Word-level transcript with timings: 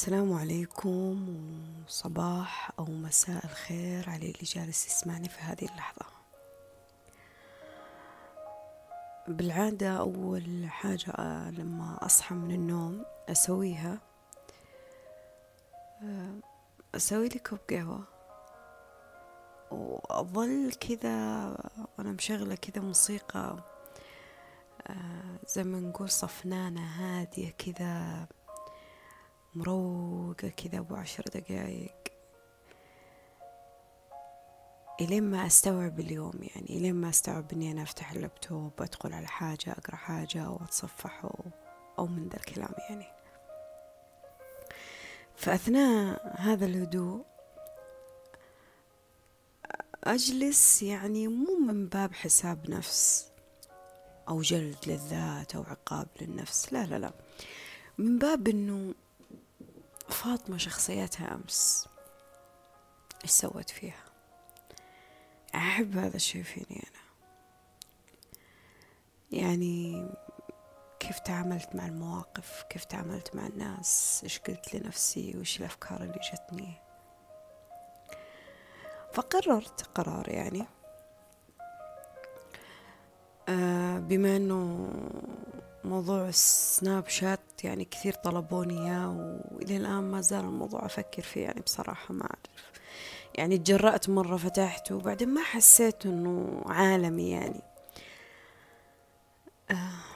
السلام 0.00 0.32
عليكم 0.32 1.36
وصباح 1.86 2.70
أو 2.78 2.84
مساء 2.84 3.44
الخير 3.44 4.10
على 4.10 4.30
اللي 4.30 4.42
جالس 4.42 4.86
يسمعني 4.86 5.28
في 5.28 5.40
هذه 5.40 5.64
اللحظة. 5.64 6.06
بالعادة 9.28 9.98
أول 9.98 10.66
حاجة 10.68 11.12
لما 11.50 11.98
أصحى 12.02 12.34
من 12.34 12.50
النوم 12.50 13.04
أسويها 13.28 13.98
أسوي 16.94 17.28
لي 17.28 17.38
كوب 17.38 17.58
قهوة. 17.70 18.04
وأظل 19.70 20.72
كذا 20.72 21.44
وأنا 21.98 22.12
مشغلة 22.12 22.54
كذا 22.54 22.82
موسيقى 22.82 23.56
زي 25.46 25.64
ما 25.64 25.80
نقول 25.80 26.10
صفنانة 26.10 26.80
هادية 26.80 27.50
كذا. 27.50 28.26
مروقة 29.54 30.48
كذا 30.48 30.78
أبو 30.78 30.94
عشر 30.94 31.24
دقايق. 31.34 31.94
إلين 35.00 35.22
ما 35.22 35.46
أستوعب 35.46 36.00
اليوم 36.00 36.32
يعني 36.42 36.76
إلين 36.76 36.94
ما 36.94 37.08
أستوعب 37.08 37.52
إني 37.52 37.72
أنا 37.72 37.82
أفتح 37.82 38.12
اللابتوب 38.12 38.72
أدخل 38.80 39.12
على 39.12 39.26
حاجة 39.26 39.72
أقرأ 39.72 39.96
حاجة 39.96 40.42
أو 40.42 40.56
أتصفح 40.56 41.24
أو 41.98 42.06
من 42.06 42.28
ذا 42.28 42.36
الكلام 42.36 42.74
يعني. 42.88 43.06
فأثناء 45.36 46.34
هذا 46.40 46.66
الهدوء 46.66 47.24
أجلس 50.04 50.82
يعني 50.82 51.28
مو 51.28 51.58
من 51.58 51.86
باب 51.86 52.14
حساب 52.14 52.70
نفس 52.70 53.30
أو 54.28 54.40
جلد 54.40 54.76
للذات 54.86 55.54
أو 55.54 55.62
عقاب 55.62 56.08
للنفس 56.20 56.72
لا 56.72 56.86
لا 56.86 56.98
لا. 56.98 57.12
من 57.98 58.18
باب 58.18 58.48
إنه 58.48 58.94
فاطمة 60.10 60.56
شخصيتها 60.56 61.34
أمس 61.34 61.88
إيش 63.24 63.30
سوت 63.30 63.70
فيها؟ 63.70 64.04
أحب 65.54 65.96
هذا 65.96 66.16
الشيء 66.16 66.42
فيني 66.42 66.82
أنا. 66.90 67.00
يعني 69.32 70.08
كيف 71.00 71.18
تعاملت 71.18 71.74
مع 71.74 71.86
المواقف 71.86 72.62
كيف 72.70 72.84
تعاملت 72.84 73.36
مع 73.36 73.46
الناس 73.46 74.20
إيش 74.22 74.38
قلت 74.38 74.74
لنفسي 74.74 75.32
وإيش 75.36 75.60
الأفكار 75.60 76.02
اللي 76.02 76.20
جتني. 76.32 76.74
فقررت 79.12 79.82
قرار 79.82 80.28
يعني 80.28 80.66
آه 83.48 83.98
بما 83.98 84.36
أنه 84.36 84.90
موضوع 85.84 86.28
السناب 86.28 87.08
شات 87.08 87.64
يعني 87.64 87.84
كثير 87.84 88.12
طلبوني 88.12 88.86
إياه 88.86 89.40
وإلى 89.52 89.76
الآن 89.76 90.10
ما 90.10 90.20
زال 90.20 90.40
الموضوع 90.40 90.86
أفكر 90.86 91.22
فيه 91.22 91.40
يعني 91.40 91.60
بصراحة 91.60 92.14
ما 92.14 92.22
أعرف. 92.22 92.80
يعني 93.34 93.58
تجرأت 93.58 94.08
مرة 94.08 94.36
فتحته 94.36 94.94
وبعدين 94.94 95.28
ما 95.28 95.42
حسيت 95.42 96.06
إنه 96.06 96.62
عالمي 96.66 97.30
يعني. 97.30 97.62
آه 99.70 100.10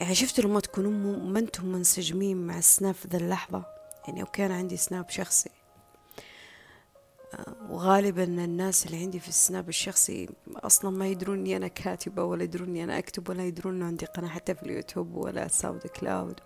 يعني 0.00 0.14
شفتوا 0.14 0.44
لما 0.44 0.60
تكونوا 0.60 1.16
ما 1.16 1.38
أنتم 1.38 1.66
منسجمين 1.66 2.46
مع 2.46 2.58
السناب 2.58 2.94
في 2.94 3.08
ذا 3.08 3.18
اللحظة. 3.18 3.64
يعني 4.06 4.20
لو 4.20 4.26
كان 4.26 4.52
عندي 4.52 4.76
سناب 4.76 5.10
شخصي. 5.10 5.50
وغالبا 7.70 8.24
الناس 8.24 8.86
اللي 8.86 8.98
عندي 8.98 9.20
في 9.20 9.28
السناب 9.28 9.68
الشخصي 9.68 10.28
أصلا 10.56 10.90
ما 10.90 11.06
يدرون 11.08 11.38
إني 11.38 11.56
أنا 11.56 11.68
كاتبة 11.68 12.24
ولا 12.24 12.44
يدرون 12.44 12.68
إني 12.68 12.84
أنا 12.84 12.98
أكتب 12.98 13.28
ولا 13.28 13.46
يدرون 13.46 13.74
إنه 13.74 13.86
عندي 13.86 14.06
قناة 14.06 14.28
حتى 14.28 14.54
في 14.54 14.62
اليوتيوب 14.62 15.14
ولا 15.14 15.48
ساوند 15.48 15.80
كلاود 15.86 16.40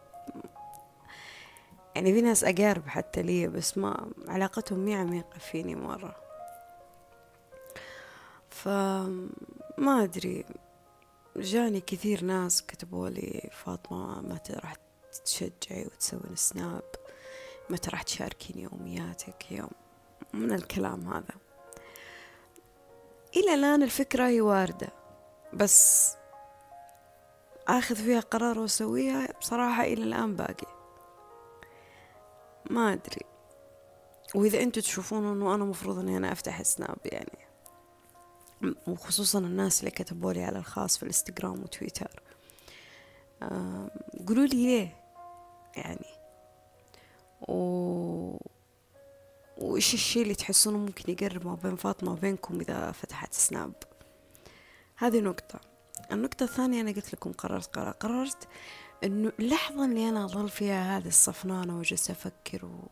يعني 1.98 2.12
في 2.12 2.20
ناس 2.20 2.44
أقارب 2.44 2.88
حتى 2.88 3.22
لي 3.22 3.48
بس 3.48 3.78
ما 3.78 4.12
علاقتهم 4.28 4.78
مي 4.78 4.94
عميقة 4.94 5.38
فيني 5.38 5.74
مرة. 5.74 6.16
فما 8.50 10.02
أدري. 10.02 10.44
جاني 11.36 11.80
كثير 11.80 12.24
ناس 12.24 12.62
كتبوا 12.62 13.08
لي 13.08 13.50
فاطمة 13.52 14.20
متى 14.20 14.52
راح 14.52 14.76
تشجعي 15.24 15.86
وتسوين 15.86 16.36
سناب؟ 16.36 16.82
متى 17.70 17.90
راح 17.90 18.02
تشاركين 18.02 18.58
يومياتك؟ 18.58 19.52
يوم 19.52 19.70
من 20.32 20.52
الكلام 20.52 21.08
هذا. 21.12 21.34
إلى 23.36 23.54
الآن 23.54 23.82
الفكرة 23.82 24.26
هي 24.26 24.40
واردة 24.40 24.88
بس 25.52 26.14
آخذ 27.68 27.96
فيها 27.96 28.20
قرار 28.20 28.58
وأسويها 28.58 29.28
بصراحة 29.40 29.84
إلى 29.84 30.02
الآن 30.02 30.36
باقي. 30.36 30.66
ما 32.70 32.92
أدري. 32.92 33.26
وإذا 34.34 34.62
أنتوا 34.62 34.82
تشوفون 34.82 35.26
أنه 35.26 35.54
أنا 35.54 35.64
مفروض 35.64 35.98
أني 35.98 36.16
أنا 36.16 36.32
أفتح 36.32 36.62
سناب 36.62 36.98
يعني. 37.04 37.38
وخصوصا 38.86 39.38
الناس 39.38 39.80
اللي 39.80 39.90
كتبوا 39.90 40.32
لي 40.32 40.44
على 40.44 40.58
الخاص 40.58 40.96
في 40.96 41.02
الإنستغرام 41.02 41.62
وتويتر. 41.62 42.22
قولوا 44.28 44.46
لي 44.46 44.66
ليه 44.66 44.96
يعني. 45.76 46.18
و 47.48 48.36
وإيش 49.58 49.94
الشي 49.94 50.22
اللي 50.22 50.34
تحسونه 50.34 50.78
ممكن 50.78 51.12
يقرب 51.12 51.46
ما 51.46 51.54
بين 51.54 51.76
فاطمة 51.76 52.12
وبينكم 52.12 52.60
إذا 52.60 52.92
فتحت 52.92 53.34
سناب؟ 53.34 53.72
هذه 54.96 55.20
نقطة. 55.20 55.60
النقطة 56.12 56.44
الثانية 56.44 56.80
أنا 56.80 56.90
قلت 56.90 57.14
لكم 57.14 57.32
قررت 57.32 57.76
قرار 57.76 57.90
قررت 57.90 58.48
إنه 59.04 59.32
اللحظة 59.40 59.84
اللي 59.84 60.08
أنا 60.08 60.24
أظل 60.24 60.48
فيها 60.48 60.98
هذه 60.98 61.08
الصفنانة 61.08 61.78
وجلست 61.78 62.10
أفكر 62.10 62.64
و... 62.64 62.88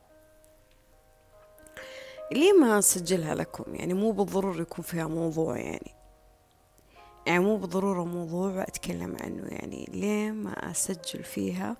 ليه 2.33 2.53
ما 2.53 2.79
أسجلها 2.79 3.35
لكم؟ 3.35 3.75
يعني 3.75 3.95
مو 3.95 4.11
بالضرورة 4.11 4.61
يكون 4.61 4.85
فيها 4.85 5.07
موضوع 5.07 5.59
يعني. 5.59 5.95
يعني 7.27 7.39
مو 7.39 7.57
بالضرورة 7.57 8.05
موضوع 8.05 8.63
أتكلم 8.63 9.17
عنه 9.21 9.47
يعني. 9.49 9.85
ليه 9.89 10.31
ما 10.31 10.71
أسجل 10.71 11.25
فيها؟ 11.25 11.77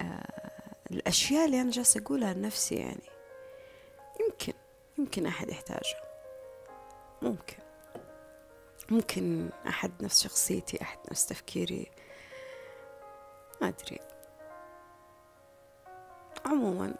آه 0.00 0.50
الأشياء 0.90 1.46
اللي 1.46 1.60
أنا 1.60 1.70
جالسة 1.70 2.00
أقولها 2.00 2.34
لنفسي 2.34 2.74
يعني. 2.74 3.13
يمكن 4.20 4.52
يمكن 4.98 5.26
أحد 5.26 5.48
يحتاجها 5.48 6.00
ممكن. 7.22 7.56
ممكن 8.90 9.50
أحد 9.68 9.92
نفس 10.04 10.22
شخصيتي 10.22 10.82
أحد 10.82 10.98
نفس 11.10 11.26
تفكيري. 11.26 11.90
ما 13.60 13.68
أدري. 13.68 14.00
عموما 16.46 16.94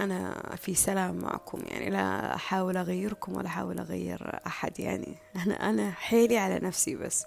أنا 0.00 0.40
في 0.56 0.74
سلام 0.74 1.18
معكم 1.18 1.62
يعني 1.66 1.90
لا 1.90 2.34
أحاول 2.34 2.76
أغيركم 2.76 3.36
ولا 3.36 3.46
أحاول 3.46 3.78
أغير 3.78 4.40
أحد 4.46 4.80
يعني 4.80 5.18
أنا 5.36 5.54
أنا 5.54 5.90
حيلي 5.90 6.38
على 6.38 6.58
نفسي 6.58 6.96
بس. 6.96 7.24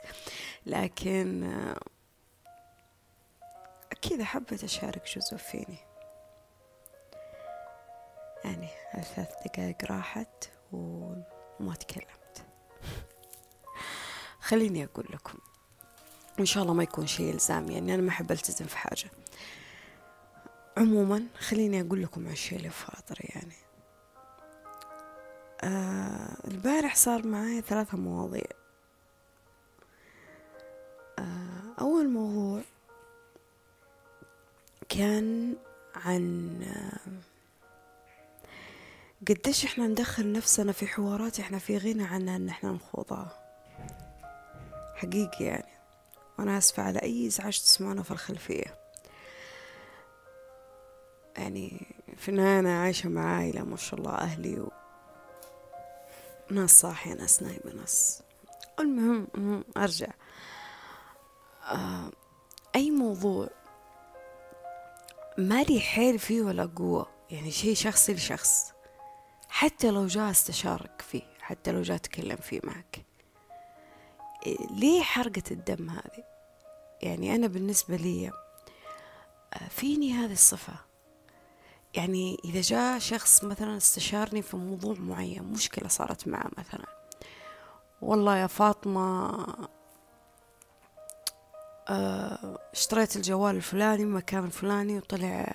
لكن 0.65 1.51
أكيد 3.91 4.21
حبيت 4.21 4.63
أشارك 4.63 5.05
جزء 5.15 5.37
فيني. 5.37 5.77
يعني 8.45 8.67
ثلاث 9.01 9.29
دقايق 9.45 9.91
راحت 9.91 10.49
وما 10.71 11.75
تكلمت. 11.79 12.45
خليني 14.47 14.83
أقول 14.83 15.05
لكم 15.09 15.37
إن 16.39 16.45
شاء 16.45 16.63
الله 16.63 16.73
ما 16.73 16.83
يكون 16.83 17.07
شيء 17.07 17.33
إلزامي 17.33 17.73
يعني 17.73 17.93
أنا 17.93 18.01
ما 18.01 18.09
أحب 18.09 18.31
ألتزم 18.31 18.65
في 18.65 18.77
حاجة. 18.77 19.11
عموما 20.77 21.23
خليني 21.39 21.81
أقول 21.81 22.03
لكم 22.03 22.25
عن 22.25 22.31
الشيء 22.31 22.57
اللي 22.57 22.69
في 22.69 22.85
خاطري 22.85 23.29
يعني. 23.35 23.55
آه 25.61 26.47
البارح 26.47 26.95
صار 26.95 27.27
معي 27.27 27.61
ثلاثة 27.61 27.97
مواضيع. 27.97 28.43
آه 31.19 31.75
أول 31.81 32.09
موضوع 32.09 32.61
كان 34.89 35.55
عن 35.95 36.59
آه 36.63 37.28
قديش 39.27 39.65
إحنا 39.65 39.87
ندخل 39.87 40.31
نفسنا 40.31 40.71
في 40.71 40.87
حوارات 40.87 41.39
إحنا 41.39 41.59
في 41.59 41.77
غنى 41.77 42.03
عنها 42.03 42.35
إن 42.35 42.49
إحنا 42.49 42.71
نخوضها. 42.71 43.39
حقيقي 44.95 45.45
يعني. 45.45 45.79
وأنا 46.39 46.57
أسفة 46.57 46.83
على 46.83 46.99
أي 46.99 47.27
إزعاج 47.27 47.59
تسمعونه 47.59 48.03
في 48.03 48.11
الخلفية. 48.11 48.79
يعني 51.37 51.87
في 52.17 52.29
النهاية 52.29 52.59
أنا 52.59 52.81
عايشة 52.81 53.09
مع 53.09 53.37
عائلة 53.37 53.63
ما 53.63 53.77
شاء 53.77 53.99
الله 53.99 54.15
أهلي 54.15 54.59
و... 54.59 54.71
ناس 56.51 56.79
صاحية 56.79 57.13
ناس 57.13 57.43
نايمة 57.43 57.73
ناس. 57.75 58.21
المهم 58.79 59.63
أرجع. 59.77 60.11
آه 61.63 62.11
أي 62.75 62.91
موضوع 62.91 63.49
مالي 65.37 65.79
حيل 65.79 66.19
فيه 66.19 66.41
ولا 66.41 66.65
قوة. 66.75 67.07
يعني 67.29 67.51
شيء 67.51 67.75
شخصي 67.75 68.13
لشخص. 68.13 68.78
حتى 69.49 69.91
لو 69.91 70.07
جاء 70.07 70.31
استشارك 70.31 71.01
فيه 71.01 71.23
حتى 71.39 71.71
لو 71.71 71.81
جاء 71.81 71.97
تكلم 71.97 72.35
فيه 72.37 72.59
معك. 72.63 73.05
ليه 74.71 75.01
حرقة 75.01 75.43
الدم 75.51 75.89
هذه؟ 75.89 76.23
يعني 77.01 77.35
أنا 77.35 77.47
بالنسبة 77.47 77.95
لي 77.95 78.31
فيني 79.69 80.13
هذه 80.13 80.31
الصفة؟ 80.31 80.73
يعني 81.93 82.37
إذا 82.45 82.61
جاء 82.61 82.99
شخص 82.99 83.43
مثلا 83.43 83.77
استشارني 83.77 84.41
في 84.41 84.57
موضوع 84.57 84.95
معين 84.99 85.43
مشكلة 85.43 85.87
صارت 85.87 86.27
معه 86.27 86.51
مثلا. 86.57 86.85
والله 88.01 88.37
يا 88.37 88.47
فاطمة 88.47 89.29
آه، 91.89 92.59
اشتريت 92.73 93.15
الجوال 93.15 93.55
الفلاني 93.55 94.05
مكان 94.05 94.45
الفلاني 94.45 94.97
وطلع 94.97 95.53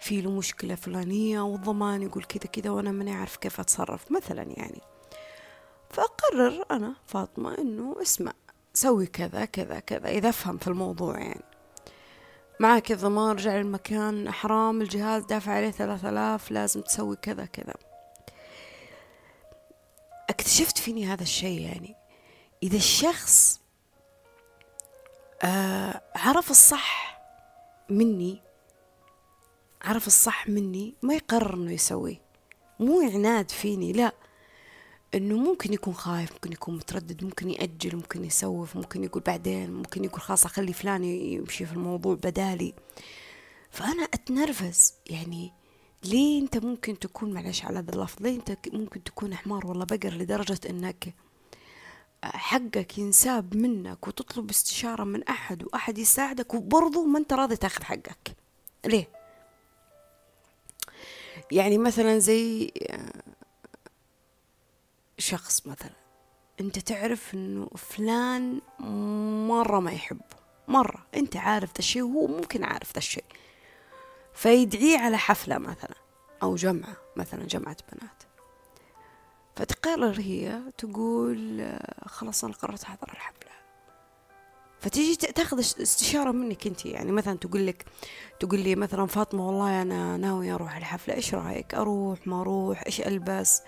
في 0.00 0.20
له 0.20 0.30
مشكلة 0.30 0.74
فلانية 0.74 1.40
والضمان 1.40 2.02
يقول 2.02 2.24
كذا 2.24 2.50
كذا 2.52 2.70
وأنا 2.70 2.90
ماني 2.92 3.12
عارف 3.12 3.36
كيف 3.36 3.60
أتصرف 3.60 4.12
مثلا 4.12 4.42
يعني. 4.42 4.80
فأقرر 5.90 6.64
أنا 6.70 6.94
فاطمة 7.06 7.58
إنه 7.58 7.96
اسمع 8.02 8.32
سوي 8.74 9.06
كذا 9.06 9.44
كذا 9.44 9.80
كذا 9.80 10.08
إذا 10.08 10.28
أفهم 10.28 10.58
في 10.58 10.68
الموضوع 10.68 11.18
يعني. 11.18 11.44
معك 12.60 12.92
الضمان 12.92 13.36
رجع 13.36 13.56
للمكان 13.56 14.30
حرام 14.30 14.82
الجهاز 14.82 15.24
دافع 15.24 15.52
عليه 15.52 15.70
ثلاثة 15.70 16.08
آلاف 16.08 16.50
لازم 16.50 16.80
تسوي 16.80 17.16
كذا 17.16 17.44
كذا. 17.44 17.74
اكتشفت 20.30 20.78
فيني 20.78 21.06
هذا 21.06 21.22
الشيء 21.22 21.60
يعني. 21.60 21.94
إذا 22.62 22.76
الشخص 22.76 23.60
آه 25.42 26.02
عرف 26.16 26.50
الصح 26.50 27.20
مني 27.88 28.49
عرف 29.82 30.06
الصح 30.06 30.48
مني 30.48 30.94
ما 31.02 31.14
يقرر 31.14 31.54
إنه 31.54 31.72
يسويه 31.72 32.20
مو 32.80 33.00
عناد 33.00 33.50
فيني 33.50 33.92
لا. 33.92 34.12
إنه 35.14 35.36
ممكن 35.36 35.72
يكون 35.72 35.94
خايف 35.94 36.32
ممكن 36.32 36.52
يكون 36.52 36.76
متردد 36.76 37.24
ممكن 37.24 37.50
يأجل 37.50 37.96
ممكن 37.96 38.24
يسوف 38.24 38.76
ممكن 38.76 39.04
يقول 39.04 39.22
بعدين 39.22 39.70
ممكن 39.70 40.04
يقول 40.04 40.20
خلاص 40.20 40.44
أخلي 40.44 40.72
فلان 40.72 41.04
يمشي 41.04 41.66
في 41.66 41.72
الموضوع 41.72 42.14
بدالي. 42.14 42.74
فأنا 43.70 44.02
أتنرفز. 44.02 44.94
يعني 45.10 45.52
ليه 46.04 46.42
أنت 46.42 46.56
ممكن 46.58 46.98
تكون 46.98 47.32
معلش 47.32 47.64
على 47.64 47.78
هذا 47.78 47.94
اللفظ 47.94 48.22
ليه 48.22 48.36
أنت 48.36 48.58
ممكن 48.72 49.04
تكون 49.04 49.34
حمار 49.34 49.66
ولا 49.66 49.84
بقر 49.84 50.10
لدرجة 50.10 50.60
إنك 50.70 51.14
حقك 52.24 52.98
ينساب 52.98 53.56
منك 53.56 54.08
وتطلب 54.08 54.50
استشارة 54.50 55.04
من 55.04 55.24
أحد 55.24 55.64
وأحد 55.64 55.98
يساعدك 55.98 56.54
وبرضه 56.54 57.04
ما 57.04 57.18
أنت 57.18 57.32
راضي 57.32 57.56
تأخذ 57.56 57.82
حقك؟ 57.82 58.36
ليه؟ 58.86 59.19
يعني 61.52 61.78
مثلا 61.78 62.18
زي 62.18 62.72
شخص 65.18 65.66
مثلا 65.66 65.92
أنت 66.60 66.78
تعرف 66.78 67.34
إنه 67.34 67.66
فلان 67.66 68.60
مرة 69.48 69.80
ما 69.80 69.92
يحبه 69.92 70.40
مرة 70.68 71.06
أنت 71.16 71.36
عارف 71.36 71.70
ذا 71.70 71.78
الشيء 71.78 72.02
وهو 72.02 72.26
ممكن 72.26 72.64
عارف 72.64 72.92
ذا 72.92 72.98
الشيء. 72.98 73.24
فيدعيه 74.34 74.98
على 74.98 75.18
حفلة 75.18 75.58
مثلا 75.58 75.94
أو 76.42 76.56
جمعة 76.56 76.96
مثلا 77.16 77.44
جمعة 77.44 77.76
بنات. 77.92 78.22
فتقرر 79.56 80.20
هي 80.20 80.60
تقول 80.78 81.72
خلاص 82.06 82.44
أنا 82.44 82.54
قررت 82.54 82.84
أحضر 82.84 83.12
الحفلة. 83.12 83.49
فتيجي 84.80 85.16
تاخذ 85.16 85.58
استشارة 85.58 86.30
منك 86.30 86.66
أنت. 86.66 86.86
يعني 86.86 87.12
مثلا 87.12 87.38
تقول 87.38 87.66
لك 87.66 87.84
تقول 88.40 88.60
لي 88.60 88.74
مثلا 88.74 89.06
فاطمة 89.06 89.46
والله 89.46 89.82
أنا 89.82 90.16
ناوية 90.16 90.54
أروح 90.54 90.76
الحفلة 90.76 91.14
إيش 91.14 91.34
رأيك؟ 91.34 91.74
أروح 91.74 92.26
ما 92.26 92.40
أروح 92.40 92.82
إيش 92.86 93.00
ألبس؟ 93.00 93.62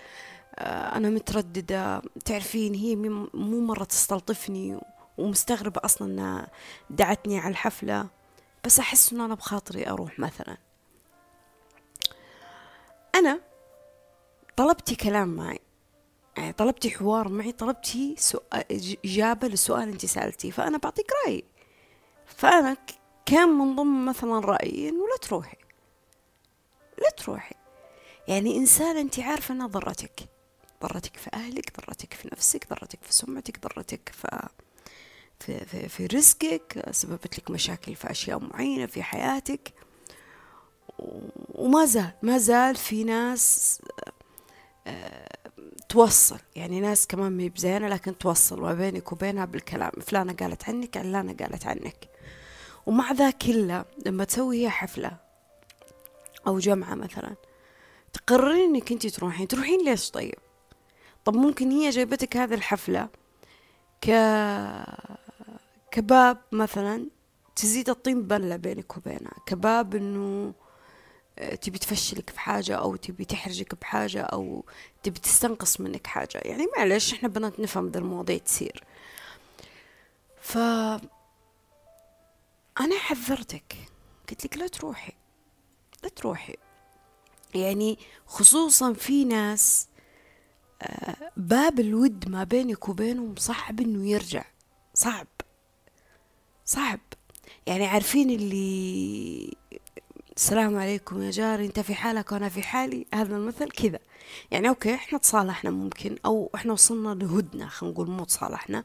آه 0.59 0.97
أنا 0.97 1.11
مترددة. 1.11 2.03
تعرفين 2.25 2.75
هي 2.75 2.97
مو 2.97 3.61
مرة 3.61 3.85
تستلطفني 3.85 4.81
ومستغربة 5.19 5.81
أصلا 5.85 6.09
أنها 6.09 6.49
دعتني 6.91 7.39
على 7.39 7.51
الحفلة. 7.51 8.07
بس 8.65 8.79
أحس 8.79 9.13
أنه 9.13 9.25
أنا 9.25 9.35
بخاطري 9.35 9.89
أروح 9.89 10.19
مثلا. 10.19 10.57
أنا 13.15 13.41
طلبتي 14.57 14.95
كلام 14.95 15.29
معي. 15.29 15.61
يعني 16.37 16.53
طلبتي 16.53 16.91
حوار 16.91 17.29
معي 17.29 17.53
طلبتي 17.53 18.17
إجابة 19.05 19.49
للسؤال 19.49 19.89
أنت 19.89 20.07
سألتيه 20.07 20.51
فأنا 20.51 20.79
بعطيك 20.79 21.07
رأيي 21.27 21.45
فأنا 22.27 22.77
كان 23.27 23.49
من 23.49 23.77
ضمن 23.77 24.05
مثلا 24.05 24.39
رأيي 24.41 24.89
إنه 24.89 25.09
لا 25.09 25.17
تروحي؟ 25.23 25.57
لا 26.99 27.11
تروحي. 27.11 27.55
يعني 28.29 28.57
إنسان 28.57 28.97
أنت 28.97 29.21
عارفة 29.21 29.55
أنها 29.55 29.67
ضرتك. 29.67 30.21
ضرتك 30.83 31.17
في 31.17 31.31
أهلك 31.35 31.81
ضرتك 31.81 32.15
في 32.15 32.29
نفسك 32.33 32.69
ضرتك 32.71 32.99
في 33.03 33.13
سمعتك 33.13 33.61
ضرتك 33.61 34.13
في 34.13 34.49
في, 35.41 35.65
في, 35.65 35.89
في 35.89 36.07
رزقك 36.07 36.85
سببت 36.91 37.39
لك 37.39 37.51
مشاكل 37.51 37.95
في 37.95 38.11
أشياء 38.11 38.39
معينة 38.39 38.87
في 38.87 39.03
حياتك. 39.03 39.73
وما 41.55 41.85
زال 41.85 42.11
ما 42.23 42.39
زال 42.39 42.77
في 42.77 43.05
ناس 43.05 43.79
توصل. 45.93 46.39
يعني 46.57 46.81
ناس 46.81 47.07
كمان 47.07 47.33
مي 47.33 47.49
بزينة 47.49 47.89
لكن 47.89 48.19
توصل. 48.19 48.61
ما 48.61 48.75
بينك 48.75 49.13
وبينها 49.13 49.45
بالكلام. 49.45 49.91
فلانة 50.01 50.33
قالت 50.33 50.69
عنك 50.69 50.97
علانة 50.97 51.33
قالت 51.33 51.67
عنك. 51.67 52.09
ومع 52.87 53.13
ذا 53.13 53.31
كله 53.31 53.85
لما 54.07 54.25
تسوي 54.25 54.63
هي 54.65 54.71
حفلة 54.71 55.17
أو 56.47 56.59
جمعة 56.59 56.95
مثلا 56.95 57.35
تقررين 58.13 58.75
إنك 58.75 58.93
انت 58.93 59.07
تروحين. 59.07 59.49
تروحين 59.49 59.85
ليش 59.85 60.11
طيب؟ 60.11 60.35
طب 61.25 61.37
ممكن 61.37 61.71
هي 61.71 61.91
جايبتك 61.91 62.37
هذه 62.37 62.55
الحفلة 62.55 63.09
ك 64.01 64.11
كباب 65.91 66.39
مثلا 66.53 67.07
تزيد 67.57 67.91
الطين 67.91 68.23
بلة 68.23 68.57
بينك 68.57 68.97
وبينها. 68.97 69.35
كباب 69.47 69.95
إنه 69.95 70.55
تبي 71.63 71.79
تفشلك 71.79 72.31
في 72.31 72.41
حاجة 72.41 72.77
أو 72.77 72.97
تبي 72.97 73.25
تحرجك 73.25 73.75
بحاجة 73.81 74.23
أو 74.23 74.65
تبي 75.03 75.21
تستنقص 75.21 75.81
منك 75.81 76.07
حاجة. 76.07 76.39
يعني 76.45 76.67
معلش 76.77 77.13
إحنا 77.13 77.29
بنات 77.29 77.61
نفهم 77.61 77.89
ذا 77.89 77.99
المواضيع 77.99 78.39
تصير. 78.39 78.85
ف 80.41 80.59
أنا 82.81 82.99
حذرتك. 82.99 83.77
قلت 84.31 84.45
لك 84.45 84.57
لا 84.57 84.67
تروحي. 84.67 85.13
لا 86.03 86.09
تروحي. 86.09 86.57
يعني 87.55 87.99
خصوصا 88.27 88.93
في 88.93 89.25
ناس 89.25 89.89
آه، 90.83 91.17
باب 91.37 91.81
الود 91.81 92.29
ما 92.29 92.45
بينك 92.45 92.89
وبينهم 92.89 93.35
صعب 93.39 93.81
إنه 93.81 94.09
يرجع. 94.11 94.45
صعب. 94.95 95.27
صعب. 96.65 97.01
يعني 97.67 97.87
عارفين 97.87 98.31
اللي 98.31 99.57
السلام 100.37 100.79
عليكم 100.79 101.23
يا 101.23 101.31
جاري 101.31 101.67
انت 101.67 101.81
في 101.81 101.95
حالك 101.95 102.33
وأنا 102.33 102.49
في 102.49 102.63
حالي. 102.63 103.07
هذا 103.15 103.37
المثل 103.37 103.71
كذا. 103.71 103.99
يعني 104.51 104.69
أوكي 104.69 104.95
إحنا 104.95 105.19
تصالحنا 105.19 105.71
ممكن 105.71 106.17
أو 106.27 106.51
إحنا 106.55 106.73
وصلنا 106.73 107.15
لهدنة 107.25 107.67
خلينا 107.67 107.95
نقول 107.95 108.11
مو 108.11 108.25
تصالحنا 108.25 108.85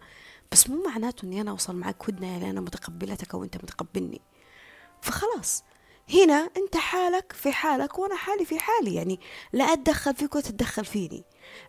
بس 0.52 0.70
مو 0.70 0.84
معناته 0.84 1.26
إني 1.26 1.42
أنا 1.42 1.52
أوصل 1.52 1.76
معك 1.76 2.10
هدنة 2.10 2.28
يعني 2.28 2.50
أنا 2.50 2.62
متقبلتك 2.62 3.34
أو 3.34 3.44
أنت 3.44 3.56
متقبلني. 3.58 4.22
فخلاص. 5.02 5.64
هنا 6.14 6.50
أنت 6.58 6.78
حالك 6.78 7.34
في 7.34 7.52
حالك 7.52 8.00
وأنا 8.00 8.16
حالي 8.16 8.46
في 8.46 8.60
حالي 8.60 8.96
يعني 8.96 9.20
لا 9.54 9.64
أتدخل 9.64 10.16
فيك 10.16 10.36
ولا 10.36 10.44
تتدخل 10.44 10.86
فيني. 10.86 11.24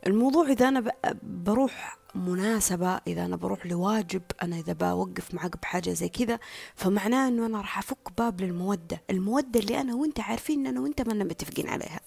الموضوع 0.06 0.48
إذا 0.48 0.68
أنا 0.68 0.92
بروح 1.22 1.98
مناسبة 2.18 3.00
إذا 3.06 3.24
أنا 3.24 3.36
بروح 3.36 3.66
لواجب 3.66 4.22
أنا 4.42 4.56
إذا 4.56 4.72
بوقف 4.72 5.34
معك 5.34 5.56
بحاجة 5.62 5.90
زي 5.90 6.08
كذا 6.08 6.38
فمعناه 6.74 7.28
إنه 7.28 7.46
أنا 7.46 7.58
راح 7.58 7.78
أفك 7.78 8.12
باب 8.18 8.40
للمودة 8.40 9.02
المودة 9.10 9.60
اللي 9.60 9.80
أنا 9.80 9.94
وأنت 9.94 10.20
عارفين 10.20 10.60
إن 10.60 10.66
أنا 10.66 10.80
وأنت 10.80 11.00
ما 11.00 11.24
متفقين 11.24 11.68
عليها. 11.68 12.00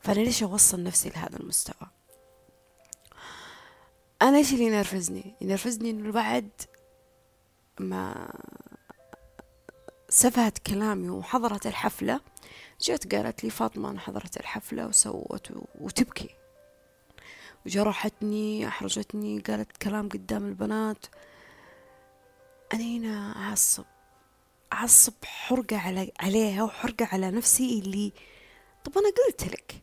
فأنا 0.00 0.20
ليش 0.20 0.42
أوصل 0.42 0.82
نفسي 0.82 1.08
لهذا 1.08 1.36
المستوى؟ 1.36 1.88
أنا 4.22 4.36
إيش 4.36 4.52
اللي 4.52 4.64
ينرفزني؟ 4.64 5.34
ينرفزني 5.40 5.90
إنه 5.90 6.12
بعد 6.12 6.50
ما 7.80 8.30
سفهت 10.08 10.58
كلامي 10.58 11.10
وحضرت 11.10 11.66
الحفلة 11.66 12.20
جت 12.80 13.14
قالت 13.14 13.44
لي 13.44 13.50
فاطمة 13.50 13.90
أنا 13.90 14.00
حضرت 14.00 14.36
الحفلة 14.36 14.86
وسوت 14.86 15.52
وتبكي. 15.80 16.37
وجرحتني 17.66 18.68
أحرجتني 18.68 19.40
قالت 19.40 19.76
كلام 19.76 20.08
قدام 20.08 20.46
البنات. 20.46 21.06
أنا 22.74 22.82
هنا 22.82 23.36
أعصب 23.36 23.84
أعصب 24.72 25.12
حرقة 25.24 25.78
على 25.78 26.12
عليها 26.20 26.62
وحرقة 26.62 27.08
على 27.12 27.30
نفسي 27.30 27.78
اللي 27.78 28.12
طب 28.84 28.98
أنا 28.98 29.08
قلت 29.08 29.52
لك 29.52 29.82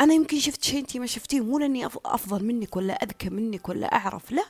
أنا 0.00 0.14
يمكن 0.14 0.38
شفت 0.40 0.64
شيء 0.64 0.80
أنتي 0.80 0.98
ما 0.98 1.06
شفتيه 1.06 1.40
مو 1.40 1.58
لأني 1.58 1.86
أفضل 1.86 2.44
منك 2.44 2.76
ولا 2.76 2.94
أذكى 2.94 3.30
منك 3.30 3.68
ولا 3.68 3.86
أعرف 3.86 4.32
لا. 4.32 4.44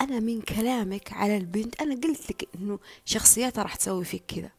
أنا 0.00 0.20
من 0.20 0.40
كلامك 0.40 1.12
على 1.12 1.36
البنت 1.36 1.80
أنا 1.82 1.94
قلت 1.94 2.30
لك 2.30 2.48
إنه 2.54 2.78
شخصياتها 3.04 3.62
راح 3.62 3.74
تسوي 3.74 4.04
فيك 4.04 4.24
كذا. 4.28 4.50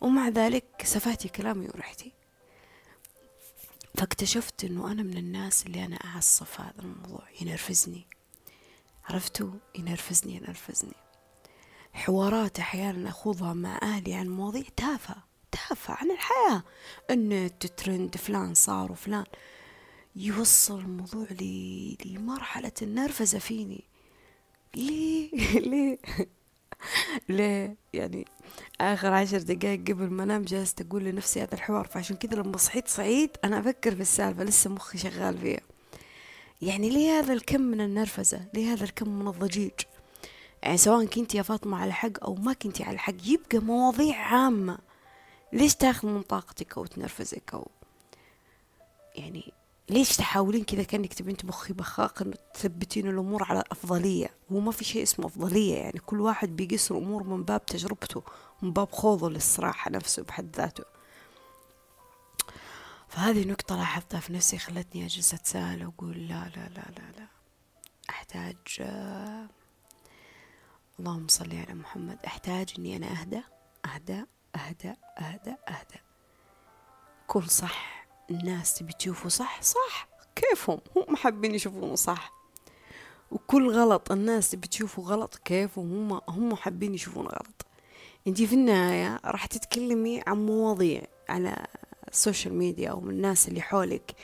ومع 0.00 0.28
ذلك 0.28 0.64
سفاتي 0.84 1.28
كلامي 1.28 1.68
ورحتي. 1.68 2.12
فاكتشفت 3.94 4.64
إنه 4.64 4.92
أنا 4.92 5.02
من 5.02 5.16
الناس 5.16 5.66
اللي 5.66 5.84
أنا 5.84 5.96
اعصب 5.96 6.46
في 6.46 6.62
هذا 6.62 6.82
الموضوع 6.82 7.22
ينرفزني. 7.40 8.06
عرفتوا 9.04 9.50
ينرفزني 9.78 10.36
ينرفزني. 10.36 10.94
حوارات 11.92 12.58
أحيانا 12.58 13.08
أخوضها 13.08 13.52
مع 13.52 13.78
أهلي 13.82 14.14
عن 14.14 14.28
مواضيع 14.28 14.64
تافهة 14.76 15.24
تافهة 15.52 15.94
عن 15.94 16.10
الحياة. 16.10 16.62
النت 17.10 17.66
ترند 17.66 18.16
فلان 18.16 18.54
صار 18.54 18.92
وفلان. 18.92 19.24
يوصل 20.16 20.78
الموضوع 20.78 21.26
لي 21.30 21.96
لمرحلة 22.04 22.72
النرفزة 22.82 23.38
فيني. 23.38 23.84
ليه؟ 24.76 25.30
ليه؟ 25.70 25.98
ليه 27.28 27.76
يعني 27.94 28.26
آخر 28.80 29.12
عشر 29.12 29.38
دقايق 29.38 29.80
قبل 29.80 30.10
ما 30.10 30.22
أنام 30.22 30.42
جالست 30.42 30.80
أقول 30.80 31.04
لنفسي 31.04 31.42
هذا 31.42 31.54
الحوار 31.54 31.86
فعشان 31.86 32.16
كذا 32.16 32.34
لما 32.42 32.56
صحيت 32.56 32.88
صعيد 32.88 33.30
أنا 33.44 33.58
أفكر 33.58 33.94
في 33.94 34.00
السالفة 34.00 34.44
لسه 34.44 34.70
مخي 34.70 34.98
شغال 34.98 35.38
فيها. 35.38 35.60
يعني 36.62 36.90
ليه 36.90 37.18
هذا 37.18 37.32
الكم 37.32 37.60
من 37.60 37.80
النرفزة؟ 37.80 38.40
ليه 38.54 38.72
هذا 38.72 38.84
الكم 38.84 39.08
من 39.08 39.28
الضجيج؟ 39.28 39.72
يعني 40.62 40.76
سواء 40.76 41.04
كنت 41.06 41.34
يا 41.34 41.42
فاطمة 41.42 41.76
على 41.82 41.92
حق 41.92 42.24
أو 42.24 42.34
ما 42.34 42.52
كنتي 42.52 42.84
على 42.84 42.98
حق 42.98 43.14
يبقى 43.24 43.58
مواضيع 43.58 44.16
عامة. 44.16 44.78
ليش 45.52 45.74
تاخذ 45.74 46.08
من 46.08 46.22
طاقتك 46.22 46.78
أو 46.78 46.86
تنرفزك 46.86 47.54
أو 47.54 47.68
يعني 49.16 49.52
ليش 49.90 50.16
تحاولين 50.16 50.64
كذا 50.64 50.82
كأنك 50.82 51.14
تبين 51.14 51.36
تبخي 51.36 51.72
بخاق 51.72 52.22
تثبتين 52.54 53.08
الأمور 53.08 53.42
على 53.44 53.60
الأفضلية؟ 53.60 54.34
هو 54.52 54.60
ما 54.60 54.72
في 54.72 54.84
شيء 54.84 55.02
اسمه 55.02 55.26
أفضلية 55.26 55.74
يعني 55.76 55.98
كل 55.98 56.20
واحد 56.20 56.56
بيقيس 56.56 56.90
الأمور 56.90 57.22
من 57.22 57.44
باب 57.44 57.66
تجربته 57.66 58.22
من 58.62 58.72
باب 58.72 58.92
خوضه 58.92 59.30
للصراحة 59.30 59.90
نفسه 59.90 60.22
بحد 60.22 60.56
ذاته. 60.56 60.84
فهذه 63.08 63.48
نقطة 63.48 63.76
لاحظتها 63.76 64.20
في 64.20 64.32
نفسي 64.32 64.58
خلتني 64.58 65.04
أجلس 65.04 65.34
أتساءل 65.34 65.86
وأقول 65.86 66.28
لا 66.28 66.48
لا 66.56 66.68
لا 66.68 66.90
لا 66.96 67.18
لا. 67.18 67.26
أحتاج 68.10 68.56
آه 68.80 69.48
اللهم 71.00 71.28
صل 71.28 71.52
على 71.56 71.74
محمد. 71.74 72.18
أحتاج 72.26 72.74
إني 72.78 72.96
أنا 72.96 73.20
أهدى 73.20 73.42
أهدى 73.94 74.24
أهدى 74.56 74.94
أهدى 75.18 75.54
أهدى 75.68 76.00
كل 77.26 77.50
صح. 77.50 78.03
الناس 78.30 78.74
تبي 78.74 78.92
تشوفه 78.92 79.28
صح؟ 79.28 79.62
صح. 79.62 80.08
كيفهم؟ 80.36 80.78
هم 80.96 81.16
حابين 81.16 81.54
يشوفونه 81.54 81.94
صح. 81.94 82.32
وكل 83.30 83.70
غلط 83.70 84.12
الناس 84.12 84.50
تبي 84.50 84.68
تشوفه 84.68 85.02
غلط 85.02 85.34
كيفهم؟ 85.44 86.12
هم 86.12 86.20
هم 86.28 86.54
حابين 86.54 86.94
يشوفونه 86.94 87.28
غلط. 87.28 87.66
انتي 88.26 88.46
في 88.46 88.54
النهاية 88.54 89.20
راح 89.24 89.46
تتكلمي 89.46 90.22
عن 90.26 90.46
مواضيع 90.46 91.02
على 91.28 91.66
ال 92.08 92.15
social 92.15 92.54
media 92.54 92.90
أو 92.90 93.00
من 93.00 93.10
الناس 93.10 93.48
اللي 93.48 93.60
حولك 93.60 94.14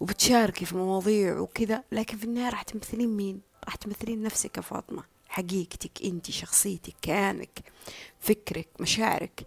وبتشاركي 0.00 0.64
في 0.64 0.76
مواضيع 0.76 1.38
وكذا 1.38 1.84
لكن 1.92 2.16
في 2.16 2.24
النهاية 2.24 2.50
راح 2.50 2.62
تمثلين 2.62 3.16
مين؟ 3.16 3.40
راح 3.64 3.74
تمثلين 3.74 4.22
نفسك 4.22 4.56
يا 4.56 4.62
فاطمة. 4.62 5.02
حقيقتك 5.28 6.02
انت 6.04 6.30
شخصيتك 6.30 6.94
كيانك 7.02 7.62
فكرك 8.20 8.68
مشاعرك. 8.80 9.46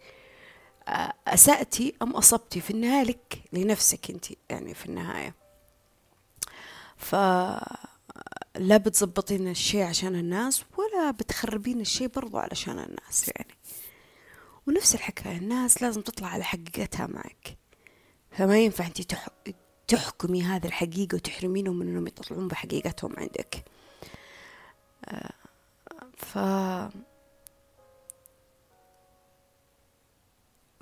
أسأتي 1.27 1.93
أم 2.01 2.11
أصبتي 2.11 2.61
في 2.61 2.71
النهاية 2.71 3.03
لك 3.03 3.41
لنفسك 3.53 4.11
أنت 4.11 4.25
يعني 4.49 4.73
في 4.73 4.85
النهاية. 4.85 5.35
فلا 6.97 8.77
بتزبطين 8.77 9.47
الشيء 9.47 9.83
عشان 9.83 10.15
الناس 10.15 10.63
ولا 10.77 11.11
بتخربين 11.11 11.81
الشيء 11.81 12.07
برضو 12.07 12.37
علشان 12.37 12.79
الناس 12.79 13.31
يعني. 13.35 13.57
ونفس 14.67 14.95
الحكاية 14.95 15.37
الناس 15.37 15.81
لازم 15.81 16.01
تطلع 16.01 16.27
على 16.27 16.43
حقيقتها 16.43 17.07
معك. 17.07 17.57
فما 18.31 18.59
ينفع 18.59 18.85
أنت 18.85 19.01
تحكمي 19.87 20.43
هذه 20.43 20.65
الحقيقة 20.65 21.15
وتحرمينهم 21.15 21.79
من 21.79 21.87
أنهم 21.87 22.07
يطلعون 22.07 22.47
بحقيقتهم 22.47 23.13
عندك. 23.17 23.65
ف 26.17 26.37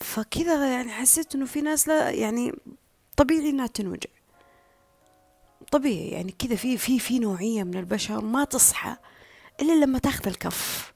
فكذا 0.04 0.74
يعني 0.74 0.92
حسيت 0.92 1.36
إنه 1.36 1.46
في 1.46 1.62
ناس 1.62 1.88
لا 1.88 2.10
يعني 2.10 2.54
طبيعي 3.18 3.50
إنها 3.50 3.68
تنوجع. 3.68 4.10
طبيعي 5.72 6.08
يعني 6.08 6.32
كذا 6.32 6.56
في 6.56 6.78
في 6.78 7.00
في 7.00 7.20
نوعية 7.20 7.64
من 7.64 7.78
البشر 7.78 8.22
ما 8.22 8.44
تصحى 8.44 8.96
إلا 9.62 9.86
لما 9.86 10.00
تاخذ 10.00 10.28
الكف. 10.28 10.94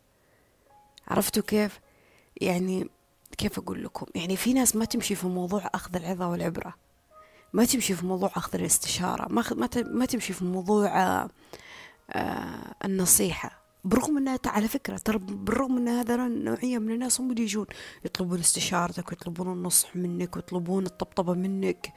عرفتوا 1.07 1.43
كيف؟ 1.43 1.79
يعني 2.41 2.89
كيف 3.37 3.59
أقول 3.59 3.83
لكم؟ 3.83 4.05
يعني 4.15 4.35
في 4.37 4.53
ناس 4.53 4.75
ما 4.75 4.85
تمشي 4.85 5.15
في 5.15 5.27
موضوع 5.27 5.69
أخذ 5.73 5.95
العظة 5.95 6.29
والعبرة. 6.29 6.73
ما 7.53 7.65
تمشي 7.65 7.93
في 7.95 8.05
موضوع 8.05 8.31
أخذ 8.35 8.55
الاستشارة. 8.55 9.27
ما 9.31 9.43
ما 9.75 10.05
تمشي 10.05 10.33
في 10.33 10.45
موضوع 10.45 10.89
آه 12.11 12.75
النصيحة. 12.85 13.66
برغم 13.83 14.17
انها 14.17 14.39
على 14.45 14.67
فكرة 14.67 14.97
ترى 14.97 15.17
بالرغم 15.17 15.77
إن 15.77 15.87
هذا 15.87 16.15
النوعية 16.15 16.77
من 16.77 16.91
الناس 16.91 17.21
هم 17.21 17.31
اللي 17.31 17.43
يجون 17.43 17.65
يطلبون 18.05 18.39
استشارتك 18.39 19.09
ويطلبون 19.09 19.53
النصح 19.53 19.95
منك 19.95 20.35
ويطلبون 20.35 20.85
الطبطبة 20.85 21.33
منك 21.33 21.93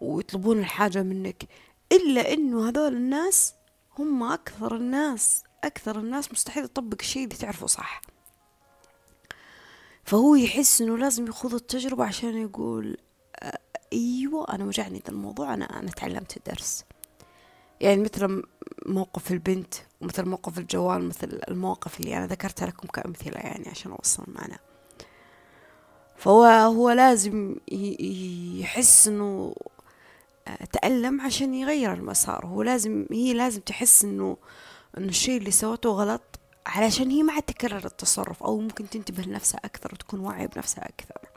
ويطلبون 0.00 0.58
الحاجة 0.58 1.02
منك. 1.02 1.44
إلا 1.92 2.32
إنه 2.32 2.68
هذول 2.68 2.96
الناس 2.96 3.54
هم 3.98 4.22
أكثر 4.22 4.76
الناس 4.76 5.42
أكثر 5.64 5.98
الناس 5.98 6.32
مستحيل 6.32 6.64
يطبق 6.64 6.96
الشيء 7.00 7.24
اللي 7.24 7.36
تعرفه 7.36 7.66
صح. 7.66 8.02
فهو 10.04 10.34
يحس 10.34 10.82
إنه 10.82 10.98
لازم 10.98 11.26
يخوض 11.26 11.54
التجربة 11.54 12.04
عشان 12.04 12.36
يقول 12.38 12.96
أيوة 13.92 14.54
أنا 14.54 14.64
وجعني 14.64 14.98
ذا 14.98 15.12
الموضوع 15.12 15.54
أنا 15.54 15.80
أنا 15.80 15.90
تعلمت 15.90 16.36
الدرس. 16.36 16.84
يعني 17.80 18.02
مثل 18.02 18.42
موقف 18.86 19.32
البنت 19.32 19.74
ومثل 20.00 20.28
موقف 20.28 20.58
الجوال 20.58 21.08
مثل 21.08 21.40
المواقف 21.48 22.00
اللي 22.00 22.16
أنا 22.16 22.26
ذكرتها 22.26 22.66
لكم 22.66 22.88
كأمثلة 22.88 23.38
يعني 23.38 23.68
عشان 23.68 23.92
أوصل 23.92 24.24
معنا 24.28 24.58
فهو 26.16 26.44
هو 26.44 26.90
لازم 26.90 27.56
يحس 28.60 29.08
إنه 29.08 29.54
آه، 30.48 30.64
تألم 30.64 31.20
عشان 31.20 31.54
يغير 31.54 31.92
المسار. 31.92 32.46
هو 32.46 32.62
لازم 32.62 33.06
هي 33.12 33.32
لازم 33.34 33.60
تحس 33.60 34.04
إنه 34.04 34.36
إنه 34.98 35.08
الشيء 35.08 35.38
اللي 35.38 35.50
سوته 35.50 35.90
غلط 35.90 36.22
علشان 36.66 37.10
هي 37.10 37.22
ما 37.22 37.32
عاد 37.32 37.42
تكرر 37.42 37.86
التصرف 37.86 38.42
أو 38.42 38.60
ممكن 38.60 38.90
تنتبه 38.90 39.22
لنفسها 39.22 39.60
أكثر 39.64 39.94
وتكون 39.94 40.20
واعية 40.20 40.46
بنفسها 40.46 40.88
أكثر. 40.88 41.28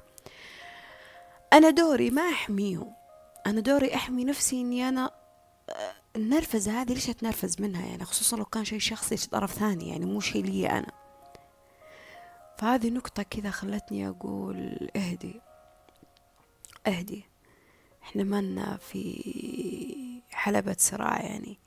أنا 1.54 1.70
دوري 1.70 2.10
ما 2.10 2.22
أحميهم. 2.22 2.94
أنا 3.46 3.62
دوري 3.62 3.96
أحمي 3.96 4.26
نفسي 4.26 4.62
إني 4.62 4.90
أنا 4.90 5.12
آه، 5.70 5.94
النرفزة 6.18 6.82
هذه 6.82 6.94
ليش 6.94 7.10
أتنرفز 7.10 7.62
منها؟ 7.62 7.86
يعني 7.86 8.06
خصوصا 8.06 8.38
لو 8.38 8.46
كان 8.46 8.66
شيء 8.66 8.80
شخصي 8.80 9.30
طرف 9.30 9.54
ثاني 9.54 9.90
يعني 9.90 10.06
مو 10.06 10.20
شيء 10.20 10.46
لي 10.46 10.70
أنا. 10.70 10.92
فهذه 12.58 12.90
نقطة 12.90 13.24
كذا 13.24 13.50
خلتني 13.50 14.08
أقول 14.10 14.90
اهدي 14.96 15.42
اهدي. 16.88 17.26
إحنا 18.04 18.24
منا 18.24 18.78
في 18.78 20.22
حلبة 20.30 20.76
صراع 20.80 21.22
يعني 21.22 21.60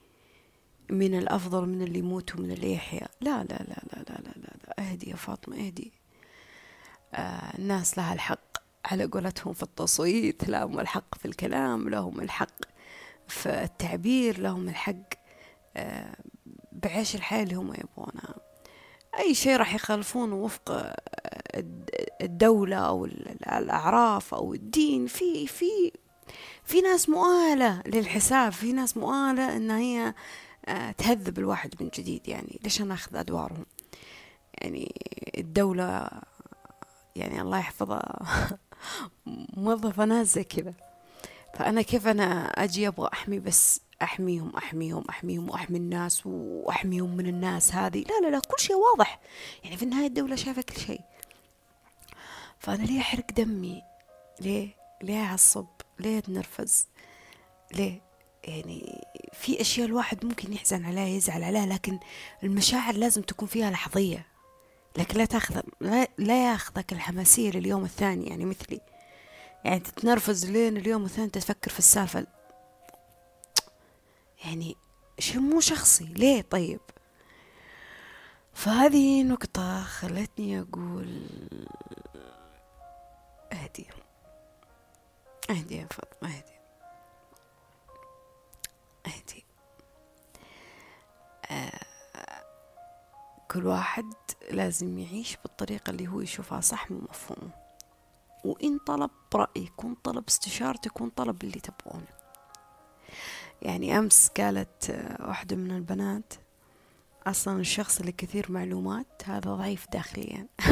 من 0.89 1.17
الأفضل 1.17 1.65
من 1.65 1.81
اللي 1.81 1.99
يموت 1.99 2.35
ومن 2.35 2.51
اللي 2.51 2.73
يحيا. 2.73 3.07
لا 3.21 3.43
لا 3.43 3.53
لا 3.53 3.83
لا 3.93 4.03
لا 4.09 4.15
لا, 4.19 4.31
لا, 4.35 4.57
لا. 4.67 4.79
اهدي 4.79 5.09
يا 5.09 5.15
فاطمة 5.15 5.55
اهدي. 5.67 5.91
آه 7.13 7.57
الناس 7.57 7.97
لها 7.97 8.13
الحق 8.13 8.57
على 8.85 9.05
قولتهم 9.05 9.53
في 9.53 9.63
التصويت 9.63 10.49
لهم 10.49 10.79
الحق 10.79 11.17
في 11.17 11.25
الكلام 11.25 11.89
لهم 11.89 12.21
الحق 12.21 12.70
في 13.31 13.63
التعبير 13.63 14.39
لهم 14.39 14.69
الحق 14.69 15.13
آه، 15.77 16.15
بعيش 16.71 17.15
الحياة 17.15 17.43
اللي 17.43 17.55
هم 17.55 17.73
يبغونها. 17.73 18.35
أي 19.19 19.33
شيء 19.33 19.55
راح 19.55 19.75
يخالفونه 19.75 20.35
وفق 20.35 20.71
آه، 20.71 20.93
الدولة 22.21 22.75
أو 22.75 23.05
الأعراف 23.05 24.33
أو 24.33 24.53
الدين. 24.53 25.07
في 25.07 25.47
في 25.47 25.91
في 26.63 26.81
ناس 26.81 27.09
مؤهلة 27.09 27.81
للحساب 27.85 28.51
في 28.51 28.73
ناس 28.73 28.97
مؤهلة 28.97 29.55
إن 29.57 29.71
هي 29.71 30.13
آه، 30.65 30.91
تهذب 30.91 31.39
الواحد 31.39 31.75
من 31.81 31.89
جديد. 31.93 32.27
يعني 32.27 32.59
ليش 32.63 32.81
أنا 32.81 32.93
أخذ 32.93 33.15
أدوارهم؟ 33.15 33.65
يعني 34.61 34.95
الدولة 35.37 36.07
يعني 37.15 37.41
الله 37.41 37.59
يحفظها 37.59 38.19
موظفة 39.57 40.05
ناس 40.05 40.33
زي 40.33 40.43
كذا. 40.43 40.90
فأنا 41.53 41.81
كيف 41.81 42.07
أنا 42.07 42.45
أجي 42.47 42.87
أبغى 42.87 43.09
أحمي 43.13 43.39
بس 43.39 43.81
أحميهم 44.01 44.55
أحميهم 44.57 45.03
أحميهم 45.09 45.49
وأحمي 45.49 45.77
الناس 45.77 46.25
وأحميهم 46.25 47.17
من 47.17 47.27
الناس 47.27 47.75
هذه؟ 47.75 48.03
لا 48.03 48.19
لا 48.21 48.27
لا 48.31 48.39
كل 48.39 48.59
شيء 48.59 48.75
واضح. 48.75 49.19
يعني 49.63 49.77
في 49.77 49.83
النهاية 49.83 50.07
الدولة 50.07 50.35
شايفة 50.35 50.61
كل 50.61 50.81
شيء. 50.81 51.01
فأنا 52.59 52.83
ليه 52.83 52.99
أحرق 52.99 53.31
دمي؟ 53.31 53.81
ليه؟ 54.41 54.69
ليه 55.01 55.23
أعصب؟ 55.23 55.67
ليه 55.99 56.17
أتنرفز؟ 56.17 56.87
ليه؟ 57.73 58.01
يعني 58.43 59.05
في 59.33 59.61
أشياء 59.61 59.87
الواحد 59.87 60.25
ممكن 60.25 60.53
يحزن 60.53 60.85
عليها 60.85 61.07
يزعل 61.07 61.43
عليها 61.43 61.65
لكن 61.65 61.99
المشاعر 62.43 62.93
لازم 62.93 63.21
تكون 63.21 63.47
فيها 63.47 63.71
لحظية. 63.71 64.25
لكن 64.97 65.17
لا 65.17 65.25
تأخذ 65.25 65.61
لا, 65.81 66.07
لا 66.17 66.51
يأخذك 66.51 66.93
الحماسية 66.93 67.51
لليوم 67.51 67.83
الثاني 67.83 68.27
يعني 68.27 68.45
مثلي. 68.45 68.81
يعني 69.65 69.79
تتنرفز 69.79 70.45
لين 70.45 70.77
اليوم 70.77 71.05
الثاني 71.05 71.29
تفكر 71.29 71.71
في 71.71 71.79
السالفة. 71.79 72.27
يعني 74.45 74.75
شيء 75.19 75.39
مو 75.39 75.59
شخصي 75.59 76.05
ليه 76.05 76.41
طيب؟ 76.41 76.79
فهذه 78.53 79.23
نقطة 79.23 79.83
خلتني 79.83 80.59
أقول 80.59 81.27
اهدي. 83.53 83.87
اهدي 85.49 85.77
يا 85.77 85.87
فاطمة 85.91 86.29
اهدي. 86.29 86.59
اهدي. 89.07 89.45
آه 91.51 91.91
كل 93.51 93.67
واحد 93.67 94.13
لازم 94.51 94.99
يعيش 94.99 95.37
بالطريقة 95.43 95.89
اللي 95.89 96.07
هو 96.07 96.21
يشوفها 96.21 96.61
صح 96.61 96.91
من 96.91 97.01
مفهومة. 97.09 97.51
وإن 98.45 98.77
طلب 98.77 99.11
رأيك 99.35 99.83
وإن 99.83 99.95
طلب 99.95 100.23
استشارتك 100.27 101.01
وإن 101.01 101.09
طلب 101.09 101.43
اللي 101.43 101.59
تبغونه. 101.59 102.07
يعني 103.61 103.99
أمس 103.99 104.27
قالت 104.37 104.89
آه، 104.89 105.27
واحدة 105.27 105.55
من 105.55 105.71
البنات 105.71 106.33
أصلا 107.27 107.59
الشخص 107.59 107.99
اللي 107.99 108.11
كثير 108.11 108.51
معلومات 108.51 109.23
هذا 109.25 109.55
ضعيف 109.55 109.87
داخليا. 109.91 110.47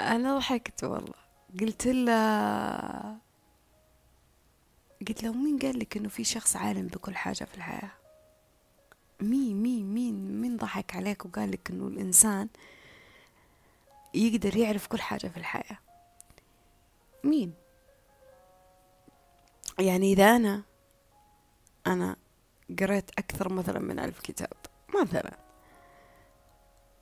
أنا 0.00 0.38
ضحكت 0.38 0.84
والله. 0.84 1.14
قلت 1.60 1.86
له 1.86 3.18
قلت 5.08 5.22
له 5.22 5.32
مين 5.32 5.58
قال 5.58 5.78
لك 5.78 5.96
إنه 5.96 6.08
في 6.08 6.24
شخص 6.24 6.56
عالم 6.56 6.86
بكل 6.86 7.16
حاجة 7.16 7.44
في 7.44 7.54
الحياة؟ 7.54 7.90
مين 9.20 9.62
مين 9.62 9.94
مين 9.94 10.40
مين 10.40 10.56
ضحك 10.56 10.96
عليك 10.96 11.26
وقال 11.26 11.50
لك 11.50 11.70
إنه 11.70 11.86
الإنسان 11.86 12.48
يقدر 14.14 14.56
يعرف 14.56 14.86
كل 14.86 15.00
حاجة 15.00 15.26
في 15.28 15.36
الحياة. 15.36 15.78
مين؟ 17.24 17.54
يعني 19.78 20.12
إذا 20.12 20.36
أنا 20.36 20.62
أنا 21.86 22.16
قريت 22.80 23.10
أكثر 23.18 23.52
مثلا 23.52 23.78
من 23.78 23.98
ألف 23.98 24.20
كتاب 24.20 24.56
مثلا 25.00 25.38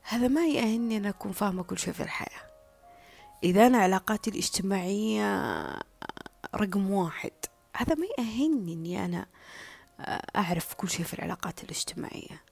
هذا 0.02 0.28
ما 0.28 0.46
يأهلني 0.46 0.96
أن 0.96 1.06
أكون 1.06 1.32
فاهمة 1.32 1.62
كل 1.62 1.78
شيء 1.78 1.92
في 1.92 2.02
الحياة. 2.02 2.42
إذا 3.44 3.66
أنا 3.66 3.78
علاقاتي 3.78 4.30
الاجتماعية 4.30 5.66
رقم 6.54 6.90
واحد 6.90 7.32
هذا 7.76 7.94
ما 7.94 8.06
يأهلني 8.18 8.72
أني 8.72 9.04
أنا 9.04 9.26
أعرف 10.36 10.74
كل 10.74 10.88
شيء 10.88 11.04
في 11.04 11.14
العلاقات 11.14 11.64
الاجتماعية. 11.64 12.42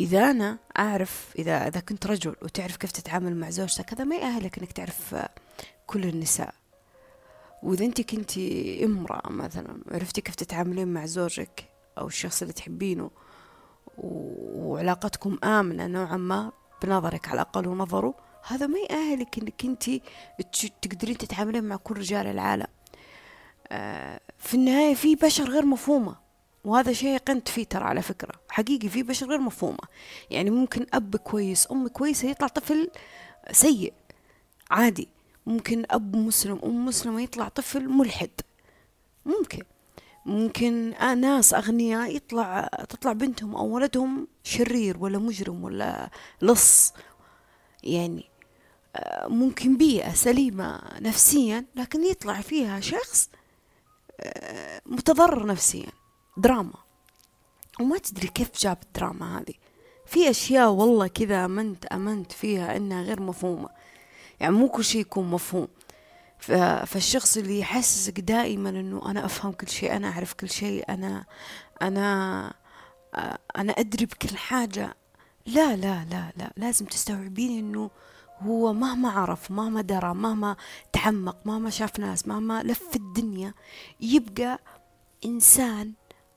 إذا 0.00 0.30
أنا 0.30 0.58
أعرف 0.78 1.32
إذا 1.38 1.68
إذا 1.68 1.80
كنت 1.80 2.06
رجل 2.06 2.36
وتعرف 2.42 2.76
كيف 2.76 2.92
تتعامل 2.92 3.36
مع 3.36 3.50
زوجتك 3.50 3.92
هذا 3.92 4.04
ما 4.04 4.16
يأهلك 4.16 4.58
إنك 4.58 4.72
تعرف 4.72 5.26
كل 5.86 6.04
النساء. 6.04 6.54
وإذا 7.62 7.84
أنت 7.84 8.00
كنت 8.00 8.38
امرأة 8.84 9.30
مثلا 9.30 9.82
عرفتي 9.90 10.20
كيف 10.20 10.34
تتعاملين 10.34 10.88
مع 10.88 11.06
زوجك 11.06 11.64
أو 11.98 12.06
الشخص 12.06 12.42
اللي 12.42 12.54
تحبينه 12.54 13.10
وعلاقتكم 13.98 15.38
آمنة 15.44 15.86
نوعا 15.86 16.16
ما 16.16 16.52
بنظرك 16.82 17.28
على 17.28 17.34
الأقل 17.34 17.68
ونظره 17.68 18.14
هذا 18.46 18.66
ما 18.66 18.78
يأهلك 18.78 19.38
إنك 19.38 19.64
أنت 19.64 19.90
تقدرين 20.82 21.18
تتعاملين 21.18 21.64
مع 21.64 21.76
كل 21.76 21.98
رجال 21.98 22.26
العالم. 22.26 22.66
آه، 23.68 24.20
في 24.38 24.54
النهاية 24.54 24.94
في 24.94 25.14
بشر 25.14 25.44
غير 25.44 25.66
مفهومة. 25.66 26.27
وهذا 26.64 26.92
شيء 26.92 27.18
قنت 27.18 27.48
فيه 27.48 27.64
ترى 27.64 27.84
على 27.84 28.02
فكرة. 28.02 28.34
حقيقي 28.48 28.88
في 28.88 29.02
بشر 29.02 29.26
غير 29.26 29.38
مفهومة. 29.38 29.78
يعني 30.30 30.50
ممكن 30.50 30.86
أب 30.92 31.16
كويس 31.16 31.70
أم 31.72 31.88
كويسة 31.88 32.28
يطلع 32.28 32.48
طفل 32.48 32.90
سيء. 33.52 33.92
عادي. 34.70 35.08
ممكن 35.46 35.84
أب 35.90 36.16
مسلم 36.16 36.60
أم 36.64 36.86
مسلمة 36.86 37.22
يطلع 37.22 37.48
طفل 37.48 37.88
ملحد. 37.88 38.30
ممكن. 39.26 39.62
ممكن 40.26 40.94
ناس 41.20 41.54
أغنياء 41.54 42.16
يطلع 42.16 42.70
تطلع 42.88 43.12
بنتهم 43.12 43.56
أو 43.56 43.66
ولدهم 43.66 44.28
شرير 44.42 44.96
ولا 45.00 45.18
مجرم 45.18 45.64
ولا 45.64 46.10
لص. 46.42 46.92
يعني 47.82 48.24
آه، 48.96 49.28
ممكن 49.28 49.76
بيئة 49.76 50.14
سليمة 50.14 50.80
نفسيا 51.00 51.64
لكن 51.76 52.04
يطلع 52.04 52.40
فيها 52.40 52.80
شخص 52.80 53.30
آه، 54.20 54.82
متضرر 54.86 55.46
نفسيا. 55.46 55.97
دراما. 56.38 56.72
وما 57.80 57.98
تدري 57.98 58.28
كيف 58.28 58.50
جاب 58.58 58.78
الدراما 58.82 59.38
هذه. 59.38 59.54
في 60.06 60.30
أشياء 60.30 60.70
والله 60.70 61.06
كذا 61.06 61.44
أمنت 61.44 61.86
أمنت 61.86 62.32
فيها 62.32 62.76
إنها 62.76 63.02
غير 63.02 63.22
مفهومة. 63.22 63.68
يعني 64.40 64.54
مو 64.54 64.68
كل 64.68 64.84
شيء 64.84 65.00
يكون 65.00 65.30
مفهوم. 65.30 65.68
فالشخص 66.86 67.36
اللي 67.36 67.58
يحسسك 67.58 68.20
دائما 68.20 68.70
إنه 68.70 69.10
أنا 69.10 69.24
أفهم 69.24 69.52
كل 69.52 69.68
شيء 69.68 69.96
أنا 69.96 70.08
أعرف 70.08 70.32
كل 70.32 70.50
شيء 70.50 70.84
أنا 70.88 71.24
أنا 71.82 72.54
أنا 73.56 73.72
أدري 73.72 74.06
بكل 74.06 74.36
حاجة. 74.36 74.96
لا 75.46 75.76
لا 75.76 76.04
لا 76.10 76.32
لا. 76.36 76.52
لازم 76.56 76.86
تستوعبين 76.86 77.58
إنه 77.58 77.90
هو 78.40 78.72
مهما 78.72 79.10
عرف 79.10 79.50
مهما 79.50 79.80
درى 79.80 80.14
مهما 80.14 80.56
تعمق 80.92 81.36
مهما 81.44 81.70
شاف 81.70 81.98
ناس 81.98 82.28
مهما 82.28 82.62
لف 82.62 82.96
الدنيا 82.96 83.54
يبقى 84.00 84.58
إنسان 85.24 85.92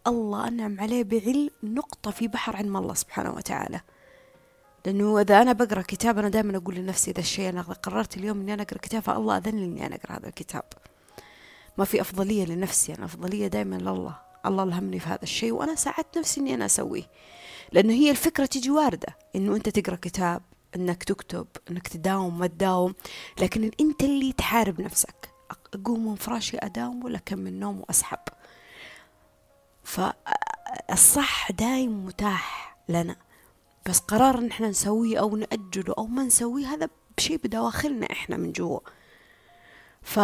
الله 0.08 0.48
أنعم 0.48 0.80
عليه 0.80 1.04
بعلم 1.04 1.50
نقطة 1.64 2.12
في 2.12 2.28
بحر 2.28 2.56
علم 2.56 2.78
الله 2.78 2.94
سبحانه 2.94 3.32
وتعالى. 3.34 3.82
لأنه 4.86 5.22
إذا 5.22 5.42
أنا 5.42 5.54
بقرأ 5.54 5.82
كتاب 5.82 6.18
أنا 6.18 6.30
دائما 6.30 6.58
أقول 6.58 6.76
لنفسي 6.76 7.12
ذا 7.12 7.20
الشيء 7.20 7.50
أنا 7.50 7.62
قررت 7.62 8.18
اليوم 8.18 8.40
إني 8.40 8.54
أنا 8.54 8.62
أقرأ 8.62 8.78
كتاب 8.78 9.02
فالله 9.02 9.38
أذن 9.38 9.56
لي 9.58 9.66
إني 9.66 9.86
أنا 9.86 9.96
أقرأ 9.96 10.18
هذا 10.18 10.28
الكتاب. 10.28 10.64
ما 11.78 11.86
في 11.86 12.02
أفضلية 12.02 12.46
لنفسي 12.46 12.94
أنا 12.94 13.06
أفضلية 13.06 13.48
دائما 13.48 13.76
لله. 13.76 14.16
الله 14.46 14.64
ألهمني 14.64 15.00
في 15.00 15.10
هذا 15.10 15.24
الشيء 15.24 15.52
وأنا 15.52 15.76
ساعدت 15.76 16.18
نفسي 16.18 16.42
إني 16.42 16.54
أنا 16.54 16.66
أسويه. 16.66 17.04
لأنه 17.72 17.94
هي 17.94 18.12
الفكرة 18.12 18.46
تجي 18.46 18.72
واردة 18.72 19.18
إنه 19.36 19.56
أنت 19.56 19.70
تقرأ 19.70 19.96
كتاب 19.96 20.42
إنك 20.76 21.04
تكتب 21.04 21.48
إنك 21.72 21.88
تداوم 21.88 22.40
ما 22.40 22.48
تداوم. 22.48 22.94
لكن 23.42 23.72
أنت 23.82 24.04
اللي 24.04 24.34
تحارب 24.34 24.82
نفسك 24.82 25.30
أقوم 25.74 26.10
من 26.10 26.16
فراشي 26.16 26.58
أداوم 26.58 27.06
ولا 27.06 27.20
كم 27.26 27.40
من 27.40 27.48
النوم 27.48 27.80
وأسحب. 27.80 28.20
فالصح 29.84 31.52
دايم 31.52 32.06
متاح 32.06 32.78
لنا. 32.90 33.16
بس 33.86 34.00
قرار 34.00 34.38
إن 34.38 34.48
إحنا 34.48 34.70
نسويه 34.70 35.20
أو 35.20 35.38
نأجله 35.38 35.94
أو 35.98 36.08
ما 36.08 36.24
نسويه 36.24 36.68
هذا 36.68 36.90
بشيء 37.18 37.38
بدواخلنا 37.38 38.12
إحنا 38.12 38.38
من 38.38 38.52
جوا. 38.52 38.80
ف 40.02 40.20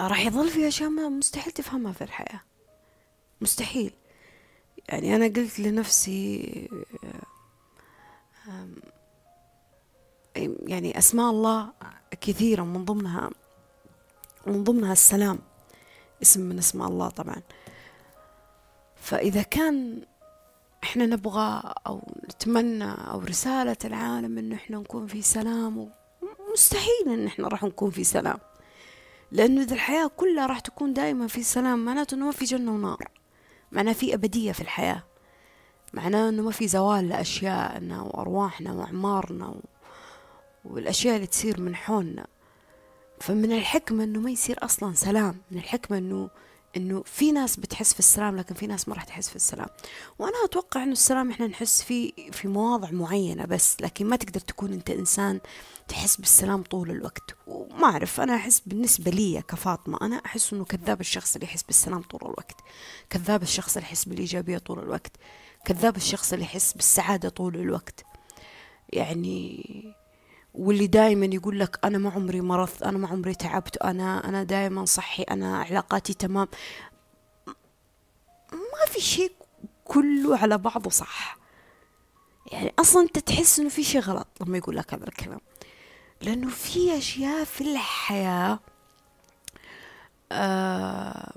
راح 0.00 0.20
يظل 0.26 0.48
في 0.48 0.68
أشياء 0.68 0.90
ما 0.90 1.08
مستحيل 1.08 1.52
تفهمها 1.52 1.92
في 1.92 2.04
الحياة. 2.04 2.40
مستحيل. 3.40 3.92
يعني 4.88 5.16
أنا 5.16 5.24
قلت 5.24 5.60
لنفسي 5.60 6.68
يعني 10.66 10.98
أسماء 10.98 11.30
الله 11.30 11.72
كثيرة 12.20 12.62
من 12.62 12.84
ضمنها 12.84 13.30
من 14.46 14.64
ضمنها 14.64 14.92
السلام. 14.92 15.38
اسم 16.22 16.40
من 16.40 16.58
أسماء 16.58 16.88
الله 16.88 17.08
طبعا. 17.08 17.42
فإذا 19.06 19.42
كان 19.42 20.02
إحنا 20.84 21.06
نبغى 21.06 21.74
أو 21.86 22.02
نتمنى 22.24 22.84
أو 22.84 23.18
رسالة 23.20 23.76
العالم 23.84 24.38
انه 24.38 24.54
إحنا 24.54 24.78
نكون 24.78 25.06
في 25.06 25.22
سلام 25.22 25.90
مستحيل 26.52 27.08
إن 27.08 27.26
إحنا 27.26 27.48
راح 27.48 27.62
نكون 27.64 27.90
في 27.90 28.04
سلام. 28.04 28.38
لأنه 29.32 29.62
إذا 29.62 29.74
الحياة 29.74 30.10
كلها 30.16 30.46
راح 30.46 30.60
تكون 30.60 30.92
دائما 30.92 31.26
في 31.26 31.42
سلام 31.42 31.84
معناته 31.84 32.14
إنه 32.14 32.26
ما 32.26 32.32
في 32.32 32.44
جنة 32.44 32.74
ونار 32.74 33.08
معناه 33.72 33.92
في 33.92 34.14
أبدية 34.14 34.52
في 34.52 34.60
الحياة 34.60 35.02
معناه 35.94 36.28
إنه 36.28 36.42
ما 36.42 36.50
في 36.50 36.68
زوال 36.68 37.08
لاشيائنا 37.08 38.02
وأرواحنا 38.02 38.72
وأعمارنا 38.72 39.48
و... 39.48 39.60
والأشياء 40.64 41.16
اللي 41.16 41.26
تصير 41.26 41.60
من 41.60 41.76
حولنا. 41.76 42.26
فمن 43.20 43.52
الحكمة 43.52 44.04
إنه 44.04 44.20
ما 44.20 44.30
يصير 44.30 44.64
أصلا 44.64 44.94
سلام 44.94 45.36
من 45.50 45.58
الحكمة 45.58 45.98
إنه 45.98 46.30
إنه 46.76 47.02
في 47.06 47.32
ناس 47.32 47.56
بتحس 47.56 47.92
في 47.92 47.98
السلام 47.98 48.36
لكن 48.36 48.54
في 48.54 48.66
ناس 48.66 48.88
ما 48.88 48.94
راح 48.94 49.04
تحس 49.04 49.28
في 49.28 49.36
السلام. 49.36 49.68
وأنا 50.18 50.44
أتوقع 50.44 50.82
إنه 50.82 50.92
السلام 50.92 51.30
إحنا 51.30 51.46
نحس 51.46 51.82
فيه 51.82 52.12
في 52.30 52.48
مواضع 52.48 52.90
معينة 52.90 53.44
بس 53.44 53.76
لكن 53.80 54.06
ما 54.06 54.16
تقدر 54.16 54.40
تكون 54.40 54.72
أنت 54.72 54.90
إنسان 54.90 55.40
تحس 55.88 56.16
بالسلام 56.16 56.62
طول 56.62 56.90
الوقت. 56.90 57.36
وما 57.46 57.84
أعرف 57.84 58.20
أنا 58.20 58.34
أحس 58.36 58.60
بالنسبة 58.60 59.10
لي 59.10 59.42
كفاطمة 59.42 59.98
أنا 60.02 60.16
أحس 60.26 60.52
إنه 60.52 60.64
كذاب 60.64 61.00
الشخص 61.00 61.34
اللي 61.34 61.46
يحس 61.46 61.62
بالسلام 61.62 62.02
طول 62.02 62.20
الوقت. 62.22 62.60
كذاب 63.10 63.42
الشخص 63.42 63.76
اللي 63.76 63.88
يحس 63.88 64.04
بالإيجابية 64.04 64.58
طول 64.58 64.78
الوقت. 64.78 65.12
كذاب 65.64 65.96
الشخص 65.96 66.32
اللي 66.32 66.44
يحس 66.44 66.72
بالسعادة 66.72 67.28
طول 67.28 67.56
الوقت. 67.56 68.04
يعني 68.92 69.64
واللي 70.56 70.86
دائما 70.86 71.26
يقول 71.26 71.60
لك 71.60 71.78
أنا 71.84 71.98
ما 71.98 72.10
عمري 72.10 72.40
مرضت 72.40 72.82
أنا 72.82 72.98
ما 72.98 73.08
عمري 73.08 73.34
تعبت 73.34 73.76
أنا 73.76 74.28
أنا 74.28 74.42
دائما 74.42 74.84
صحي 74.84 75.22
أنا 75.22 75.58
علاقاتي 75.58 76.14
تمام. 76.14 76.48
ما 78.52 78.92
في 78.92 79.00
شيء 79.00 79.32
كله 79.84 80.38
على 80.38 80.58
بعضه 80.58 80.90
صح. 80.90 81.36
يعني 82.52 82.72
أصلا 82.78 83.02
أنت 83.02 83.18
تحس 83.18 83.60
إنه 83.60 83.68
في 83.68 83.84
شيء 83.84 84.00
غلط 84.00 84.28
لما 84.40 84.58
يقول 84.58 84.76
لك 84.76 84.94
هذا 84.94 85.08
الكلام. 85.08 85.40
لأنه 86.22 86.48
في 86.48 86.98
أشياء 86.98 87.44
في 87.44 87.60
الحياة 87.60 88.60
آه 90.32 91.32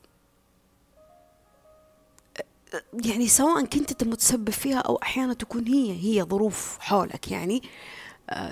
يعني 3.05 3.27
سواء 3.27 3.65
كنت 3.65 4.03
متسبب 4.03 4.49
فيها 4.49 4.77
أو 4.79 4.95
أحيانا 5.03 5.33
تكون 5.33 5.67
هي 5.67 5.91
هي 5.91 6.23
ظروف 6.23 6.77
حولك 6.79 7.31
يعني 7.31 7.61
آه، 7.63 7.67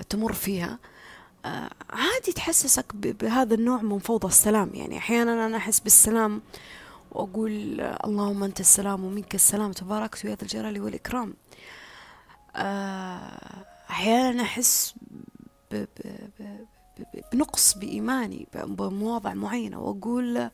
تمر 0.08 0.32
فيها 0.32 0.78
آه، 1.44 1.70
عادي 1.90 2.32
تحسسك 2.32 2.96
بهذا 2.96 3.54
النوع 3.54 3.82
من 3.82 3.98
فوضى 3.98 4.26
السلام. 4.26 4.70
يعني 4.74 4.98
أحيانا 4.98 5.46
أنا 5.46 5.56
أحس 5.56 5.80
بالسلام 5.80 6.42
وأقول 7.10 7.80
اللهم 7.80 8.44
أنت 8.44 8.60
السلام 8.60 9.04
ومنك 9.04 9.34
السلام 9.34 9.72
تباركت 9.72 10.24
يا 10.24 10.30
ذا 10.30 10.42
الجلال 10.42 10.80
والإكرام. 10.80 11.34
أحيانا 13.90 14.42
أحس 14.42 14.94
بنقص 17.32 17.78
بإيماني 17.78 18.46
بمواضع 18.54 19.34
معينة 19.34 19.80
وأقول 19.80 20.50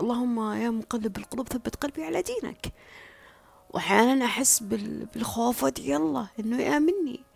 اللهم 0.00 0.52
يا 0.52 0.70
مقلب 0.70 1.16
القلوب 1.16 1.48
ثبت 1.48 1.74
قلبي 1.76 2.04
على 2.04 2.22
دينك. 2.22 2.72
وأحيانا 3.70 4.24
أحس 4.24 4.62
بالخوف 5.14 5.62
وأدعي 5.62 5.96
الله 5.96 6.28
إنه 6.40 6.62
يآمني. 6.62 7.27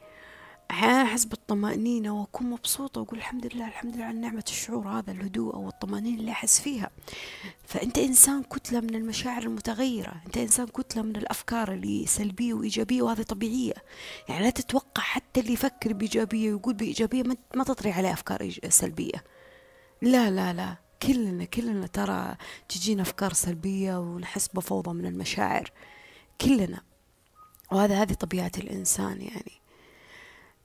أحس 0.73 1.25
بالطمأنينة 1.25 2.21
وأكون 2.21 2.51
مبسوطة 2.51 3.01
وأقول 3.01 3.19
الحمد 3.19 3.55
لله 3.55 3.69
الحمد 3.69 3.97
لله 3.97 4.05
على 4.05 4.19
نعمة 4.19 4.45
الشعور 4.49 4.89
هذا 4.89 5.13
الهدوء 5.13 5.55
أو 5.55 5.69
الطمأنينة 5.69 6.21
اللي 6.21 6.31
أحس 6.33 6.61
فيها. 6.61 6.91
فأنت 7.65 7.99
إنسان 7.99 8.43
كتلة 8.43 8.81
من 8.81 8.95
المشاعر 8.95 9.43
المتغيرة 9.43 10.15
أنت 10.27 10.37
إنسان 10.37 10.67
كتلة 10.67 11.03
من 11.03 11.17
الأفكار 11.17 11.73
اللي 11.73 12.07
سلبية 12.07 12.55
وإيجابية 12.55 13.03
وهذه 13.03 13.23
طبيعية. 13.23 13.75
يعني 14.29 14.45
لا 14.45 14.51
تتوقع 14.51 15.03
حتى 15.03 15.41
اللي 15.41 15.53
يفكر 15.53 15.93
بإيجابية 15.93 16.53
ويقول 16.53 16.75
بإيجابية 16.75 17.23
ما 17.55 17.65
تطري 17.65 17.93
عليه 17.93 18.13
أفكار 18.13 18.51
سلبية. 18.69 19.25
لا 20.03 20.31
لا 20.31 20.53
لا 20.53 20.77
كلنا 21.03 21.45
كلنا 21.45 21.87
ترى 21.87 22.37
تجينا 22.69 23.03
أفكار 23.03 23.33
سلبية 23.33 24.01
ونحس 24.01 24.49
بفوضى 24.49 24.93
من 24.93 25.07
المشاعر. 25.07 25.73
كلنا. 26.41 26.81
وهذا 27.73 28.03
هذه 28.03 28.13
طبيعة 28.13 28.53
الإنسان 28.59 29.23
يعني. 29.23 29.62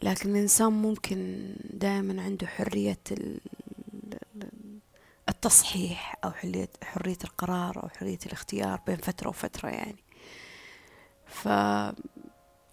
لكن 0.04 0.36
الإنسان 0.36 0.74
ممكن 0.74 1.50
دائما 1.70 2.22
عنده 2.22 2.48
حرية 2.48 3.00
التصحيح 5.30 6.16
أو 6.24 6.32
حرية 6.84 7.18
القرار 7.24 7.84
أو 7.84 7.90
حرية 7.90 8.20
الاختيار 8.26 8.82
بين 8.88 8.98
فترة 8.98 9.30
وفترة 9.30 9.70
يعني. 9.70 10.04
ف 11.26 11.48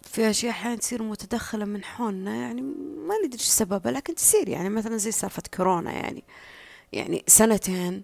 في 0.01 0.29
أشياء 0.29 0.51
أحيانا 0.51 0.75
تصير 0.75 1.03
متدخلة 1.03 1.65
من 1.65 1.83
حولنا 1.83 2.35
يعني 2.35 2.61
ما 3.07 3.15
ندري 3.25 3.39
إيش 3.39 3.47
سببها 3.47 3.91
لكن 3.91 4.15
تصير 4.15 4.49
يعني. 4.49 4.69
مثلا 4.69 4.97
زي 4.97 5.11
سالفة 5.11 5.43
كورونا 5.53 5.91
يعني. 5.91 6.23
يعني 6.93 7.23
سنتين 7.27 8.03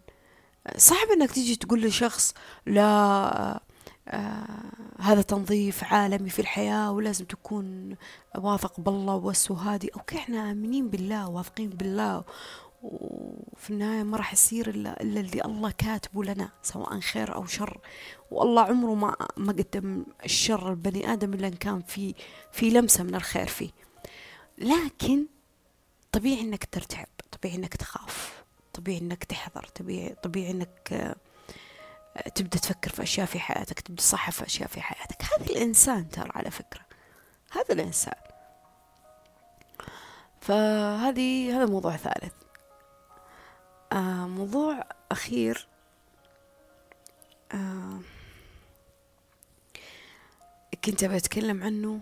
صعب 0.77 1.07
إنك 1.07 1.31
تيجي 1.31 1.55
تقول 1.55 1.81
لشخص 1.81 2.33
لا 2.65 3.61
آه 4.07 4.71
هذا 4.99 5.21
تنظيف 5.21 5.83
عالمي 5.83 6.29
في 6.29 6.39
الحياة 6.39 6.91
ولازم 6.91 7.25
تكون 7.25 7.95
واثق 8.37 8.79
بالله 8.79 9.15
وبس 9.15 9.51
وهادي 9.51 9.89
أوكي 9.95 10.17
إحنا 10.17 10.51
آمنين 10.51 10.89
بالله 10.89 11.29
واثقين 11.29 11.69
بالله. 11.69 12.23
وفي 12.83 13.69
النهاية 13.69 14.03
ما 14.03 14.17
راح 14.17 14.33
يصير 14.33 14.69
إلا, 14.69 15.01
إلا 15.01 15.19
اللي 15.19 15.41
الله 15.45 15.71
كاتبه 15.77 16.23
لنا 16.23 16.49
سواء 16.63 16.99
خير 16.99 17.35
أو 17.35 17.45
شر. 17.45 17.77
والله 18.31 18.61
عمره 18.61 18.93
ما 18.95 19.15
ما 19.37 19.53
قدم 19.53 20.05
الشر 20.25 20.69
البني 20.69 21.13
آدم 21.13 21.33
إلا 21.33 21.47
إن 21.47 21.53
كان 21.53 21.81
في 21.81 22.15
في 22.51 22.69
لمسة 22.69 23.03
من 23.03 23.15
الخير 23.15 23.47
فيه. 23.47 23.69
لكن 24.57 25.25
طبيعي 26.11 26.41
إنك 26.41 26.65
ترتعب 26.65 27.07
طبيعي 27.31 27.55
إنك 27.55 27.75
تخاف 27.75 28.43
طبيعي 28.73 28.97
إنك 29.01 29.23
تحذر 29.23 29.65
طبيعي 29.75 30.15
طبيعي 30.23 30.51
إنك 30.51 30.89
آه 30.93 31.15
تبدأ 32.35 32.59
تفكر 32.59 32.89
في 32.91 33.03
أشياء 33.03 33.25
في 33.25 33.39
حياتك 33.39 33.79
تبدأ 33.79 34.01
تصحح 34.01 34.31
في 34.31 34.45
أشياء 34.45 34.67
في 34.67 34.81
حياتك. 34.81 35.21
هذا 35.23 35.51
الإنسان 35.51 36.09
ترى 36.09 36.31
على 36.35 36.51
فكرة. 36.51 36.81
هذا 37.51 37.73
الإنسان. 37.73 38.15
فهذه 40.41 41.57
هذا 41.57 41.65
موضوع 41.65 41.97
ثالث. 41.97 42.33
آه 43.91 44.27
موضوع 44.27 44.83
أخير. 45.11 45.67
آه 47.53 47.99
كنت 50.85 51.05
بتكلم 51.05 51.63
عنه. 51.63 51.99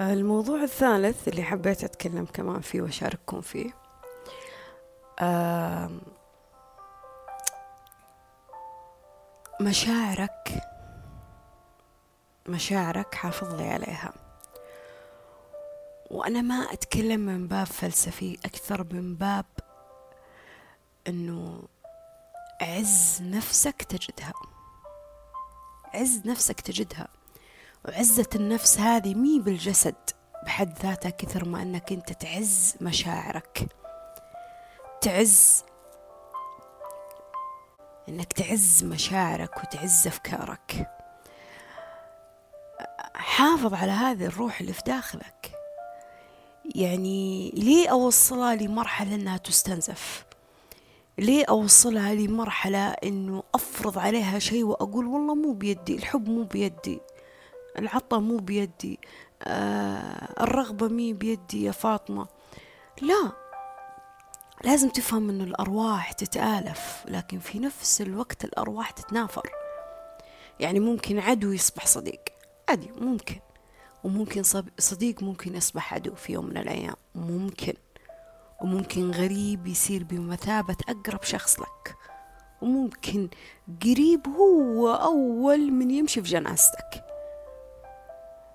آه 0.00 0.12
الموضوع 0.12 0.62
الثالث 0.62 1.28
اللي 1.28 1.42
حبيت 1.42 1.84
أتكلم 1.84 2.24
كمان 2.24 2.60
فيه 2.60 2.82
وأشارككم 2.82 3.40
فيه. 3.40 3.70
آه 5.18 5.90
مشاعرك 9.60 10.62
مشاعرك 12.48 13.14
حافظ 13.14 13.54
لي 13.54 13.68
عليها. 13.68 14.12
وأنا 16.10 16.42
ما 16.42 16.54
أتكلم 16.54 17.20
من 17.20 17.48
باب 17.48 17.66
فلسفي 17.66 18.38
أكثر 18.44 18.86
من 18.94 19.14
باب 19.14 19.44
أنه 21.08 21.62
عز 22.60 23.22
نفسك 23.22 23.82
تجدها. 23.82 24.32
عز 25.94 26.22
نفسك 26.26 26.60
تجدها. 26.60 27.08
وعزة 27.84 28.28
النفس 28.34 28.78
هذه 28.78 29.14
مي 29.14 29.40
بالجسد 29.40 30.10
بحد 30.44 30.78
ذاتها 30.78 31.10
كثر 31.10 31.44
ما 31.44 31.62
أنك 31.62 31.92
أنت 31.92 32.12
تعز 32.12 32.74
مشاعرك. 32.80 33.66
تعز 35.00 35.64
إنك 38.10 38.32
تعز 38.32 38.84
مشاعرك 38.84 39.56
وتعز 39.56 40.06
أفكارك. 40.06 40.88
حافظ 43.14 43.74
على 43.74 43.92
هذه 43.92 44.26
الروح 44.26 44.60
اللي 44.60 44.72
في 44.72 44.82
داخلك. 44.86 45.52
يعني 46.74 47.50
ليه 47.50 47.88
أوصلها 47.88 48.54
لمرحلة 48.54 49.14
إنها 49.14 49.36
تستنزف؟ 49.36 50.24
ليه 51.18 51.44
أوصلها 51.48 52.14
لمرحلة 52.14 52.88
إنه 52.90 53.42
أفرض 53.54 53.98
عليها 53.98 54.38
شيء 54.38 54.64
وأقول 54.64 55.06
والله 55.06 55.34
مو 55.34 55.52
بيدي 55.52 55.94
الحب 55.96 56.28
مو 56.28 56.42
بيدي 56.42 57.00
العطا 57.78 58.18
مو 58.18 58.36
بيدي 58.36 58.98
آه 59.42 60.42
الرغبة 60.42 60.88
مي 60.88 61.12
بيدي 61.12 61.64
يا 61.64 61.72
فاطمة؟ 61.72 62.26
لا. 63.02 63.32
لازم 64.64 64.88
تفهم 64.88 65.30
أن 65.30 65.40
الأرواح 65.40 66.12
تتآلف 66.12 67.04
لكن 67.08 67.38
في 67.38 67.58
نفس 67.58 68.00
الوقت 68.00 68.44
الأرواح 68.44 68.90
تتنافر. 68.90 69.50
يعني 70.60 70.80
ممكن 70.80 71.18
عدو 71.18 71.52
يصبح 71.52 71.86
صديق 71.86 72.20
عادي 72.68 72.90
ممكن. 72.96 73.40
وممكن 74.04 74.42
صديق 74.78 75.22
ممكن 75.22 75.54
يصبح 75.54 75.94
عدو 75.94 76.14
في 76.14 76.32
يوم 76.32 76.46
من 76.46 76.56
الأيام 76.56 76.96
ممكن. 77.14 77.74
وممكن 78.62 79.10
غريب 79.10 79.66
يصير 79.66 80.04
بمثابة 80.04 80.76
أقرب 80.88 81.22
شخص 81.22 81.60
لك. 81.60 81.96
وممكن 82.62 83.28
قريب 83.82 84.28
هو 84.28 84.94
أول 84.94 85.72
من 85.72 85.90
يمشي 85.90 86.22
في 86.22 86.28
جنازتك. 86.28 87.04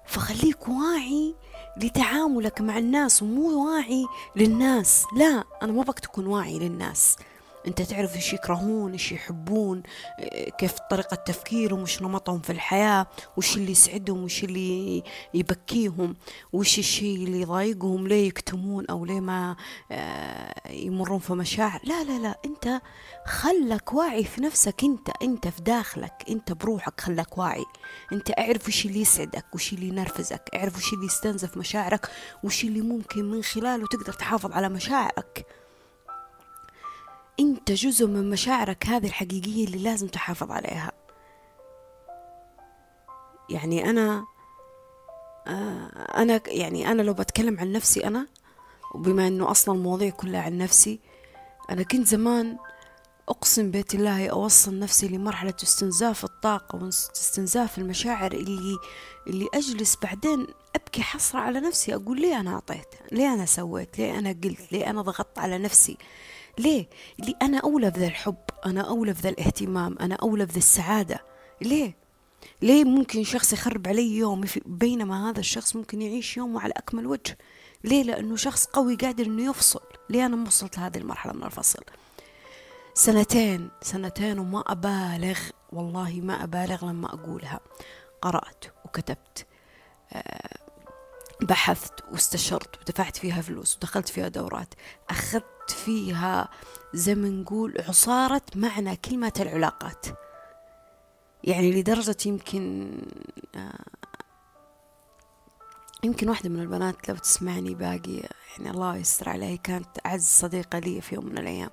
فخليك 0.06 0.68
واعي 0.68 1.36
لتعاملك 1.78 2.62
مع 2.62 2.78
الناس 2.78 3.22
ومو 3.24 3.66
واعي 3.66 4.06
للناس. 4.36 5.06
لا 5.18 5.44
أنا 5.64 5.72
ما 5.72 5.84
بك 5.84 6.00
تكون 6.00 6.28
واعي 6.28 6.60
للناس. 6.60 7.18
أنت 7.68 7.82
تعرف 7.82 8.16
إيش 8.16 8.34
يكرهون 8.34 8.92
إيش 8.92 9.12
يحبون 9.12 9.84
كيف 10.58 10.74
طريقة 10.90 11.16
تفكيرهم 11.16 11.82
وش 11.82 12.02
نمطهم 12.02 12.42
في 12.42 12.50
الحياة 12.50 13.08
وش 13.38 13.58
اللي 13.58 13.72
يسعدهم 13.72 14.24
وش 14.24 14.44
اللي 14.44 15.04
يبكيهم 15.34 16.16
وش 16.54 16.80
الشيء 16.80 17.16
اللي 17.16 17.42
يضايقهم 17.42 18.08
ليه 18.08 18.28
يكتمون 18.28 18.86
أو 18.86 19.06
ليه 19.06 19.20
ما 19.20 19.56
آه، 19.92 20.72
يمرون 20.72 21.20
في 21.20 21.34
مشاعر. 21.34 21.80
لا 21.84 22.04
لا 22.04 22.20
لا 22.20 22.40
أنت 22.46 22.82
خلك 23.26 23.94
واعي 23.94 24.24
في 24.24 24.42
نفسك 24.42 24.84
أنت 24.84 25.10
أنت 25.22 25.48
في 25.48 25.62
داخلك 25.62 26.24
أنت 26.30 26.52
بروحك 26.54 27.02
خلك 27.02 27.38
واعي. 27.38 27.66
أنت 28.14 28.32
اعرف 28.40 28.68
وش 28.68 28.86
اللي 28.86 29.02
يسعدك 29.02 29.46
وش 29.56 29.74
اللي 29.74 29.88
ينرفزك 29.88 30.50
اعرف 30.56 30.78
وش 30.78 30.94
اللي 30.94 31.06
يستنزف 31.06 31.58
مشاعرك 31.58 32.10
وش 32.44 32.64
اللي 32.64 32.82
ممكن 32.82 33.26
من 33.32 33.44
خلاله 33.44 33.88
تقدر 33.88 34.14
تحافظ 34.14 34.52
على 34.52 34.70
مشاعرك. 34.70 35.46
أنت 37.40 37.72
جزء 37.72 38.08
من 38.08 38.30
مشاعرك 38.30 38.86
هذه 38.86 39.06
الحقيقية 39.08 39.66
اللي 39.66 39.78
لازم 39.78 40.08
تحافظ 40.08 40.52
عليها. 40.52 40.92
يعني 43.50 43.90
أنا 43.90 44.26
آه، 45.48 45.88
أنا 46.22 46.42
يعني 46.48 46.92
أنا 46.92 47.02
لو 47.02 47.14
بتكلم 47.14 47.60
عن 47.60 47.72
نفسي 47.72 48.08
أنا 48.08 48.28
وبما 48.96 49.28
إنه 49.28 49.52
أصلا 49.52 49.76
المواضيع 49.76 50.10
كلها 50.10 50.42
عن 50.42 50.58
نفسي 50.58 51.00
أنا 51.70 51.84
كنت 51.84 52.08
زمان 52.08 52.58
أقسم 53.30 53.72
بيت 53.72 53.96
الله 53.96 54.28
أوصل 54.28 54.80
نفسي 54.80 55.08
لمرحلة 55.08 55.54
استنزاف 55.64 56.24
الطاقة 56.24 56.84
واستنزاف 56.84 57.78
المشاعر 57.78 58.32
اللي 58.32 58.78
اللي 59.28 59.48
أجلس 59.54 59.98
بعدين 60.04 60.48
أبكي 60.76 61.02
حسرة 61.02 61.40
على 61.40 61.60
نفسي 61.60 61.96
أقول 61.96 62.22
ليه 62.22 62.40
أنا 62.40 62.54
أعطيت؟ 62.54 62.88
ليه 63.12 63.34
أنا 63.34 63.46
سويت؟ 63.46 63.98
ليه 64.00 64.20
أنا 64.20 64.30
قلت؟ 64.30 64.72
ليه 64.72 64.90
أنا 64.90 65.02
ضغطت 65.02 65.40
على 65.40 65.58
نفسي؟ 65.58 65.98
ليه؟ 66.60 66.90
ليه 67.20 67.34
أنا 67.42 67.58
أولى 67.58 67.92
بذا 67.92 68.08
الحب 68.08 68.36
أنا 68.66 68.82
أولى 68.82 69.14
بذا 69.14 69.30
الاهتمام 69.30 69.96
أنا 70.00 70.16
أولى 70.16 70.46
بذا 70.46 70.58
السعادة. 70.58 71.20
ليه؟ 71.62 71.96
ليه 72.62 72.84
ممكن 72.84 73.24
شخص 73.24 73.54
يخرب 73.54 73.88
علي 73.88 74.18
يومي 74.18 74.48
بينما 74.66 75.30
هذا 75.30 75.40
الشخص 75.40 75.76
ممكن 75.76 76.02
يعيش 76.02 76.38
يومه 76.38 76.62
على 76.62 76.74
أكمل 76.78 77.08
وجه؟ 77.08 77.38
ليه؟ 77.84 78.04
لأنه 78.04 78.36
شخص 78.36 78.66
قوي 78.66 78.96
قادر 78.96 79.26
أنه 79.26 79.50
يفصل. 79.50 79.82
ليه 80.10 80.26
أنا 80.26 80.48
وصلت 80.48 80.78
لهذه 80.78 80.98
المرحلة 80.98 81.34
من 81.34 81.44
الفصل؟ 81.44 81.84
سنتين 82.94 83.70
سنتين 83.82 84.40
وما 84.40 84.64
أبالغ 84.68 85.40
والله 85.72 86.20
ما 86.24 86.44
أبالغ 86.44 86.86
لما 86.86 87.14
أقولها. 87.14 87.60
قرأت 88.22 88.66
وكتبت 88.86 89.46
آه، 90.14 90.58
بحثت 91.42 91.94
واستشرت 92.12 92.80
ودفعت 92.82 93.18
فيها 93.18 93.42
فلوس 93.42 93.76
ودخلت 93.78 94.10
فيها 94.10 94.28
دورات 94.28 94.74
أخذت 95.10 95.46
فيها 95.68 96.50
زي 96.94 97.16
ما 97.16 97.30
نقول 97.30 97.82
عصارة 97.88 98.42
معنى 98.56 98.96
كلمة 98.96 99.34
العلاقات. 99.40 100.06
يعني 101.44 101.72
لدرجة 101.72 102.18
يمكن 102.26 102.92
آه، 103.56 103.86
يمكن 106.04 106.30
واحدة 106.30 106.50
من 106.50 106.60
البنات 106.60 107.10
لو 107.10 107.16
تسمعني 107.16 107.76
باقي 107.76 108.30
يعني 108.58 108.70
الله 108.72 108.98
يستر 108.98 109.30
عليها 109.30 109.56
كانت 109.56 110.06
أعز 110.06 110.24
صديقة 110.26 110.80
لي 110.80 111.02
في 111.02 111.16
يوم 111.16 111.26
من 111.26 111.38
الأيام. 111.38 111.70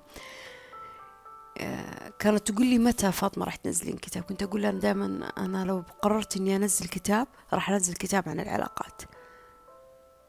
آه، 1.57 2.09
كانت 2.19 2.51
تقول 2.51 2.65
لي 2.65 2.77
متى 2.77 3.11
فاطمة 3.11 3.45
راح 3.45 3.55
تنزلين 3.55 3.97
كتاب؟ 3.97 4.23
كنت 4.23 4.43
أقول 4.43 4.61
لها 4.61 4.71
دائما 4.71 5.31
أنا 5.37 5.65
لو 5.65 5.83
قررت 6.01 6.37
إني 6.37 6.55
أنزل 6.55 6.87
كتاب 6.87 7.27
راح 7.53 7.69
أنزل 7.69 7.93
كتاب 7.93 8.29
عن 8.29 8.39
العلاقات. 8.39 9.01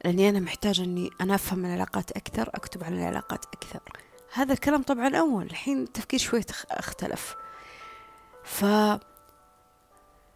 لأني 0.04 0.28
أنا 0.28 0.40
محتاجة 0.40 0.82
إني 0.84 1.10
أنا 1.20 1.34
أفهم 1.34 1.64
العلاقات 1.64 2.10
أكثر 2.10 2.50
أكتب 2.54 2.84
عن 2.84 2.98
العلاقات 2.98 3.44
أكثر. 3.44 3.80
هذا 4.32 4.52
الكلام 4.52 4.82
طبعا 4.82 5.16
أول 5.16 5.44
الحين 5.44 5.82
التفكير 5.82 6.18
شوي 6.20 6.40
اختلف. 6.70 7.36
ف 8.44 8.64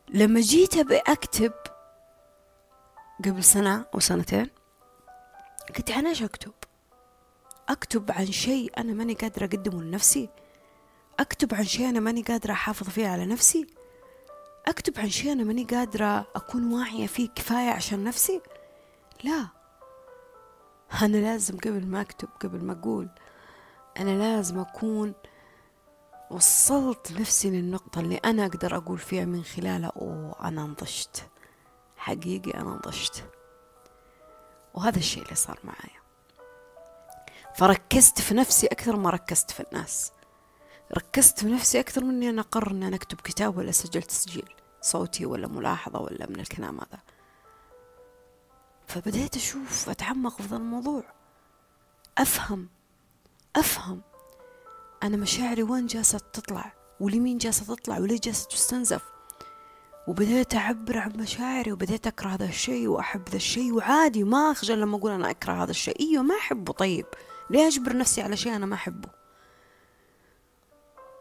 لما 0.08 0.40
جيت 0.40 0.76
أبي 0.76 0.96
أكتب 0.96 1.52
قبل 3.24 3.44
سنة 3.44 3.84
أو 3.94 4.00
سنتين 4.00 4.50
قلت 5.76 5.90
أنا 5.90 6.08
إيش 6.08 6.22
أكتب؟ 6.22 6.52
أكتب 7.68 8.10
عن 8.12 8.26
شيء 8.26 8.72
أنا 8.78 8.92
ماني 8.92 9.14
قادرة 9.14 9.44
أقدمه 9.44 9.82
لنفسي. 9.82 10.28
أكتب 11.20 11.54
عن 11.54 11.64
شيء 11.64 11.88
أنا 11.88 12.00
ماني 12.00 12.22
قادرة 12.22 12.52
أحافظ 12.52 12.88
فيه 12.88 13.08
على 13.08 13.26
نفسي. 13.26 13.66
أكتب 14.66 15.00
عن 15.00 15.10
شيء 15.10 15.32
أنا 15.32 15.44
ماني 15.44 15.64
قادرة 15.64 16.26
أكون 16.36 16.72
واعية 16.72 17.06
فيه 17.06 17.28
كفاية 17.28 17.70
عشان 17.70 18.04
نفسي. 18.04 18.40
لا. 19.24 19.57
أنا 21.02 21.16
لازم 21.16 21.56
قبل 21.58 21.86
ما 21.86 22.00
أكتب 22.00 22.28
قبل 22.40 22.64
ما 22.64 22.72
أقول 22.72 23.08
أنا 23.98 24.10
لازم 24.10 24.58
أكون 24.58 25.14
وصلت 26.30 27.12
نفسي 27.12 27.50
للنقطة 27.50 28.00
اللي 28.00 28.16
أنا 28.16 28.46
أقدر 28.46 28.76
أقول 28.76 28.98
فيها 28.98 29.24
من 29.24 29.44
خلالها 29.44 29.92
أوه 29.96 30.48
أنا 30.48 30.62
نضجت. 30.62 31.28
حقيقي 31.96 32.50
أنا 32.50 32.70
نضجت. 32.70 33.24
وهذا 34.74 34.98
الشيء 34.98 35.22
اللي 35.22 35.34
صار 35.34 35.58
معايا. 35.64 35.98
فركزت 37.54 38.20
في 38.20 38.34
نفسي 38.34 38.66
أكثر 38.66 38.96
ما 38.96 39.10
ركزت 39.10 39.50
في 39.50 39.64
الناس. 39.72 40.12
ركزت 40.96 41.38
في 41.38 41.46
نفسي 41.46 41.80
أكثر 41.80 42.04
من 42.04 42.10
إني 42.14 42.30
أنا 42.30 42.40
أقرر 42.40 42.70
إني 42.70 42.88
أنا 42.88 42.96
أكتب 42.96 43.20
كتاب 43.20 43.56
ولا 43.58 43.72
سجل 43.72 44.02
تسجيل 44.02 44.50
صوتي 44.80 45.26
ولا 45.26 45.48
ملاحظة 45.48 46.00
ولا 46.00 46.26
من 46.26 46.40
الكلام 46.40 46.74
هذا. 46.80 46.98
فبديت 48.88 49.36
أشوف 49.36 49.88
أتعمق 49.88 50.42
في 50.42 50.48
ذا 50.48 50.56
الموضوع. 50.56 51.02
أفهم 52.18 52.68
أفهم. 53.56 54.00
أنا 55.02 55.16
مشاعري 55.16 55.62
وين 55.62 55.86
جالسة 55.86 56.18
تطلع؟ 56.18 56.72
ولمين 57.00 57.38
جالسة 57.38 57.74
تطلع؟ 57.74 57.98
وليه 57.98 58.20
جالسة 58.20 58.48
تستنزف؟ 58.48 59.02
وبديت 60.06 60.54
أعبر 60.54 60.98
عن 60.98 61.12
مشاعري 61.12 61.72
وبديت 61.72 62.06
أكره 62.06 62.28
هذا 62.28 62.44
الشيء 62.44 62.88
وأحب 62.88 63.28
ذا 63.28 63.36
الشيء. 63.36 63.72
وعادي 63.72 64.24
ما 64.24 64.52
أخجل 64.52 64.80
لما 64.80 64.96
أقول 64.96 65.12
أنا 65.12 65.30
أكره 65.30 65.52
هذا 65.52 65.70
الشيء. 65.70 66.00
أيوة 66.00 66.22
ما 66.22 66.34
أحبه. 66.36 66.72
طيب 66.72 67.06
ليه 67.50 67.66
أجبر 67.66 67.96
نفسي 67.96 68.22
على 68.22 68.36
شيء 68.36 68.56
أنا 68.56 68.66
ما 68.66 68.74
أحبه؟ 68.74 69.08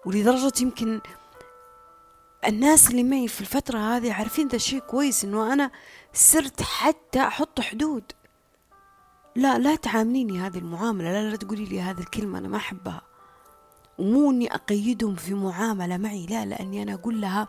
ولدرجة 0.06 0.54
يمكن 0.62 1.02
الناس 2.46 2.90
اللي 2.90 3.04
معي 3.04 3.28
في 3.28 3.42
الفترة 3.42 3.80
هذه 3.80 4.14
عارفين 4.14 4.48
ذا 4.48 4.56
الشيء 4.56 4.80
كويس 4.80 5.26
إنه 5.26 5.54
أنا 5.54 5.72
صرت 6.14 6.62
حتى 6.62 7.20
أحط 7.20 7.62
حدود. 7.62 8.04
لا 9.36 9.58
لا 9.58 9.76
تعامليني 9.76 10.40
هذه 10.40 10.58
المعاملة 10.58 11.12
لا 11.12 11.30
لا 11.30 11.36
تقولي 11.36 11.66
لي 11.66 11.82
هذه 11.82 12.00
الكلمة 12.00 12.40
أنا 12.40 12.48
ما 12.48 12.58
أحبها. 12.58 13.02
ومو 13.98 14.32
إني 14.32 14.56
أقيدهم 14.56 15.16
في 15.16 15.34
معاملة 15.34 15.98
معي 15.98 16.26
لا 16.26 16.46
لأني 16.46 16.84
أنا 16.84 16.94
أقول 16.94 17.22
لها 17.22 17.48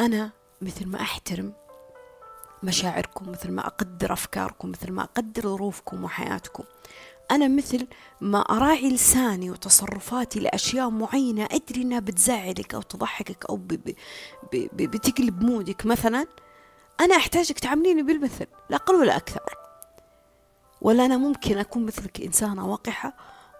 أنا 0.00 0.30
مثل 0.62 0.88
ما 0.88 1.00
أحترم 1.00 1.52
مشاعركم 2.62 3.30
مثل 3.30 3.52
ما 3.52 3.66
أقدر 3.66 4.12
أفكاركم 4.12 4.70
مثل 4.70 4.92
ما 4.92 5.02
أقدر 5.02 5.42
ظروفكم 5.42 6.04
وحياتكم. 6.04 6.64
أنا 7.30 7.48
مثل 7.48 7.86
ما 8.20 8.38
أراعي 8.38 8.90
لساني 8.90 9.50
وتصرفاتي 9.50 10.40
لأشياء 10.40 10.90
معينة 10.90 11.48
أدري 11.50 11.82
إنها 11.82 12.00
بتزعلك 12.00 12.74
أو 12.74 12.82
تضحكك 12.82 13.44
أو 13.50 13.60
بتقلب 14.52 15.42
مودك 15.42 15.86
مثلا 15.86 16.26
أنا 17.00 17.16
أحتاجك 17.16 17.58
تعامليني 17.58 18.02
بالمثل 18.02 18.46
لا 18.70 18.76
أقل 18.76 18.94
ولا 18.94 19.16
أكثر. 19.16 19.56
ولا 20.80 21.06
أنا 21.06 21.16
ممكن 21.16 21.58
أكون 21.58 21.86
مثلك 21.86 22.20
إنسانة 22.20 22.68
وقحة 22.68 23.16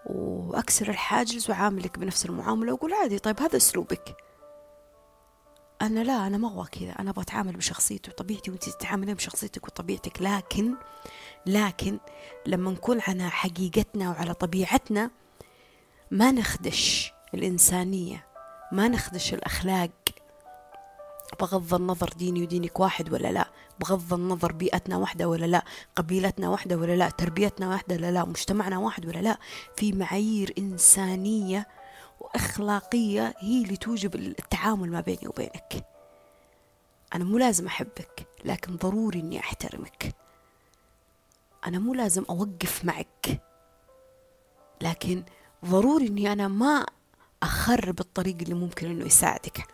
وأكسر 0.06 0.88
الحاجز 0.88 1.50
وعاملك 1.50 1.98
بنفس 1.98 2.26
المعاملة 2.26 2.72
وأقول 2.72 2.92
عادي 2.94 3.18
طيب 3.18 3.40
هذا 3.40 3.56
أسلوبك. 3.56 4.16
أنا 5.82 6.00
لا 6.00 6.26
أنا 6.26 6.38
ما 6.38 6.48
أبغى 6.48 6.68
كذا 6.72 6.90
أنا 6.98 7.10
أبغى 7.10 7.22
أتعامل 7.22 7.56
بشخصيتي 7.56 8.10
وطبيعتي 8.10 8.50
وأنت 8.50 8.68
تتعاملين 8.68 9.14
بشخصيتك 9.14 9.66
وطبيعتك 9.66 10.22
لكن 10.22 10.74
لكن 11.46 11.98
لما 12.46 12.70
نكون 12.70 13.00
على 13.00 13.30
حقيقتنا 13.30 14.10
وعلى 14.10 14.34
طبيعتنا 14.34 15.10
ما 16.10 16.32
نخدش 16.32 17.12
الإنسانية 17.34 18.26
ما 18.72 18.88
نخدش 18.88 19.34
الأخلاق. 19.34 19.90
بغض 21.40 21.74
النظر 21.74 22.08
ديني 22.08 22.42
ودينك 22.42 22.80
واحد 22.80 23.12
ولا 23.12 23.32
لا 23.32 23.48
بغض 23.80 24.14
النظر 24.14 24.52
بيئتنا 24.52 24.96
واحدة 24.96 25.28
ولا 25.28 25.46
لا 25.46 25.64
قبيلتنا 25.96 26.48
واحدة 26.48 26.76
ولا 26.76 26.96
لا 26.96 27.10
تربيتنا 27.10 27.68
واحدة 27.68 27.94
ولا 27.94 28.10
لا 28.10 28.24
مجتمعنا 28.24 28.78
واحد 28.78 29.06
ولا 29.06 29.18
لا 29.18 29.38
في 29.76 29.92
معايير 29.92 30.54
إنسانية 30.58 31.68
وأخلاقية 32.20 33.34
هي 33.38 33.62
اللي 33.62 33.76
توجب 33.76 34.14
التعامل 34.14 34.90
ما 34.90 35.00
بيني 35.00 35.28
وبينك. 35.28 35.84
أنا 37.14 37.24
مو 37.24 37.38
لازم 37.38 37.66
أحبك 37.66 38.26
لكن 38.44 38.76
ضروري 38.76 39.20
إني 39.20 39.40
أحترمك. 39.40 40.14
أنا 41.66 41.78
مو 41.78 41.94
لازم 41.94 42.24
أوقف 42.30 42.84
معك. 42.84 43.42
لكن 44.80 45.24
ضروري 45.64 46.06
إني 46.06 46.32
أنا 46.32 46.48
ما 46.48 46.86
أخرب 47.42 48.00
الطريق 48.00 48.36
اللي 48.40 48.54
ممكن 48.54 48.90
إنه 48.90 49.06
يساعدك. 49.06 49.66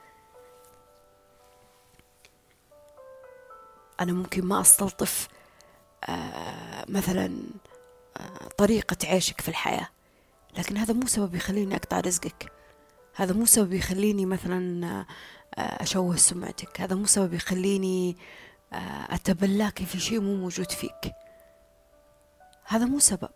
أنا 4.00 4.12
ممكن 4.12 4.44
ما 4.44 4.61
أستلطف 4.61 5.29
آه 6.05 6.85
مثلا 6.88 7.37
آه 8.16 8.48
طريقة 8.59 8.96
عيشك 9.05 9.40
في 9.40 9.48
الحياة. 9.48 9.88
لكن 10.59 10.76
هذا 10.76 10.94
مو 10.94 11.07
سبب 11.07 11.35
يخليني 11.35 11.76
أقطع 11.76 12.00
رزقك. 12.00 12.53
هذا 13.14 13.33
مو 13.33 13.46
سبب 13.46 13.72
يخليني 13.72 14.26
مثلا 14.26 14.87
آه 14.87 15.07
أشوه 15.59 16.16
سمعتك. 16.16 16.81
هذا 16.81 16.94
مو 16.94 17.07
سبب 17.07 17.35
يخليني 17.35 18.16
أتبلاكي 19.11 19.87
في 19.87 20.00
شيء 20.00 20.20
مو 20.20 20.37
موجود 20.37 20.70
فيك. 20.70 21.12
هذا 22.70 22.85
مو 22.85 22.98
سبب. 22.98 23.30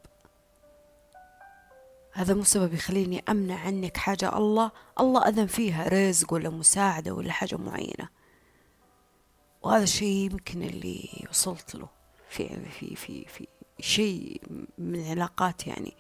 هذا 2.13 2.35
مو 2.35 2.45
سبب 2.45 2.75
يخليني 2.75 3.25
أمنع 3.29 3.59
عنك 3.59 3.97
حاجة. 3.97 4.37
الله 4.37 4.71
الله 5.01 5.29
أذن 5.29 5.47
فيها 5.47 5.89
رزق 5.89 6.33
ولا 6.33 6.51
مساعدة 6.51 7.15
ولا 7.15 7.33
حاجة 7.33 7.57
معينة. 7.57 8.09
وهذا 9.63 9.83
الشيء 9.83 10.31
يمكن 10.33 10.63
اللي 10.63 11.27
وصلت 11.31 11.75
له. 11.75 11.89
في 12.29 12.71
في 12.71 12.97
في 12.97 13.25
في 13.25 13.49
شيء 13.81 14.43
من 14.79 15.05
علاقات 15.05 15.67
يعني 15.67 15.97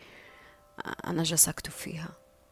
أنا 1.06 1.22
جالسة 1.22 1.50
أكتب 1.50 1.70
فيها. 1.70 2.08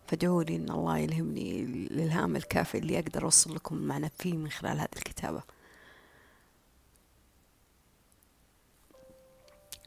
فادعوا 0.06 0.42
لي 0.42 0.56
إن 0.56 0.70
الله 0.70 0.98
يلهمني 0.98 1.62
الإلهام 1.62 2.36
الكافي 2.36 2.78
اللي 2.78 2.98
أقدر 2.98 3.24
أوصل 3.24 3.54
لكم 3.54 3.76
المعنى 3.76 4.10
فيه 4.18 4.32
من 4.32 4.50
خلال 4.50 4.78
هذه 4.78 4.88
الكتابة. 4.96 5.42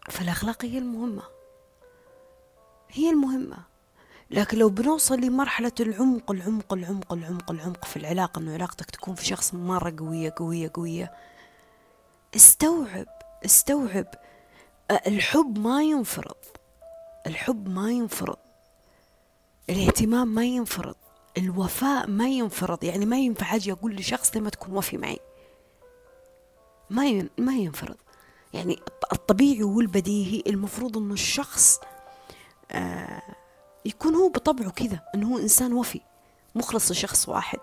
فالأخلاق 0.09 0.65
هي 0.65 0.77
المهمة. 0.77 1.23
هي 2.91 3.09
المهمة. 3.09 3.57
لكن 4.31 4.57
لو 4.57 4.69
بنوصل 4.69 5.19
لمرحلة 5.19 5.71
العمق 5.79 6.31
العمق 6.31 6.73
العمق 6.73 7.13
العمق 7.13 7.51
العمق 7.51 7.85
في 7.85 7.97
العلاقة 7.97 8.39
إنه 8.39 8.53
علاقتك 8.53 8.91
تكون 8.91 9.15
في 9.15 9.25
شخص 9.25 9.53
مرة 9.53 9.95
قوية 9.99 10.33
قوية 10.37 10.71
قوية 10.73 11.13
استوعب 12.35 13.07
استوعب. 13.45 14.07
الحب 15.07 15.59
ما 15.59 15.83
ينفرض. 15.83 16.35
الحب 17.27 17.69
ما 17.69 17.91
ينفرض. 17.91 18.37
الاهتمام 19.69 20.27
ما 20.27 20.45
ينفرض. 20.45 20.95
الوفاء 21.37 22.07
ما 22.07 22.29
ينفرض. 22.29 22.83
يعني 22.83 23.05
ما 23.05 23.19
ينفع 23.19 23.55
أجي 23.55 23.71
أقول 23.71 23.95
لشخص 23.95 24.35
لما 24.35 24.49
تكون 24.49 24.77
وفي 24.77 24.97
معي. 24.97 25.19
ما 26.89 27.29
ما 27.37 27.53
ينفرض. 27.53 27.97
يعني 28.55 28.79
الطبيعي 29.13 29.63
والبديهي 29.63 30.43
المفروض 30.47 30.97
إنه 30.97 31.13
الشخص 31.13 31.79
آه 32.71 33.21
يكون 33.85 34.15
هو 34.15 34.29
بطبعه 34.29 34.69
كذا 34.71 34.99
إنه 35.15 35.33
هو 35.33 35.37
إنسان 35.37 35.73
وفي 35.73 36.01
مخلص 36.55 36.91
لشخص 36.91 37.29
واحد. 37.29 37.59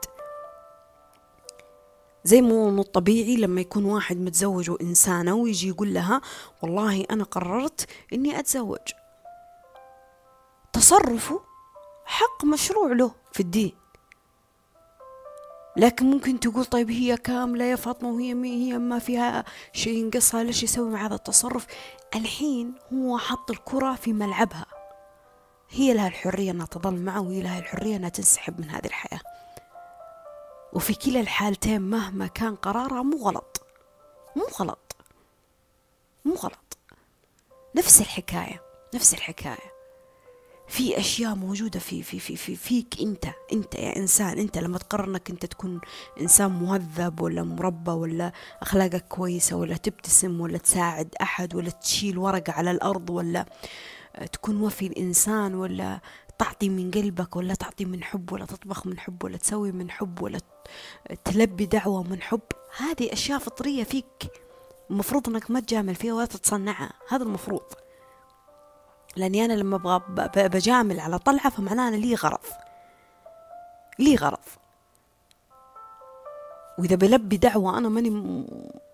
زي 2.24 2.40
مو 2.40 2.68
إنه 2.68 2.80
الطبيعي 2.80 3.36
لما 3.36 3.60
يكون 3.60 3.84
واحد 3.84 4.16
متزوج 4.16 4.70
وإنسانة 4.70 5.34
ويجي 5.34 5.68
يقول 5.68 5.94
لها 5.94 6.20
والله 6.62 7.04
أنا 7.10 7.24
قررت 7.24 7.86
إني 8.12 8.38
أتزوج. 8.38 8.78
تصرفه 10.72 11.40
حق 12.04 12.44
مشروع 12.44 12.92
له 12.92 13.10
في 13.32 13.40
الدين. 13.40 13.81
لكن 15.76 16.10
ممكن 16.10 16.40
تقول 16.40 16.64
طيب 16.64 16.90
هي 16.90 17.16
كاملة 17.16 17.64
يا 17.64 17.76
فاطمة 17.76 18.08
وهي 18.10 18.32
هي 18.44 18.78
ما 18.78 18.98
فيها 18.98 19.44
شيء 19.72 19.98
ينقصها 19.98 20.42
ليش 20.42 20.62
يسوي 20.62 20.90
مع 20.90 21.06
هذا 21.06 21.14
التصرف. 21.14 21.66
الحين 22.14 22.74
هو 22.92 23.18
حط 23.18 23.50
الكرة 23.50 23.94
في 23.94 24.12
ملعبها. 24.12 24.66
هي 25.70 25.94
لها 25.94 26.08
الحرية 26.08 26.50
أنها 26.50 26.66
تظل 26.66 26.96
معه 26.96 27.20
وهي 27.20 27.42
لها 27.42 27.58
الحرية 27.58 27.96
أنها 27.96 28.08
تنسحب 28.08 28.60
من 28.60 28.70
هذه 28.70 28.86
الحياة. 28.86 29.20
وفي 30.72 30.94
كلا 30.94 31.20
الحالتين 31.20 31.82
مهما 31.82 32.26
كان 32.26 32.56
قرارها 32.56 33.02
مو 33.02 33.16
غلط. 33.16 33.66
مو 34.36 34.44
غلط. 34.60 34.96
مو 36.24 36.34
غلط. 36.34 36.78
نفس 37.76 38.00
الحكاية. 38.00 38.62
نفس 38.94 39.14
الحكاية. 39.14 39.71
في 40.72 40.98
أشياء 40.98 41.34
موجودة 41.34 41.80
في 41.80 42.02
في 42.02 42.18
في, 42.18 42.36
في 42.36 42.56
فيك 42.56 43.00
أنت 43.00 43.24
أنت 43.52 43.74
يا 43.74 43.96
إنسان 43.96 44.38
أنت 44.38 44.58
لما 44.58 44.78
تقرر 44.78 45.04
انك 45.04 45.30
أنت 45.30 45.46
تكون 45.46 45.80
إنسان 46.20 46.50
مهذب 46.50 47.20
ولا 47.20 47.42
مربى 47.42 47.90
ولا 47.90 48.32
أخلاقك 48.62 49.08
كويسة 49.08 49.56
ولا 49.56 49.76
تبتسم 49.76 50.40
ولا 50.40 50.58
تساعد 50.58 51.14
أحد 51.22 51.54
ولا 51.54 51.70
تشيل 51.70 52.18
ورقة 52.18 52.52
على 52.52 52.70
الأرض 52.70 53.10
ولا 53.10 53.46
تكون 54.32 54.60
وفي 54.60 54.86
الإنسان 54.86 55.54
ولا 55.54 56.00
تعطي 56.38 56.68
من 56.68 56.90
قلبك 56.90 57.36
ولا 57.36 57.54
تعطي 57.54 57.84
من 57.84 58.04
حب 58.04 58.32
ولا 58.32 58.44
تطبخ 58.44 58.86
من 58.86 58.98
حب 58.98 59.24
ولا 59.24 59.36
تسوي 59.36 59.72
من 59.72 59.90
حب 59.90 60.22
ولا 60.22 60.40
تلبي 61.24 61.66
دعوة 61.66 62.02
من 62.02 62.22
حب. 62.22 62.40
هذه 62.76 63.12
أشياء 63.12 63.38
فطرية 63.38 63.84
فيك 63.84 64.30
المفروض 64.90 65.28
أنك 65.28 65.50
ما 65.50 65.60
تجامل 65.60 65.94
فيها 65.94 66.14
ولا 66.14 66.26
تتصنعها. 66.26 66.92
هذا 67.08 67.22
المفروض. 67.22 67.62
لأني 69.16 69.44
أنا 69.44 69.52
لما 69.52 69.76
أبغى 69.76 70.02
بجامل 70.48 71.00
على 71.00 71.18
طلعة 71.18 71.50
فمعناه 71.50 71.88
أنا 71.88 71.96
لي 71.96 72.14
غرض. 72.14 72.46
لي 73.98 74.16
غرض. 74.16 74.38
وإذا 76.78 76.96
بلبي 76.96 77.36
دعوة 77.36 77.78
أنا 77.78 77.88
ماني 77.88 78.44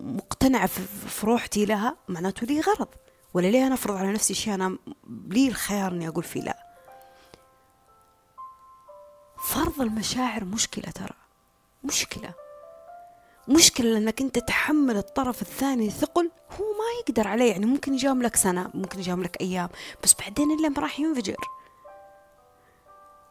مقتنعة 0.00 0.66
في 0.66 1.26
روحتي 1.26 1.64
لها 1.64 1.96
معناته 2.08 2.46
لي 2.46 2.60
غرض. 2.60 2.88
ولا 3.34 3.46
ليه 3.46 3.66
أنا 3.66 3.74
أفرض 3.74 3.96
على 3.96 4.12
نفسي 4.12 4.34
شيء 4.34 4.54
أنا 4.54 4.78
لي 5.28 5.48
الخيار 5.48 5.92
إني 5.92 6.08
أقول 6.08 6.24
فيه؟ 6.24 6.42
لا. 6.42 6.58
فرض 9.44 9.80
المشاعر 9.80 10.44
مشكلة 10.44 10.90
ترى. 10.90 11.14
مشكلة. 11.84 12.34
مشكلة 13.48 13.90
لأنك 13.90 14.20
أنت 14.20 14.38
تحمل 14.38 14.96
الطرف 14.96 15.42
الثاني 15.42 15.90
ثقل 15.90 16.30
هو 16.50 16.64
ما 16.64 16.84
يقدر 17.00 17.28
عليه 17.28 17.50
يعني 17.52 17.66
ممكن 17.66 17.94
يجاملك 17.94 18.36
سنة 18.36 18.70
ممكن 18.74 18.98
يجاملك 18.98 19.40
أيام 19.40 19.68
بس 20.02 20.14
بعدين 20.20 20.50
إلا 20.50 20.80
راح 20.80 21.00
ينفجر. 21.00 21.36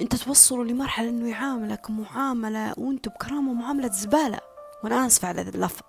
أنت 0.01 0.15
توصلوا 0.15 0.65
لمرحلة 0.65 1.09
إنه 1.09 1.29
يعاملك 1.29 1.89
معاملة 1.89 2.73
وأنتوا 2.77 3.11
بكرامة 3.11 3.53
معاملة 3.53 3.91
زبالة. 3.91 4.39
وأنا 4.83 5.07
آسفة 5.07 5.27
على 5.27 5.41
اللفظ. 5.41 5.81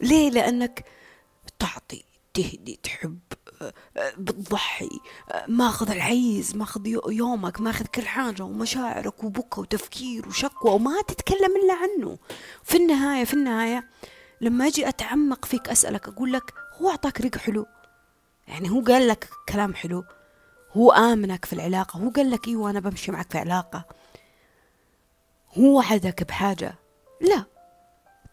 ليه؟ 0.00 0.30
لأنك 0.30 0.84
تعطي 1.58 2.04
تهدي 2.34 2.80
تحب. 2.82 3.18
بتضحي 4.18 4.88
ماخذ 5.48 5.90
العيز 5.90 6.56
ماخذ 6.56 6.86
يومك 7.08 7.60
ماخذ 7.60 7.84
كل 7.86 8.06
حاجة 8.06 8.42
ومشاعرك 8.42 9.24
وبكى 9.24 9.60
وتفكير 9.60 10.28
وشكوى 10.28 10.70
وما 10.72 11.02
تتكلم 11.08 11.56
إلا 11.64 11.74
عنه. 11.74 12.18
في 12.62 12.76
النهاية 12.76 13.24
في 13.24 13.34
النهاية 13.34 13.88
لما 14.40 14.66
أجي 14.66 14.88
أتعمق 14.88 15.44
فيك 15.44 15.68
أسألك 15.68 16.08
أقول 16.08 16.32
لك 16.32 16.54
هو 16.80 16.90
أعطاك 16.90 17.20
ريق 17.20 17.36
حلو؟ 17.38 17.66
يعني 18.48 18.70
هو 18.70 18.80
قال 18.80 19.08
لك 19.08 19.28
كلام 19.48 19.74
حلو؟ 19.74 20.04
هو 20.72 20.92
آمنك 20.92 21.44
في 21.44 21.52
العلاقة؟ 21.52 21.98
هو 21.98 22.10
قال 22.10 22.30
لك 22.30 22.48
إيوه 22.48 22.70
أنا 22.70 22.80
بمشي 22.80 23.12
معك 23.12 23.32
في 23.32 23.38
علاقة. 23.38 23.84
هو 25.58 25.76
وعدك 25.78 26.22
بحاجة؟ 26.22 26.74
لا. 27.20 27.44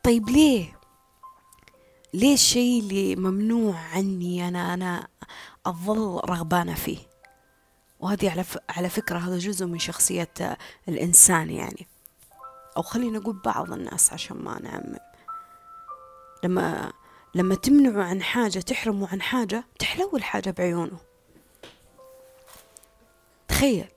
طيب 0.04 0.30
ليه؟ 0.30 0.80
ليه 2.14 2.34
الشيء 2.34 2.80
اللي 2.82 3.16
ممنوع 3.16 3.76
عني 3.78 4.48
أنا 4.48 4.74
أنا 4.74 5.08
أظل 5.66 6.22
رغبانة 6.30 6.74
فيه. 6.74 6.98
وهذه 8.00 8.32
على 8.32 8.46
على 8.70 8.90
فكرة 8.90 9.18
هذا 9.18 9.38
جزء 9.38 9.66
من 9.66 9.80
شخصية 9.80 10.58
الإنسان 10.88 11.50
يعني. 11.50 11.88
أو 12.78 12.82
خلينا 12.82 13.20
نقول 13.20 13.36
بعض 13.46 13.72
الناس 13.72 14.14
عشان 14.14 14.38
ما 14.38 14.60
نعمم. 14.62 14.98
لما 16.44 16.92
لما 17.36 17.56
تمنعه 17.56 18.04
عن 18.04 18.22
حاجة 18.22 18.60
تحرمه 18.60 19.08
عن 19.12 19.22
حاجة 19.22 19.64
تحلو 19.80 20.18
الحاجة 20.18 20.50
بعيونه. 20.50 21.00
تخيل. 23.48 23.88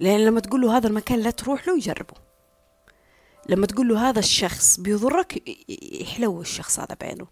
لأن 0.00 0.24
لما 0.24 0.40
تقول 0.40 0.60
له 0.60 0.76
هذا 0.76 0.88
المكان 0.88 1.18
لا 1.18 1.30
تروح 1.30 1.68
له 1.68 1.76
يجربه. 1.76 2.14
لما 3.48 3.66
تقول 3.66 3.88
له 3.88 4.08
هذا 4.08 4.18
الشخص 4.18 4.80
بيضرك 4.80 5.42
يحلو 6.00 6.40
الشخص 6.40 6.80
هذا 6.80 6.96
بعينه. 7.00 7.26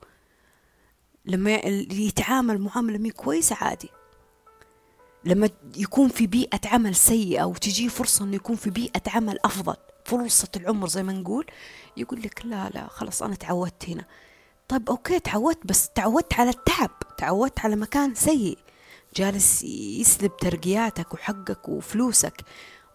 لما 1.26 1.54
يتعامل 1.92 2.58
معاملة 2.58 2.98
مي 2.98 3.10
كويسة 3.10 3.56
عادي. 3.60 3.88
لما 5.24 5.50
يكون 5.76 6.08
في 6.08 6.26
بيئة 6.26 6.60
عمل 6.64 6.94
سيئة 6.94 7.44
وتجي 7.44 7.88
فرصة 7.88 8.24
إنه 8.24 8.36
يكون 8.36 8.56
في 8.56 8.70
بيئة 8.70 9.02
عمل 9.06 9.38
أفضل 9.44 9.76
فرصة 10.04 10.48
العمر 10.56 10.88
زي 10.88 11.02
ما 11.02 11.12
نقول 11.12 11.46
يقول 11.96 12.22
لك 12.22 12.46
لا 12.46 12.68
لا 12.68 12.88
خلاص 12.88 13.22
أنا 13.22 13.34
تعودت 13.34 13.88
هنا. 13.88 14.04
طيب 14.68 14.90
أوكي 14.90 15.20
تعودت 15.20 15.66
بس 15.66 15.88
تعودت 15.88 16.34
على 16.34 16.50
التعب 16.50 16.90
تعودت 17.18 17.60
على 17.60 17.76
مكان 17.76 18.14
سيء. 18.14 18.58
جالس 19.16 19.62
يسلب 19.64 20.36
ترقياتك 20.36 21.14
وحقك 21.14 21.68
وفلوسك. 21.68 22.44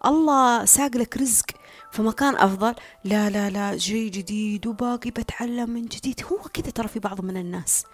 الله 0.06 0.64
ساق 0.64 0.96
لك 0.96 1.16
رزق 1.16 1.46
في 1.92 2.02
مكان 2.02 2.36
أفضل. 2.36 2.74
لا 3.04 3.30
لا 3.30 3.50
لا 3.50 3.76
جاي 3.76 4.08
جديد 4.08 4.66
وباقي 4.66 5.10
بتعلم 5.10 5.70
من 5.70 5.82
جديد. 5.86 6.22
هو 6.32 6.38
كذا 6.38 6.70
ترى 6.70 6.88
في 6.88 6.98
بعض 6.98 7.20
من 7.20 7.36
الناس. 7.36 7.84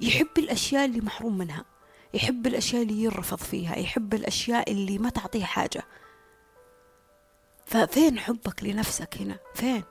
يحب 0.00 0.38
الأشياء 0.38 0.84
اللي 0.84 1.00
محروم 1.00 1.38
منها 1.38 1.64
يحب 2.14 2.46
الأشياء 2.46 2.82
اللي 2.82 3.02
يرفض 3.02 3.38
فيها 3.38 3.76
يحب 3.76 4.14
الأشياء 4.14 4.72
اللي 4.72 4.98
ما 4.98 5.10
تعطيه 5.10 5.44
حاجة. 5.44 5.82
ففين 7.66 8.18
حبك 8.18 8.64
لنفسك 8.64 9.16
هنا؟ 9.20 9.38
فين؟ 9.54 9.82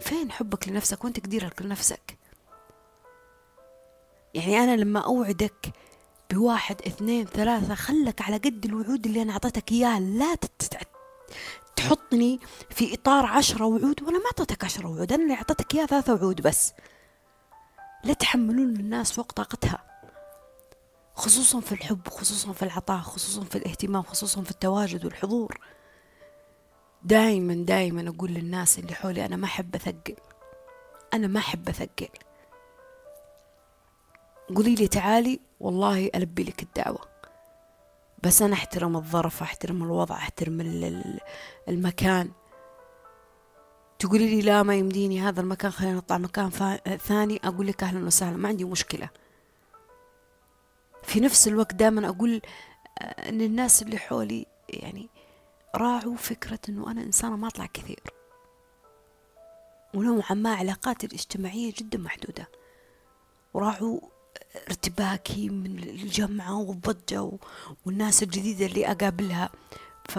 فين 0.00 0.32
حبك 0.32 0.68
لنفسك؟ 0.68 1.04
وين 1.04 1.12
تقديرك 1.12 1.62
لنفسك؟ 1.62 2.18
يعني 4.34 4.58
أنا 4.58 4.76
لما 4.76 5.00
أوعدك 5.00 5.72
بواحد 6.30 6.82
اثنين 6.86 7.26
ثلاثة 7.26 7.74
خلك 7.74 8.22
على 8.22 8.36
قد 8.36 8.64
الوعود 8.64 9.06
اللي 9.06 9.22
أنا 9.22 9.32
أعطيتك 9.32 9.72
إياها. 9.72 10.00
لا 10.00 10.36
تحطني 11.76 12.40
في 12.70 12.94
إطار 12.94 13.26
عشرة 13.26 13.64
وعود 13.64 14.02
وأنا 14.02 14.18
ما 14.18 14.26
أعطيتك 14.26 14.64
عشرة 14.64 14.86
وعود 14.88 15.12
أنا 15.12 15.22
اللي 15.22 15.34
أعطيتك 15.34 15.74
إياها 15.74 15.86
ثلاثة 15.86 16.14
وعود 16.14 16.40
بس. 16.40 16.72
لا 18.04 18.12
تحملون 18.12 18.76
الناس 18.76 19.12
فوق 19.12 19.32
طاقتها 19.32 19.84
خصوصا 21.14 21.60
في 21.60 21.72
الحب 21.72 22.08
خصوصا 22.08 22.52
في 22.52 22.62
العطاء 22.62 22.98
خصوصا 23.00 23.44
في 23.44 23.58
الاهتمام 23.58 24.02
خصوصا 24.02 24.42
في 24.42 24.50
التواجد 24.50 25.04
والحضور. 25.04 25.60
دايما 27.04 27.54
دايما 27.54 28.08
أقول 28.10 28.30
للناس 28.30 28.78
اللي 28.78 28.94
حولي 28.94 29.24
أنا 29.26 29.36
ما 29.36 29.44
أحب 29.44 29.74
أثقل 29.74 30.16
أنا 31.14 31.26
ما 31.26 31.38
أحب 31.38 31.68
أثقل. 31.68 32.08
قولي 34.56 34.74
لي 34.74 34.88
تعالي 34.88 35.40
والله 35.60 36.10
ألبي 36.14 36.44
لك 36.44 36.62
الدعوة. 36.62 37.12
بس 38.22 38.42
أنا 38.42 38.54
أحترم 38.54 38.96
الظرف 38.96 39.42
أحترم 39.42 39.82
الوضع 39.82 40.14
أحترم 40.14 40.60
المكان. 41.68 42.30
تقولي 44.02 44.28
لي 44.28 44.42
لا 44.42 44.62
ما 44.62 44.74
يمديني 44.74 45.20
هذا 45.20 45.40
المكان 45.40 45.70
خلينا 45.70 45.94
نطلع 45.94 46.18
مكان 46.18 46.50
ثاني. 46.96 47.40
أقول 47.44 47.66
لك 47.66 47.82
أهلا 47.82 48.06
وسهلا 48.06 48.36
ما 48.36 48.48
عندي 48.48 48.64
مشكلة. 48.64 49.08
في 51.02 51.20
نفس 51.20 51.48
الوقت 51.48 51.74
دائما 51.74 52.08
أقول 52.08 52.42
آه، 52.98 53.28
أن 53.28 53.40
الناس 53.40 53.82
اللي 53.82 53.98
حولي 53.98 54.46
يعني 54.68 55.08
راعوا 55.74 56.16
فكرة 56.16 56.58
أنه 56.68 56.90
أنا 56.90 57.02
إنسانة 57.02 57.36
ما 57.36 57.48
أطلع 57.48 57.66
كثير. 57.66 58.00
ونوعا 59.94 60.34
ما 60.34 60.54
علاقاتي 60.54 61.06
الاجتماعية 61.06 61.72
جدا 61.78 61.98
محدودة. 61.98 62.48
وراعوا 63.54 64.00
ارتباكي 64.68 65.48
من 65.48 65.78
الجمعة 65.78 66.58
والضجة 66.58 67.30
والناس 67.86 68.22
الجديدة 68.22 68.66
اللي 68.66 68.86
أقابلها. 68.86 69.50
ف 70.08 70.18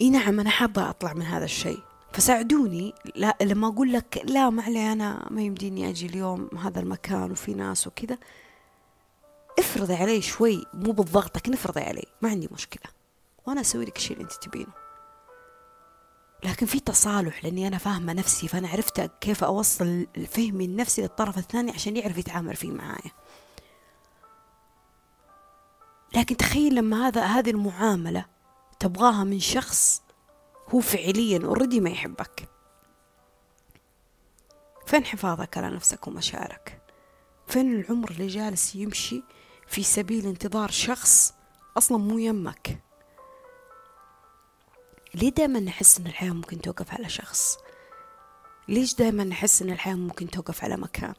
إي 0.00 0.10
نعم 0.10 0.40
أنا 0.40 0.50
حابة 0.50 0.90
أطلع 0.90 1.12
من 1.12 1.22
هذا 1.22 1.44
الشيء. 1.44 1.89
فساعدوني. 2.12 2.94
لا 3.14 3.36
لما 3.42 3.68
أقول 3.68 3.92
لك 3.92 4.22
لا 4.24 4.50
ما 4.50 4.62
علي 4.62 4.92
أنا 4.92 5.28
ما 5.30 5.42
يمديني 5.42 5.90
أجي 5.90 6.06
اليوم 6.06 6.50
هذا 6.58 6.80
المكان 6.80 7.30
وفي 7.30 7.54
ناس 7.54 7.86
وكذا 7.86 8.18
افرضي 9.58 9.94
علي 9.94 10.22
شوي 10.22 10.66
مو 10.74 10.92
بالضغط 10.92 11.36
لكن 11.36 11.52
افرضي 11.52 11.80
علي 11.80 12.06
ما 12.22 12.28
عندي 12.28 12.48
مشكلة. 12.52 12.92
وأنا 13.46 13.60
أسوي 13.60 13.84
لك 13.84 13.96
الشيء 13.96 14.12
اللي 14.12 14.24
أنت 14.24 14.32
تبينه. 14.32 14.72
لكن 16.44 16.66
في 16.66 16.80
تصالح 16.80 17.44
لأني 17.44 17.66
أنا 17.66 17.78
فاهمة 17.78 18.12
نفسي 18.12 18.48
فأنا 18.48 18.68
عرفت 18.68 19.00
كيف 19.20 19.44
أوصل 19.44 20.06
فهمي 20.28 20.64
النفسي 20.64 21.02
للطرف 21.02 21.38
الثاني 21.38 21.70
عشان 21.70 21.96
يعرف 21.96 22.18
يتعامل 22.18 22.56
فيه 22.56 22.70
معايا. 22.70 23.10
لكن 26.16 26.36
تخيل 26.36 26.74
لما 26.74 27.06
هذا 27.06 27.24
هذه 27.24 27.50
المعاملة 27.50 28.24
تبغاها 28.80 29.24
من 29.24 29.40
شخص 29.40 30.02
هو 30.74 30.80
فعليا 30.80 31.40
اوريدي 31.44 31.80
ما 31.80 31.90
يحبك. 31.90 32.48
فين 34.86 35.04
حفاظك 35.04 35.58
على 35.58 35.70
نفسك 35.70 36.06
ومشاعرك؟ 36.06 36.82
فين 37.46 37.80
العمر 37.80 38.10
اللي 38.10 38.26
جالس 38.26 38.74
يمشي 38.74 39.22
في 39.66 39.82
سبيل 39.82 40.26
انتظار 40.26 40.70
شخص 40.70 41.34
أصلا 41.76 41.98
مو 41.98 42.18
يمك؟ 42.18 42.78
ليه 45.14 45.28
دائما 45.30 45.60
نحس 45.60 45.98
إن 45.98 46.06
الحياة 46.06 46.30
ممكن 46.30 46.60
توقف 46.60 46.94
على 46.94 47.08
شخص؟ 47.08 47.58
ليش 48.68 48.94
دائما 48.94 49.24
نحس 49.24 49.62
إن 49.62 49.70
الحياة 49.70 49.94
ممكن 49.94 50.30
توقف 50.30 50.64
على 50.64 50.76
مكان؟ 50.76 51.14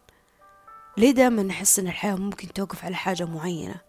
ليه 0.97 1.12
دائما 1.12 1.43
نحس 1.43 1.80
إن 1.80 1.88
الحياة 1.88 2.16
ممكن 2.16 2.54
توقف 2.54 2.86
على 2.86 2.95
حاجة 2.95 3.26
معينة؟ 3.26 3.82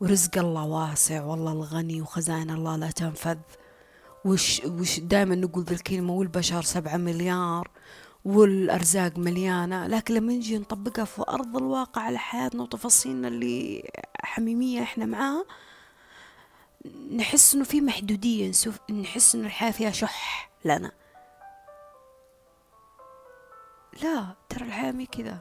ورزق 0.00 0.38
الله 0.38 0.64
واسع 0.64 1.24
والله 1.24 1.52
الغني 1.52 2.02
وخزائن 2.02 2.50
الله 2.50 2.76
لا 2.76 2.90
تنفذ. 2.90 3.38
وش, 4.24 4.62
وش 4.64 5.00
دائما 5.00 5.34
نقول 5.34 5.64
ذي 5.64 5.74
الكلمة 5.74 6.12
والبشر 6.12 6.62
سبعة 6.62 6.96
مليار 6.96 7.70
والأرزاق 8.24 9.18
مليانة 9.18 9.86
لكن 9.86 10.14
لما 10.14 10.32
نجي 10.32 10.58
نطبقها 10.58 11.04
في 11.04 11.22
أرض 11.28 11.56
الواقع 11.56 12.02
على 12.02 12.18
حياتنا 12.18 12.62
وتفاصيلنا 12.62 13.28
اللي 13.28 13.90
حميمية 14.22 14.82
إحنا 14.82 15.06
معاها 15.06 15.44
نحس 17.16 17.54
إنه 17.54 17.64
في 17.64 17.80
محدودية 17.80 18.52
نحس 18.90 19.34
إنه 19.34 19.46
الحياة 19.46 19.70
فيها 19.70 19.90
شح 19.90 20.50
لنا. 20.64 20.92
لا 24.02 24.34
ترى 24.48 24.64
الحياة 24.64 24.92
مي 24.92 25.06
كذا. 25.06 25.40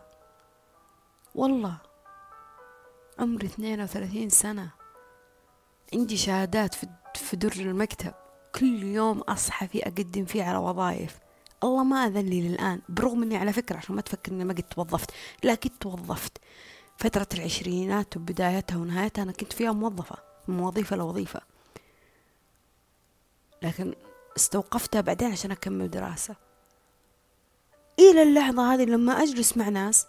والله 1.35 1.77
عمري 3.19 3.47
اثنين 3.47 3.81
وثلاثين 3.81 4.29
سنة 4.29 4.69
عندي 5.93 6.17
شهادات 6.17 6.75
في 7.15 7.35
درج 7.35 7.61
المكتب. 7.61 8.13
كل 8.55 8.83
يوم 8.83 9.19
أصحى 9.19 9.67
فيه 9.67 9.81
أقدم 9.83 10.25
فيه 10.25 10.43
على 10.43 10.57
وظائف. 10.57 11.19
الله 11.63 11.83
ما 11.83 12.05
أذن 12.05 12.25
لي 12.25 12.49
للآن 12.49 12.81
برغم 12.89 13.23
أني 13.23 13.37
على 13.37 13.53
فكرة 13.53 13.77
عشان 13.77 13.95
ما 13.95 14.01
تفكر 14.01 14.31
أني 14.31 14.45
ما 14.45 14.53
قد 14.53 14.63
توظفت 14.63 15.11
لا 15.43 15.55
توظفت. 15.55 16.37
فترة 16.97 17.27
العشرينات 17.33 18.17
وبدايتها 18.17 18.77
ونهايتها 18.77 19.21
أنا 19.21 19.31
كنت 19.31 19.53
فيها 19.53 19.71
موظفة 19.71 20.15
من 20.47 20.59
وظيفة 20.59 20.95
لوظيفة. 20.95 21.41
لكن 23.61 23.93
استوقفتها 24.37 25.01
بعدين 25.01 25.31
عشان 25.31 25.51
أكمل 25.51 25.89
دراسة. 25.89 26.35
إلى 27.99 28.23
اللحظة 28.23 28.73
هذه 28.73 28.83
لما 28.83 29.13
أجلس 29.13 29.57
مع 29.57 29.69
ناس 29.69 30.07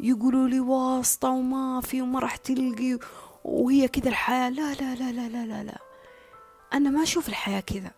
يقولوا 0.00 0.48
لي 0.48 0.60
واسطة 0.60 1.28
وما 1.28 1.80
في 1.80 2.02
وما 2.02 2.20
راح 2.20 2.36
تلقي 2.36 2.98
وهي 3.44 3.88
كذا 3.88 4.08
الحياة. 4.08 4.50
لا 4.50 4.74
لا 4.74 4.94
لا 4.94 5.12
لا 5.12 5.28
لا 5.28 5.46
لا, 5.46 5.64
لا. 5.64 5.89
أنا 6.72 6.90
ما 6.90 7.02
أشوف 7.02 7.28
الحياة 7.28 7.60
كذا. 7.60 7.90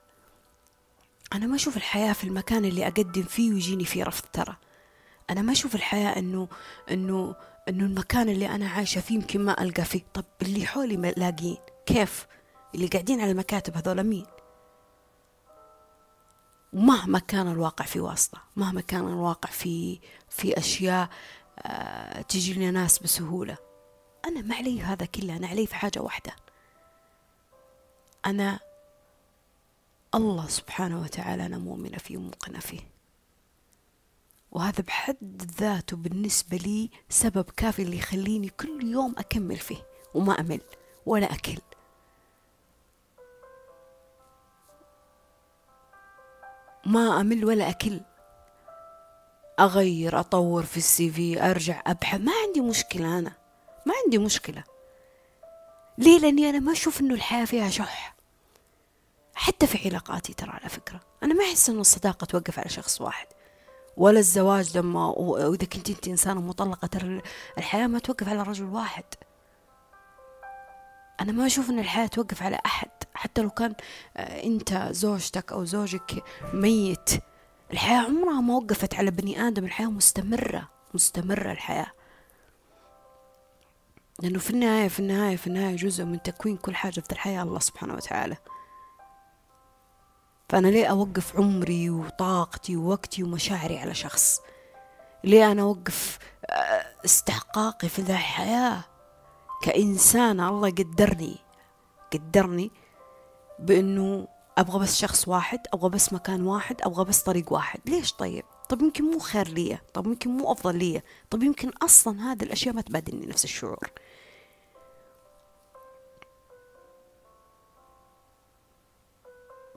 أنا 1.32 1.46
ما 1.46 1.56
أشوف 1.56 1.76
الحياة 1.76 2.12
في 2.12 2.24
المكان 2.24 2.64
اللي 2.64 2.86
أقدم 2.86 3.22
فيه 3.22 3.52
ويجيني 3.52 3.84
فيه 3.84 4.04
رفض 4.04 4.24
ترى. 4.32 4.56
أنا 5.30 5.42
ما 5.42 5.52
أشوف 5.52 5.74
الحياة 5.74 6.18
إنه 6.18 6.48
إنه 6.90 7.34
إنه 7.68 7.84
المكان 7.84 8.28
اللي 8.28 8.48
أنا 8.48 8.68
عايشة 8.68 9.00
فيه 9.00 9.14
يمكن 9.14 9.40
ما 9.40 9.62
ألقى 9.62 9.84
فيه. 9.84 10.02
طب 10.14 10.24
اللي 10.42 10.66
حولي 10.66 10.96
لاقين 11.16 11.56
كيف؟ 11.86 12.26
اللي 12.74 12.86
قاعدين 12.86 13.20
على 13.20 13.30
المكاتب 13.30 13.76
هذول 13.76 14.02
مين؟ 14.02 14.26
مهما 16.72 17.18
كان 17.18 17.48
الواقع 17.52 17.84
في 17.84 18.00
واسطة 18.00 18.42
مهما 18.56 18.80
كان 18.80 19.08
الواقع 19.08 19.50
في 19.50 20.00
في 20.28 20.58
أشياء 20.58 21.08
آه 21.58 22.22
تجي 22.22 22.54
لنا 22.54 22.70
ناس 22.70 22.98
بسهولة. 22.98 23.56
أنا 24.24 24.42
ما 24.42 24.54
علي 24.54 24.82
هذا 24.82 25.06
كله 25.06 25.36
أنا 25.36 25.46
علي 25.48 25.66
في 25.66 25.74
حاجة 25.74 26.00
واحدة. 26.00 26.36
أنا 28.26 28.60
الله 30.14 30.48
سبحانه 30.48 31.02
وتعالى 31.02 31.46
أنا 31.46 31.58
مؤمنة 31.58 31.98
فيه 31.98 32.16
وموقنة 32.16 32.58
فيه. 32.58 32.80
وهذا 34.52 34.82
بحد 34.82 35.42
ذاته 35.60 35.96
بالنسبة 35.96 36.56
لي 36.56 36.90
سبب 37.08 37.44
كافي 37.56 37.82
اللي 37.82 37.96
يخليني 37.96 38.48
كل 38.48 38.84
يوم 38.84 39.14
أكمل 39.18 39.56
فيه 39.56 39.86
وما 40.14 40.40
أمل 40.40 40.60
ولا 41.06 41.32
أكل. 41.32 41.58
ما 46.86 47.20
أمل 47.20 47.44
ولا 47.44 47.70
أكل. 47.70 48.00
أغير 49.60 50.20
أطور 50.20 50.62
في 50.62 50.76
السي 50.76 51.10
في 51.10 51.50
أرجع 51.50 51.82
أبحث. 51.86 52.20
ما 52.20 52.32
عندي 52.46 52.60
مشكلة 52.60 53.18
أنا. 53.18 53.32
ما 53.86 53.94
عندي 54.04 54.18
مشكلة. 54.18 54.64
ليه؟ 55.98 56.18
لأني 56.18 56.50
أنا 56.50 56.58
ما 56.58 56.72
أشوف 56.72 57.00
إنه 57.00 57.14
الحياة 57.14 57.44
فيها 57.44 57.70
شح. 57.70 58.16
حتى 59.34 59.66
في 59.66 59.88
علاقاتي 59.88 60.34
ترى 60.34 60.50
على 60.50 60.68
فكرة. 60.68 61.00
أنا 61.22 61.34
ما 61.34 61.44
أحس 61.44 61.70
إنه 61.70 61.80
الصداقة 61.80 62.24
توقف 62.24 62.58
على 62.58 62.68
شخص 62.68 63.00
واحد. 63.00 63.26
ولا 63.96 64.18
الزواج 64.18 64.78
لما 64.78 65.06
وإذا 65.06 65.66
كنت 65.66 65.90
أنت 65.90 66.08
إنسانة 66.08 66.40
مطلقة 66.40 66.86
ترى 66.86 67.22
الحياة 67.58 67.86
ما 67.86 67.98
توقف 67.98 68.28
على 68.28 68.42
رجل 68.42 68.64
واحد. 68.64 69.04
أنا 71.20 71.32
ما 71.32 71.46
أشوف 71.46 71.70
إن 71.70 71.78
الحياة 71.78 72.06
توقف 72.06 72.42
على 72.42 72.58
أحد. 72.66 72.90
حتى 73.14 73.42
لو 73.42 73.50
كان 73.50 73.74
آه، 74.16 74.42
أنت 74.44 74.88
زوجتك 74.90 75.52
أو 75.52 75.64
زوجك 75.64 76.24
ميت 76.52 77.10
الحياة 77.72 77.98
عمرها 77.98 78.40
ما 78.40 78.54
وقفت 78.54 78.94
على 78.94 79.10
بني 79.10 79.48
آدم. 79.48 79.64
الحياة 79.64 79.86
مستمرة 79.86 80.68
مستمرة 80.94 81.52
الحياة. 81.52 81.92
لأنه 84.20 84.38
في 84.38 84.50
النهاية 84.50 84.88
في 84.88 85.00
النهاية 85.00 85.36
في 85.36 85.46
النهاية 85.46 85.76
جزء 85.76 86.04
من 86.04 86.22
تكوين 86.22 86.56
كل 86.56 86.74
حاجة 86.74 87.00
في 87.00 87.12
الحياة 87.12 87.42
الله 87.42 87.58
سبحانه 87.58 87.94
وتعالى. 87.94 88.36
فأنا 90.48 90.68
ليه 90.68 90.86
أوقف 90.86 91.36
عمري 91.36 91.90
وطاقتي 91.90 92.76
ووقتي 92.76 93.22
ومشاعري 93.22 93.78
على 93.78 93.94
شخص؟ 93.94 94.40
ليه 95.24 95.52
أنا 95.52 95.62
أوقف 95.62 96.18
آه، 96.46 96.84
استحقاقي 97.04 97.88
في 97.88 98.02
ذا 98.02 98.12
الحياة؟ 98.14 98.84
كإنسانة 99.62 100.48
الله 100.48 100.70
قدرني 100.70 101.36
قدرني 102.12 102.70
بأنه 103.58 104.28
أبغى 104.58 104.78
بس 104.78 104.98
شخص 104.98 105.28
واحد 105.28 105.60
أبغى 105.72 105.90
بس 105.90 106.12
مكان 106.12 106.42
واحد 106.46 106.82
أبغى 106.82 107.04
بس 107.04 107.22
طريق 107.22 107.52
واحد. 107.52 107.80
ليش 107.86 108.12
طيب؟ 108.12 108.44
طب 108.72 108.82
يمكن 108.82 109.04
مو 109.04 109.18
خير 109.18 109.48
لي 109.48 109.78
طب 109.94 110.06
يمكن 110.06 110.30
مو 110.30 110.52
أفضل 110.52 110.78
لي 110.78 111.02
طب 111.30 111.42
يمكن 111.42 111.70
أصلا 111.82 112.32
هذه 112.32 112.42
الأشياء 112.42 112.74
ما 112.74 112.80
تبادلني 112.80 113.26
نفس 113.26 113.44
الشعور. 113.44 113.90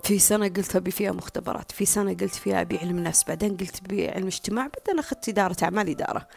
في 0.04 0.20
سنة 0.20 0.48
قلت 0.48 0.76
أبي 0.76 0.91
فيها 0.91 1.12
مختبرات 1.12 1.72
في 1.72 1.86
سنة 1.86 2.14
قلت 2.14 2.36
فيها 2.36 2.62
أبي 2.62 2.78
علم 2.78 3.00
نفس 3.00 3.24
بعدين 3.24 3.58
قلت 3.58 3.84
أبي 3.86 4.10
علم 4.10 4.28
اجتماع 4.28 4.68
بعدين 4.68 5.00
أخذت 5.00 5.30
إدارة 5.30 5.58
أعمال 5.64 5.89
إدارة. 5.89 6.28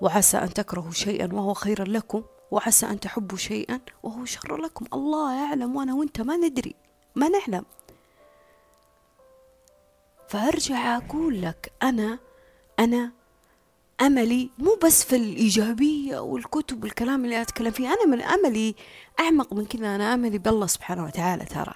وعسى 0.00 0.38
أن 0.38 0.54
تكرهوا 0.54 0.92
شيئا 0.92 1.34
وهو 1.34 1.54
خير 1.54 1.88
لكم 1.88 2.24
وعسى 2.50 2.86
أن 2.86 3.00
تحبوا 3.00 3.38
شيئا 3.38 3.80
وهو 4.02 4.24
شر 4.24 4.56
لكم. 4.56 4.86
الله 4.92 5.44
يعلم 5.44 5.76
وأنا 5.76 5.94
وأنت 5.94 6.20
ما 6.20 6.36
ندري 6.36 6.74
ما 7.14 7.28
نعلم. 7.28 7.64
فأرجع 10.28 10.96
أقول 10.96 11.42
لك 11.42 11.72
أنا 11.82 12.18
أنا 12.78 13.12
أملي 14.00 14.50
مو 14.58 14.78
بس 14.84 15.04
في 15.04 15.16
الإيجابية 15.16 16.18
والكتب 16.18 16.84
والكلام 16.84 17.24
اللي 17.24 17.42
أتكلم 17.42 17.70
فيه 17.70 17.88
أنا 17.88 18.06
من 18.06 18.22
أملي 18.22 18.74
أعمق 19.20 19.52
من 19.52 19.66
كذا 19.66 19.94
أنا 19.96 20.14
أملي 20.14 20.38
بالله 20.38 20.66
سبحانه 20.66 21.04
وتعالى 21.04 21.44
ترى. 21.44 21.74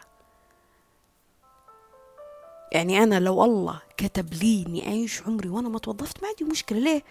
يعني 2.73 3.03
أنا 3.03 3.21
لو 3.21 3.45
الله 3.45 3.83
كتب 3.97 4.35
لي 4.35 4.65
إني 4.67 4.89
أعيش 4.89 5.23
عمري 5.23 5.49
وأنا 5.49 5.69
ما 5.69 5.79
توظفت 5.79 6.23
ما 6.23 6.29
عندي 6.29 6.45
مشكلة. 6.45 6.79
ليه؟ 6.79 7.03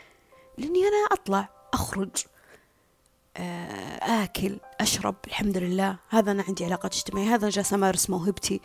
لأني 0.58 0.80
أنا 0.80 1.08
أطلع 1.12 1.50
أخرج 1.74 2.10
آه، 3.38 4.24
آكل 4.24 4.60
أشرب 4.80 5.16
الحمد 5.28 5.58
لله. 5.58 5.98
هذا 6.10 6.32
أنا 6.32 6.44
عندي 6.48 6.66
علاقات 6.66 6.94
اجتماعية 6.94 7.36
هذا 7.36 7.50
جالس 7.50 7.74
أمارس 7.74 8.10
موهبتي 8.10 8.62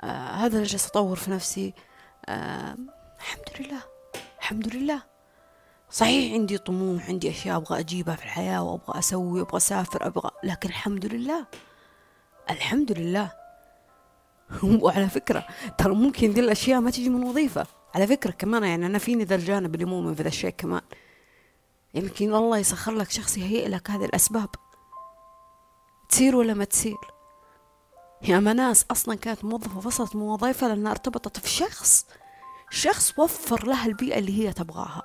آه، 0.00 0.30
هذا 0.30 0.56
أنا 0.58 0.64
جالس 0.64 0.86
أطور 0.86 1.16
في 1.16 1.30
نفسي. 1.30 1.74
الحمد 2.28 3.48
لله. 3.60 3.82
الحمد 4.38 4.74
لله. 4.76 5.02
صحيح 5.90 6.32
عندي 6.32 6.58
طموح 6.58 7.08
عندي 7.08 7.30
أشياء 7.30 7.56
أبغى 7.56 7.80
أجيبها 7.80 8.16
في 8.16 8.24
الحياة 8.24 8.62
وأبغى 8.62 8.98
أسوي 8.98 9.40
أبغى 9.40 9.56
أسافر 9.56 10.06
أبغى 10.06 10.30
لكن 10.44 10.68
الحمد 10.68 11.06
لله. 11.06 11.46
الحمد 12.50 12.92
لله. 12.92 13.32
وعلى 14.82 15.08
فكرة 15.08 15.46
ترى 15.78 15.94
ممكن 15.94 16.32
دي 16.32 16.40
الأشياء 16.40 16.80
ما 16.80 16.90
تجي 16.90 17.08
من 17.08 17.22
وظيفة. 17.22 17.66
على 17.94 18.06
فكرة 18.06 18.30
كمان 18.30 18.64
يعني 18.64 18.86
أنا 18.86 18.98
فيني 18.98 19.24
ذا 19.24 19.34
الجانب 19.34 19.74
اللي 19.74 19.84
مؤمن 19.84 20.14
في 20.14 20.22
ذا 20.22 20.28
الشيء 20.28 20.54
كمان. 20.58 20.82
يمكن 21.94 22.34
الله 22.34 22.58
يسخر 22.58 22.92
لك 22.92 23.10
شخص 23.10 23.38
يهيئ 23.38 23.68
لك 23.68 23.90
هذه 23.90 24.04
الأسباب. 24.04 24.48
تصير 26.08 26.36
ولا 26.36 26.54
ما 26.54 26.64
تصير؟ 26.64 27.13
يا 28.28 28.40
ناس 28.40 28.84
أصلا 28.90 29.14
كانت 29.14 29.44
موظفة 29.44 29.86
وصلت 29.86 30.16
من 30.16 30.22
وظيفة 30.22 30.68
لأنها 30.68 30.92
ارتبطت 30.92 31.38
في 31.38 31.48
شخص 31.48 32.06
شخص 32.70 33.18
وفر 33.18 33.66
لها 33.66 33.86
البيئة 33.86 34.18
اللي 34.18 34.44
هي 34.46 34.52
تبغاها. 34.52 35.02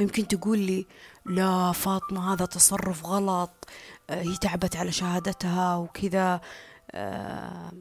يمكن 0.00 0.28
تقول 0.28 0.58
لي 0.58 0.86
لا 1.26 1.72
فاطمة 1.72 2.32
هذا 2.32 2.46
تصرف 2.46 3.06
غلط 3.06 3.68
آه، 4.10 4.22
هي 4.22 4.36
تعبت 4.36 4.76
على 4.76 4.92
شهادتها 4.92 5.76
وكذا 5.76 6.40
آه، 6.90 7.72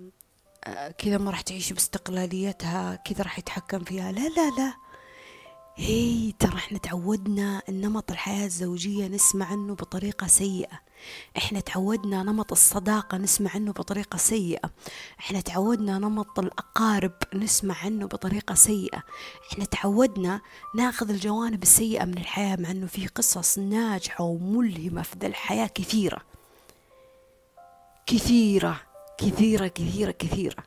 آه، 0.64 0.92
كذا 0.92 1.18
ما 1.18 1.32
راح 1.32 1.42
تعيش 1.42 1.74
باستقلاليتها 1.74 2.96
كذا 2.96 3.24
راح 3.24 3.40
يتحكم 3.40 3.84
فيها. 3.84 4.12
لا 4.12 4.30
لا 4.30 4.50
لا. 4.58 4.74
هي 5.76 6.32
ترى 6.40 6.56
إحنا 6.56 6.78
تعودنا 6.78 7.62
نمط 7.70 8.12
الحياة 8.12 8.46
الزوجية 8.46 9.08
نسمع 9.08 9.46
عنه 9.46 9.76
بطريقة 9.76 10.28
سيئة. 10.28 10.87
إحنا 11.38 11.60
تعودنا 11.60 12.24
نمط 12.24 12.52
الصداقة 12.52 13.18
نسمع 13.18 13.52
عنه 13.56 13.72
بطريقة 13.72 14.18
سيئة. 14.18 14.72
إحنا 15.20 15.42
تعودنا 15.42 16.00
نمط 16.00 16.40
الأقارب 16.40 17.14
نسمع 17.34 17.76
عنه 17.84 18.06
بطريقة 18.06 18.56
سيئة. 18.56 19.04
إحنا 19.52 19.66
تعودنا 19.66 20.42
ناخذ 20.76 21.10
الجوانب 21.10 21.64
السيئة 21.64 22.06
من 22.06 22.18
الحياة 22.18 22.56
مع 22.56 22.72
إنه 22.72 22.88
في 22.88 23.08
قصص 23.08 23.58
ناجحة 23.58 24.24
وملهمة 24.24 25.02
في 25.02 25.16
ذا 25.20 25.28
الحياة 25.28 25.68
كثيرة. 25.68 26.22
كثيرة 28.06 28.82
كثيرة 29.18 29.68
كثيرة 29.68 30.12
كثيرة. 30.12 30.64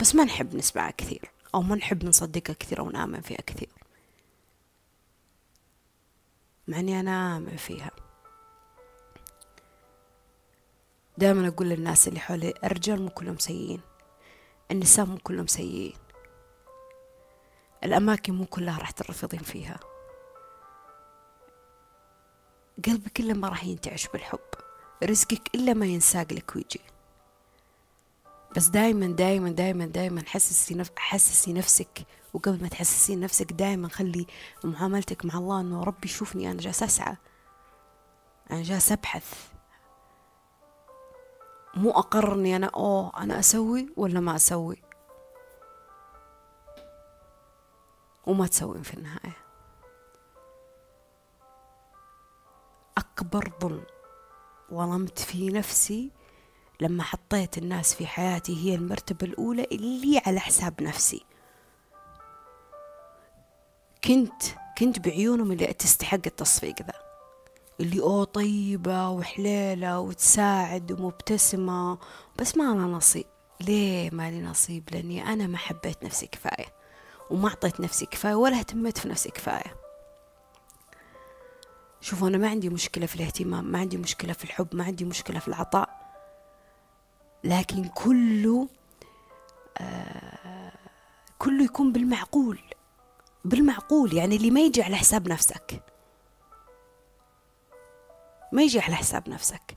بس 0.00 0.14
ما 0.14 0.24
نحب 0.24 0.54
نسمعها 0.54 0.90
كثير 0.90 1.30
أو 1.54 1.62
ما 1.62 1.76
نحب 1.76 2.04
نصدقها 2.04 2.54
كثير 2.54 2.78
أو 2.80 2.90
نآمن 2.90 3.20
فيها 3.20 3.40
كثير. 3.46 3.68
مع 6.68 6.80
إني 6.80 7.00
أنا 7.00 7.36
آمن 7.36 7.56
فيها. 7.56 7.90
دائما 11.18 11.48
أقول 11.48 11.68
للناس 11.68 12.08
اللي 12.08 12.20
حولي 12.20 12.54
الرجال 12.64 13.02
مو 13.02 13.10
كلهم 13.10 13.38
سيئين 13.38 13.80
النساء 14.70 15.06
مو 15.06 15.18
كلهم 15.18 15.46
سيئين. 15.46 15.96
الأماكن 17.84 18.34
مو 18.34 18.46
كلها 18.46 18.78
راح 18.78 18.90
ترفضين 18.90 19.40
فيها. 19.40 19.80
قلبك 22.86 23.20
إلا 23.20 23.34
ما 23.34 23.48
راح 23.48 23.64
ينتعش 23.64 24.08
بالحب. 24.08 24.38
رزقك 25.04 25.54
إلا 25.54 25.74
ما 25.74 25.86
ينساق 25.86 26.32
لك 26.32 26.56
ويجي. 26.56 26.80
بس 28.56 28.66
دايما 28.66 29.06
دايما 29.06 29.50
دايما 29.50 29.86
دايما 29.86 30.22
حسسي 30.26 30.74
نف... 30.74 30.90
حسسي 30.96 31.52
نفسك. 31.52 32.06
وقبل 32.34 32.62
ما 32.62 32.68
تحسسين 32.68 33.20
نفسك 33.20 33.52
دائما 33.52 33.88
خلي 33.88 34.26
معاملتك 34.64 35.24
مع 35.24 35.34
الله 35.34 35.60
إنه 35.60 35.84
ربي 35.84 36.08
شوفني 36.08 36.50
أنا 36.50 36.60
جالس 36.60 36.82
أسعى. 36.82 37.16
أنا 38.50 38.62
جالس 38.62 38.92
أبحث. 38.92 39.55
مو 41.76 41.90
اقرر 41.90 42.34
اني 42.34 42.56
أنا 42.56 42.66
أوه 42.66 43.12
أنا 43.22 43.38
أسوي 43.38 43.88
ولا 43.96 44.20
ما 44.20 44.36
أسوي؟ 44.36 44.82
وما 48.26 48.46
تسوين 48.46 48.82
في 48.82 48.94
النهاية. 48.94 49.36
أكبر 52.98 53.52
ظلم 53.62 53.84
ظلمت 54.72 55.18
في 55.18 55.48
نفسي 55.48 56.10
لما 56.80 57.02
حطيت 57.02 57.58
الناس 57.58 57.94
في 57.94 58.06
حياتي 58.06 58.56
هي 58.64 58.74
المرتبة 58.74 59.26
الأولى 59.26 59.64
اللي 59.72 60.22
على 60.26 60.40
حساب 60.40 60.82
نفسي. 60.82 61.24
كنت 64.04 64.42
كنت 64.78 64.98
بعيونهم 64.98 65.52
اللي 65.52 65.72
تستحق 65.72 66.20
التصفيق 66.26 66.82
ذا. 66.82 67.05
اللي 67.80 68.00
أوه 68.00 68.24
طيبة 68.24 69.08
وحليلة 69.08 70.00
وتساعد 70.00 70.92
ومبتسمة. 70.92 71.98
بس 72.38 72.56
ما 72.56 72.72
أنا 72.72 72.82
نصيب. 72.82 73.26
ليه 73.60 74.10
ما 74.10 74.30
لي 74.30 74.42
نصيب؟ 74.42 74.88
لأني 74.92 75.32
أنا 75.32 75.46
ما 75.46 75.58
حبيت 75.58 76.04
نفسي 76.04 76.26
كفاية. 76.26 76.66
وما 77.30 77.48
أعطيت 77.48 77.80
نفسي 77.80 78.06
كفاية 78.06 78.34
ولا 78.34 78.58
اهتميت 78.58 78.98
في 78.98 79.08
نفسي 79.08 79.30
كفاية. 79.30 79.76
شوفوا 82.00 82.28
أنا 82.28 82.38
ما 82.38 82.48
عندي 82.48 82.68
مشكلة 82.68 83.06
في 83.06 83.16
الاهتمام 83.16 83.64
ما 83.64 83.78
عندي 83.78 83.96
مشكلة 83.96 84.32
في 84.32 84.44
الحب 84.44 84.68
ما 84.72 84.84
عندي 84.84 85.04
مشكلة 85.04 85.38
في 85.38 85.48
العطاء. 85.48 86.06
لكن 87.44 87.84
كله 87.84 88.68
آه 89.78 90.72
كله 91.38 91.64
يكون 91.64 91.92
بالمعقول. 91.92 92.58
بالمعقول 93.44 94.14
يعني 94.14 94.36
اللي 94.36 94.50
ما 94.50 94.60
يجي 94.60 94.82
على 94.82 94.96
حساب 94.96 95.28
نفسك. 95.28 95.82
ما 98.52 98.62
يجي 98.62 98.80
على 98.80 98.96
حساب 98.96 99.28
نفسك. 99.28 99.76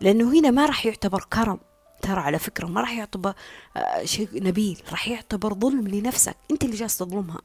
لأنه 0.00 0.38
هنا 0.38 0.50
ما 0.50 0.66
راح 0.66 0.86
يعتبر 0.86 1.26
كرم. 1.32 1.60
ترى 2.02 2.20
على 2.20 2.38
فكرة 2.38 2.66
ما 2.66 2.80
راح 2.80 2.92
يعتبر 2.92 3.34
آه، 3.76 4.04
شيء 4.04 4.44
نبيل. 4.44 4.82
راح 4.90 5.08
يعتبر 5.08 5.54
ظلم 5.54 5.88
لنفسك. 5.88 6.36
أنت 6.50 6.64
اللي 6.64 6.76
جالس 6.76 6.98
تظلمها. 6.98 7.40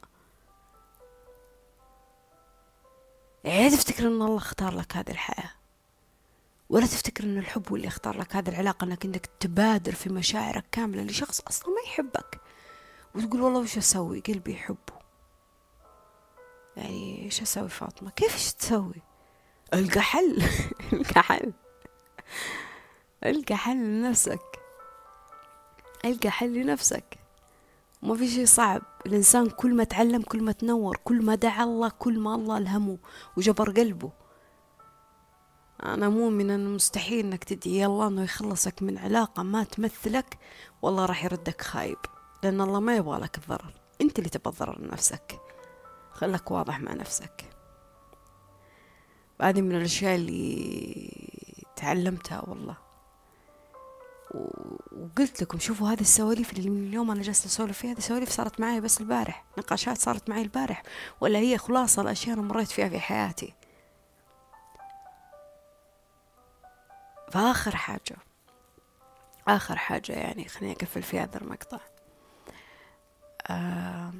يعني 3.44 3.70
تفتكر 3.70 4.06
أن 4.06 4.22
الله 4.22 4.36
اختار 4.36 4.74
لك 4.74 4.96
هذه 4.96 5.10
الحياة. 5.10 5.50
ولا 6.70 6.86
تفتكر 6.86 7.24
أن 7.24 7.38
الحب 7.38 7.68
هو 7.68 7.76
اللي 7.76 7.88
اختار 7.88 8.18
لك 8.18 8.36
هذه 8.36 8.48
العلاقة 8.48 8.84
أنك 8.84 9.04
أنك 9.04 9.26
تبادر 9.40 9.94
في 9.94 10.10
مشاعرك 10.10 10.64
كاملة 10.72 11.02
لشخص 11.02 11.40
أصلا 11.40 11.68
ما 11.68 11.80
يحبك. 11.86 12.40
وتقول 13.14 13.40
والله 13.42 13.60
وش 13.60 13.78
أسوي؟ 13.78 14.20
قلبي 14.20 14.52
يحبه. 14.52 15.02
يعني 16.76 17.24
إيش 17.24 17.42
أسوي 17.42 17.68
فاطمة؟ 17.68 18.10
كيف 18.10 18.34
إيش 18.34 18.52
تسوي؟ 18.52 19.02
القى 19.74 20.00
حل 20.00 20.42
القى 20.92 21.22
حل 21.22 21.52
القى 23.24 23.56
حل 23.56 23.76
لنفسك. 23.76 24.40
القى 26.04 26.30
حل 26.30 26.54
لنفسك. 26.54 27.18
ما 28.02 28.14
في 28.14 28.28
شيء 28.28 28.46
صعب. 28.46 28.82
الإنسان 29.06 29.50
كل 29.50 29.74
ما 29.74 29.84
تعلم 29.84 30.22
كل 30.22 30.42
ما 30.42 30.52
تنور 30.52 30.96
كل 31.04 31.24
ما 31.24 31.34
دعا 31.34 31.64
الله 31.64 31.88
كل 31.88 32.18
ما 32.18 32.34
الله 32.34 32.58
ألهمه 32.58 32.98
وجبر 33.36 33.70
قلبه. 33.70 34.10
أنا 35.82 36.08
مؤمن 36.08 36.50
أنه 36.50 36.70
مستحيل 36.70 37.26
أنك 37.26 37.44
تدعي 37.44 37.86
الله 37.86 38.08
أنه 38.08 38.22
يخلصك 38.24 38.82
من 38.82 38.98
علاقة 38.98 39.42
ما 39.42 39.64
تمثلك. 39.64 40.38
والله 40.82 41.06
راح 41.06 41.24
يردك 41.24 41.60
خايب. 41.60 41.98
لأن 42.42 42.60
الله 42.60 42.80
ما 42.80 42.96
يبغى 42.96 43.20
لك 43.20 43.38
الضرر. 43.38 43.74
أنت 44.00 44.18
اللي 44.18 44.30
تبغى 44.30 44.52
الضرر 44.52 44.78
لنفسك. 44.78 45.40
خلك 46.12 46.50
واضح 46.50 46.80
مع 46.80 46.92
نفسك. 46.92 47.51
هذه 49.42 49.60
من 49.60 49.76
الأشياء 49.76 50.14
اللي 50.14 51.12
تعلمتها 51.76 52.44
والله. 52.48 52.76
وقلت 54.92 55.42
لكم 55.42 55.58
شوفوا 55.58 55.88
هذه 55.88 56.00
السواليف 56.00 56.52
اللي 56.52 56.70
من 56.70 56.86
اليوم 56.88 57.10
أنا 57.10 57.22
جالسة 57.22 57.46
أسولف 57.46 57.78
فيها 57.78 57.92
هذه 57.92 58.00
سواليف 58.00 58.28
صارت 58.28 58.60
معي 58.60 58.80
بس 58.80 59.00
البارح 59.00 59.44
نقاشات 59.58 59.98
صارت 59.98 60.28
معي 60.28 60.42
البارح 60.42 60.82
ولا 61.20 61.38
هي 61.38 61.58
خلاصة 61.58 62.02
الأشياء 62.02 62.38
أنا 62.38 62.42
مريت 62.42 62.68
فيها 62.70 62.88
في 62.88 63.00
حياتي. 63.00 63.54
فآخر 67.32 67.76
حاجة 67.76 68.16
آخر 69.48 69.76
حاجة 69.76 70.12
يعني 70.12 70.48
خليني 70.48 70.72
أقفل 70.72 71.02
في 71.02 71.20
هذا 71.20 71.38
المقطع. 71.38 71.80
آه 73.46 74.12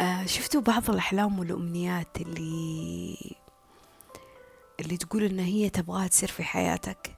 آه 0.00 0.26
شفتوا 0.26 0.60
بعض 0.60 0.90
الأحلام 0.90 1.38
والأمنيات 1.38 2.16
اللي 2.20 3.16
اللي 4.80 4.96
تقول 4.96 5.22
إن 5.24 5.38
هي 5.38 5.70
تبغاها 5.70 6.06
تصير 6.08 6.28
في 6.28 6.44
حياتك؟ 6.44 7.16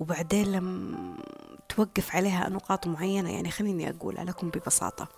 وبعدين 0.00 0.52
لم 0.52 0.96
توقف 1.68 2.16
عليها 2.16 2.48
نقاط 2.48 2.86
معينة 2.86 3.30
يعني 3.32 3.50
خليني 3.50 3.90
أقول 3.90 4.14
لكم 4.14 4.50
ببساطة. 4.50 5.08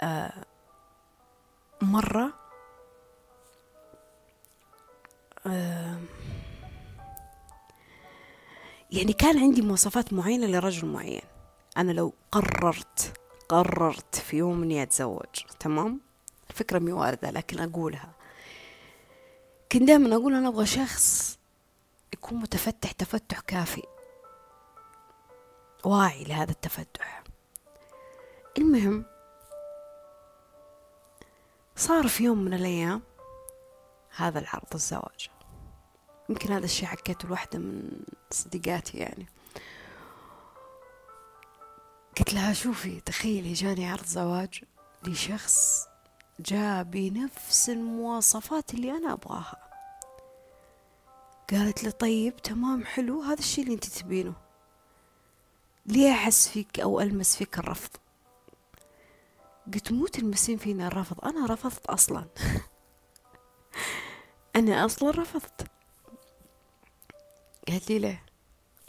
آه 0.00 0.44
مرة 1.82 2.32
آه 5.46 5.98
يعني 8.90 9.12
كان 9.12 9.38
عندي 9.38 9.62
مواصفات 9.62 10.12
معينة 10.12 10.46
لرجل 10.46 10.88
معين. 10.88 11.22
أنا 11.76 11.92
لو 11.92 12.12
قررت 12.32 13.19
قررت 13.50 14.14
في 14.14 14.36
يوم 14.36 14.62
إني 14.62 14.82
أتزوج 14.82 15.44
تمام؟ 15.60 16.00
الفكرة 16.50 16.78
مي 16.78 16.92
واردة 16.92 17.30
لكن 17.30 17.60
أقولها. 17.60 18.12
كنت 19.72 19.82
دائما 19.82 20.16
أقول 20.16 20.34
أنا 20.34 20.48
أبغى 20.48 20.66
شخص 20.66 21.38
يكون 22.12 22.38
متفتح 22.38 22.92
تفتح 22.92 23.40
كافي. 23.40 23.82
واعي 25.84 26.24
لهذا 26.24 26.50
التفتح. 26.50 27.24
المهم 28.58 29.04
صار 31.76 32.08
في 32.08 32.24
يوم 32.24 32.38
من 32.38 32.54
الأيام 32.54 33.02
هذا 34.16 34.38
العرض 34.38 34.74
الزواج. 34.74 35.30
يمكن 36.28 36.52
هذا 36.52 36.64
الشيء 36.64 36.88
حكيته 36.88 37.28
لواحدة 37.28 37.58
من 37.58 37.90
صديقاتي 38.30 38.98
يعني. 38.98 39.26
قلت 42.20 42.34
لها 42.34 42.52
شوفي 42.52 43.00
تخيلي 43.00 43.52
جاني 43.52 43.90
عرض 43.90 44.04
زواج 44.04 44.64
لشخص 45.04 45.86
جاء 46.40 46.82
بنفس 46.82 47.70
المواصفات 47.70 48.74
اللي 48.74 48.92
أنا 48.92 49.12
أبغاها. 49.12 49.70
قالت 51.50 51.84
لي 51.84 51.90
طيب 51.90 52.36
تمام 52.36 52.84
حلو 52.84 53.22
هذا 53.22 53.38
الشيء 53.38 53.64
اللي 53.64 53.74
أنت 53.74 53.84
تبينه. 53.84 54.34
ليه 55.86 56.12
أحس 56.12 56.48
فيك 56.48 56.80
أو 56.80 57.00
ألمس 57.00 57.36
فيك 57.36 57.58
الرفض؟ 57.58 57.90
قلت 59.74 59.92
مو 59.92 60.06
تلمسين 60.06 60.58
فينا 60.58 60.86
الرفض 60.86 61.24
أنا 61.24 61.46
رفضت 61.46 61.86
أصلا. 61.86 62.24
أنا 64.56 64.84
أصلا 64.84 65.10
رفضت. 65.10 65.66
قالت 67.68 67.90
لي 67.90 67.98
ليه؟ 67.98 68.24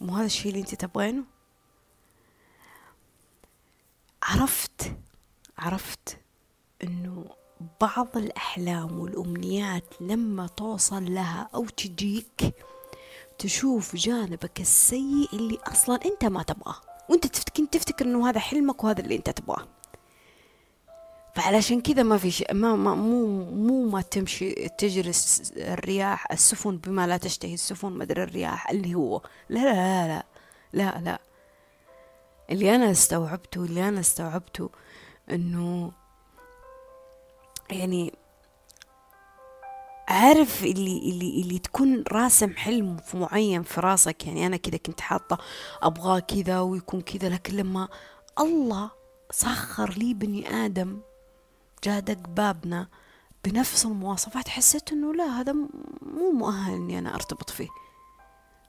مو 0.02 0.16
هذا 0.16 0.26
الشيء 0.26 0.52
اللي 0.52 0.62
أنت 0.62 0.76
تبغينه؟ 0.76 1.41
عرفت 4.32 4.96
عرفت 5.58 6.18
إنه 6.84 7.26
بعض 7.82 8.18
الأحلام 8.18 9.00
والأمنيات 9.00 9.84
لما 10.02 10.48
توصل 10.48 11.14
لها 11.14 11.50
أو 11.56 11.66
تجيك 11.66 12.56
تشوف 13.38 13.96
جانبك 13.96 14.60
السيء 14.62 15.30
اللي 15.34 15.58
أصلا 15.68 16.00
أنت 16.06 16.26
ما 16.26 16.44
تبغاه 16.44 16.76
وأنت 17.10 17.28
تفتكر 17.28 17.66
تفتكر 17.66 18.06
إنه 18.06 18.30
هذا 18.30 18.40
حلمك 18.40 18.84
وهذا 18.84 19.00
اللي 19.02 19.16
أنت 19.16 19.30
تبغاه 19.30 19.68
فعلشان 21.36 21.82
كذا 21.82 22.04
ما 22.04 22.18
في 22.18 22.32
شيء 22.32 22.54
ما, 22.54 22.76
ما 22.76 22.96
مو 22.96 23.46
مو 23.52 23.90
ما 23.90 24.02
تمشي 24.02 24.52
تجري 24.70 25.12
الرياح 25.58 26.32
السفن 26.32 26.78
بما 26.78 27.08
لا 27.08 27.18
تشتهي 27.18 27.54
السفن 27.54 27.92
مدري 27.92 28.24
الرياح 28.24 28.70
اللي 28.70 28.96
هو 28.96 29.22
لا 29.50 29.60
لا 29.60 29.74
لا 29.74 30.08
لا 30.08 30.24
لا, 30.74 31.02
لا. 31.02 31.20
اللي 32.52 32.76
أنا 32.76 32.92
استوعبته 32.92 33.64
اللي 33.66 33.88
أنا 33.88 34.00
استوعبته 34.00 34.70
إنه 35.32 35.92
يعني 37.70 38.14
عارف 40.08 40.64
اللي 40.64 40.98
اللي 40.98 41.42
اللي 41.42 41.60
تكون 41.60 42.04
راسم 42.12 42.54
حلم 42.56 42.98
في 42.98 43.18
معين 43.18 43.64
في 43.64 43.82
راسك. 43.82 44.28
يعني 44.28 44.46
أنا 44.46 44.58
كذا 44.58 44.78
كنت 44.78 45.02
حاطة 45.02 45.38
أبغاه 45.82 46.20
كذا 46.20 46.60
ويكون 46.60 47.02
كذا 47.02 47.30
لكن 47.30 47.56
لما 47.56 47.88
الله 48.40 48.92
سخر 49.32 49.90
لي 49.90 50.14
بني 50.14 50.66
آدم 50.66 51.00
جاء 51.84 52.00
دق 52.00 52.30
بابنا 52.30 52.88
بنفس 53.46 53.86
المواصفات 53.86 54.48
حسيت 54.48 54.92
إنه 54.92 55.14
لا 55.14 55.24
هذا 55.24 55.54
مو 56.02 56.32
مؤهل 56.32 56.74
إني 56.74 57.00
أنا 57.00 57.16
أرتبط 57.16 57.50
فيه. 57.50 57.68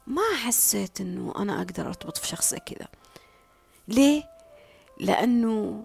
ما 0.07 0.23
حسيت 0.47 1.01
إنه 1.01 1.33
أنا 1.39 1.59
أقدر 1.59 1.89
أرتبط 1.89 2.19
في 2.19 2.27
شخص 2.27 2.55
كذا. 2.55 2.89
ليه؟ 3.89 4.25
لأنه 5.01 5.85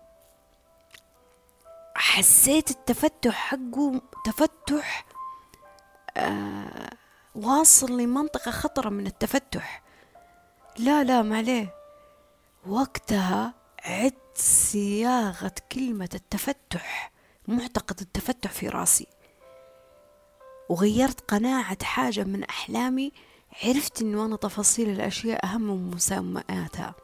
حسيت 1.96 2.72
التفتح 2.72 3.34
حقه 3.34 4.02
تفتح 4.26 5.06
آه 6.18 6.90
واصل 7.36 7.98
لمنطقة 7.98 8.52
خطرة 8.52 8.90
من 8.90 9.08
التفتح. 9.08 9.84
لا 10.78 11.04
لا 11.04 11.22
ما 11.22 11.38
عليه 11.38 11.74
وقتها 12.68 13.54
عدت 13.84 14.38
صياغة 14.38 15.52
كلمة 15.72 16.10
التفتح 16.14 17.12
معتقد 17.48 18.00
التفتح 18.02 18.52
في 18.52 18.70
راسي. 18.70 19.08
وغيرت 20.70 21.22
قناعة 21.22 21.84
حاجة 21.84 22.24
من 22.24 22.44
أحلامي 22.44 23.12
عرفت 23.64 24.02
إنه 24.02 24.26
أنا 24.26 24.36
تفاصيل 24.36 24.90
الأشياء 24.90 25.46
أهم 25.46 25.62
من 25.62 25.96
مسمياتها. 25.96 26.96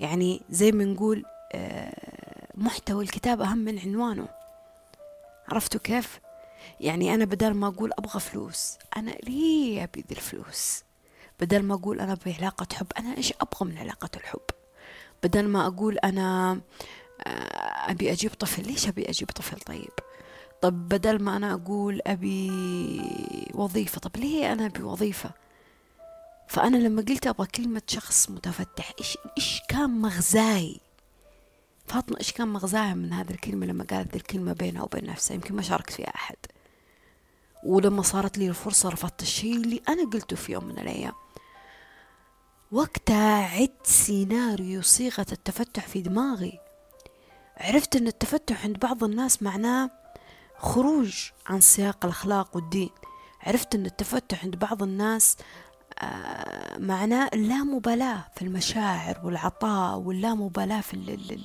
يعني 0.00 0.40
زي 0.50 0.72
ما 0.72 0.84
نقول 0.84 1.24
آه 1.52 2.50
محتوى. 2.54 3.04
الكتاب 3.04 3.40
أهم 3.40 3.58
من 3.58 3.78
عنوانه. 3.78 4.28
عرفتوا 5.48 5.80
كيف؟ 5.80 6.20
يعني 6.80 7.14
أنا 7.14 7.24
بدل 7.24 7.54
ما 7.54 7.66
أقول 7.66 7.92
أبغى 7.98 8.20
فلوس 8.20 8.78
أنا 8.96 9.10
ليه 9.10 9.84
أبي 9.84 10.00
ذي 10.08 10.14
الفلوس. 10.14 10.84
بدل 11.40 11.62
ما 11.62 11.74
أقول 11.74 12.00
أنا 12.00 12.12
أبي 12.12 12.32
علاقة 12.32 12.66
حب 12.74 12.86
أنا 12.98 13.16
إيش 13.16 13.32
أبغى 13.40 13.70
من 13.72 13.78
علاقة 13.78 14.10
الحب؟ 14.16 14.40
بدل 15.22 15.48
ما 15.48 15.66
أقول 15.66 15.98
أنا 15.98 16.60
آه، 17.26 17.90
أبي 17.90 18.12
أجيب 18.12 18.30
طفل 18.30 18.62
ليش 18.66 18.88
أبي 18.88 19.10
أجيب 19.10 19.30
طفل 19.30 19.60
طيب؟ 19.60 19.90
طب 20.62 20.88
بدل 20.88 21.22
ما 21.22 21.36
أنا 21.36 21.54
أقول 21.54 22.00
أبي 22.06 22.50
وظيفة 23.54 24.00
طب 24.00 24.16
ليه 24.16 24.52
أنا 24.52 24.66
أبي 24.66 24.82
وظيفة؟ 24.82 25.30
فأنا 26.50 26.76
لما 26.76 27.02
قلت 27.08 27.26
أبغى 27.26 27.46
كلمة 27.46 27.82
شخص 27.86 28.30
متفتح 28.30 28.92
إيش 28.98 29.18
إيش 29.38 29.60
كان 29.68 29.90
مغزاي؟ 29.90 30.80
فاطمة 31.86 32.18
إيش 32.18 32.32
كان 32.32 32.48
مغزاها 32.48 32.94
من 32.94 33.12
هذه 33.12 33.30
الكلمة 33.30 33.66
لما 33.66 33.84
قالت 33.84 34.16
الكلمة 34.16 34.52
بينها 34.52 34.82
وبين 34.82 35.04
نفسها؟ 35.04 35.34
يمكن 35.34 35.54
ما 35.54 35.62
شاركت 35.62 35.92
فيها 35.92 36.14
أحد. 36.14 36.36
ولما 37.64 38.02
صارت 38.02 38.38
لي 38.38 38.48
الفرصة 38.48 38.88
رفضت 38.88 39.22
الشيء 39.22 39.56
اللي 39.56 39.82
أنا 39.88 40.10
قلته 40.10 40.36
في 40.36 40.52
يوم 40.52 40.64
من 40.64 40.78
الأيام. 40.78 41.12
وقتها 42.72 43.44
عدت 43.44 43.86
سيناريو 43.86 44.82
صيغة 44.82 45.26
التفتح 45.32 45.86
في 45.86 46.00
دماغي. 46.00 46.58
عرفت 47.56 47.96
أن 47.96 48.06
التفتح 48.06 48.64
عند 48.64 48.78
بعض 48.78 49.04
الناس 49.04 49.42
معناه 49.42 49.90
خروج 50.58 51.30
عن 51.46 51.60
سياق 51.60 52.04
الأخلاق 52.04 52.56
والدين. 52.56 52.90
عرفت 53.40 53.74
أن 53.74 53.86
التفتح 53.86 54.44
عند 54.44 54.56
بعض 54.56 54.82
الناس 54.82 55.36
معناه 56.78 57.30
اللامبالاة 57.34 58.24
في 58.36 58.42
المشاعر 58.42 59.20
والعطاء 59.24 59.98
واللامبالاة 59.98 60.80
في 60.80 60.94
ال 60.94 61.10
ال 61.10 61.44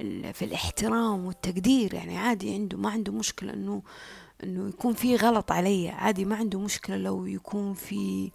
ال 0.00 0.34
في 0.34 0.44
الاحترام 0.44 1.24
والتقدير. 1.26 1.94
يعني 1.94 2.18
عادي 2.18 2.54
عنده 2.54 2.78
ما 2.78 2.90
عنده 2.90 3.12
مشكلة 3.12 3.52
إنه 3.52 3.82
إنه 4.44 4.68
يكون 4.68 4.94
في 4.94 5.16
غلط 5.16 5.52
علي. 5.52 5.88
عادي 5.88 6.24
ما 6.24 6.36
عنده 6.36 6.58
مشكلة 6.60 6.96
لو 6.96 7.26
يكون 7.26 7.74
في 7.74 8.30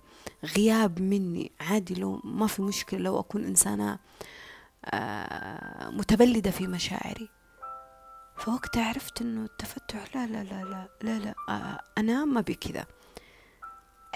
غياب 0.58 1.01
مني. 1.01 1.51
عادي 1.60 1.93
لو 1.95 2.22
ما 2.24 2.47
في 2.47 2.62
مشكلة 2.62 2.99
لو 2.99 3.20
أكون 3.20 3.45
إنسانة 3.45 3.99
آه، 4.86 5.89
متبلدة 5.89 6.51
في 6.51 6.68
مشاعري. 6.68 7.30
فوقتها 8.38 8.86
عرفت 8.86 9.22
إنه 9.22 9.45
التفتح 9.45 10.16
لا 10.16 10.28
لا 10.28 10.43
لا 10.43 10.64
لا 10.64 10.88
لا, 11.01 11.20
لا 11.20 11.34
آه، 11.49 11.80
أنا 11.97 12.26
ما 12.26 12.41
بكذا 12.41 12.86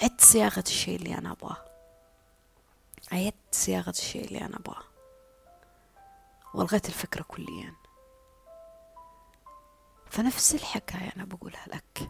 عدت 0.04 0.22
صياغة 0.22 0.64
الشيء 0.68 0.96
اللي 0.96 1.18
أنا 1.18 1.32
أبغاه. 1.32 1.66
عدت 3.12 3.34
صياغة 3.52 3.90
الشيء 3.90 4.26
اللي 4.26 4.46
أنا 4.46 4.58
أبغاه. 4.58 4.84
والغيت 6.54 6.86
الفكرة 6.86 7.24
كليا. 7.24 7.74
فنفس 10.10 10.56
الحكاية 10.56 11.14
أنا 11.16 11.26
بقولها 11.26 11.66
لك. 11.68 12.10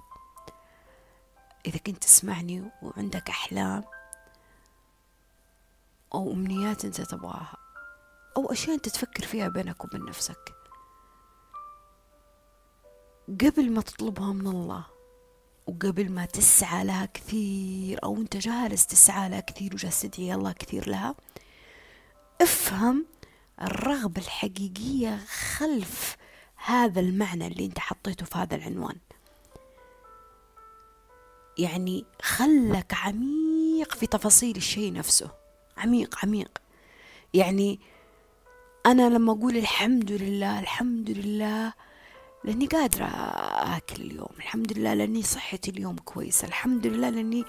إذا 1.65 1.77
كنت 1.77 2.03
تسمعني 2.03 2.71
وعندك 2.81 3.29
أحلام 3.29 3.83
أو 6.13 6.31
أمنيات 6.31 6.85
أنت 6.85 7.01
تبغاها 7.01 7.57
أو 8.37 8.51
أشياء 8.51 8.75
أنت 8.75 8.89
تفكر 8.89 9.25
فيها 9.25 9.47
بينك 9.47 9.83
وبين 9.85 10.05
نفسك 10.05 10.53
قبل 13.41 13.71
ما 13.71 13.81
تطلبها 13.81 14.33
من 14.33 14.47
الله 14.47 14.85
وقبل 15.67 16.11
ما 16.11 16.25
تسعى 16.25 16.83
لها 16.85 17.05
كثير 17.05 18.03
أو 18.03 18.17
أنت 18.17 18.37
جالس 18.37 18.87
تسعى 18.87 19.29
لها 19.29 19.39
كثير 19.39 19.73
وجالس 19.73 20.01
تدعي 20.01 20.33
الله 20.33 20.51
كثير 20.51 20.89
لها 20.89 21.15
افهم 22.41 23.05
الرغبة 23.61 24.21
الحقيقية 24.21 25.19
خلف 25.57 26.17
هذا 26.65 26.99
المعنى 26.99 27.47
اللي 27.47 27.65
أنت 27.65 27.79
حطيته 27.79 28.25
في 28.25 28.37
هذا 28.37 28.55
العنوان. 28.55 28.97
يعني 31.57 32.05
خلك 32.21 32.93
عميق 32.93 33.95
في 33.95 34.07
تفاصيل 34.07 34.55
الشيء 34.55 34.93
نفسه. 34.93 35.31
عميق 35.77 36.15
عميق. 36.23 36.57
يعني 37.33 37.79
أنا 38.85 39.09
لما 39.09 39.31
أقول 39.33 39.57
الحمد 39.57 40.11
لله 40.11 40.59
الحمد 40.59 41.09
لله 41.09 41.73
لأني 42.47 42.65
قادرة 42.65 43.05
أكل 43.77 44.03
اليوم. 44.03 44.29
الحمد 44.37 44.77
لله 44.77 44.93
لأني 44.93 45.23
صحتي 45.23 45.71
اليوم 45.71 45.95
كويسة 45.95 46.47
الحمد 46.47 46.87
لله 46.87 47.09
لأني 47.09 47.45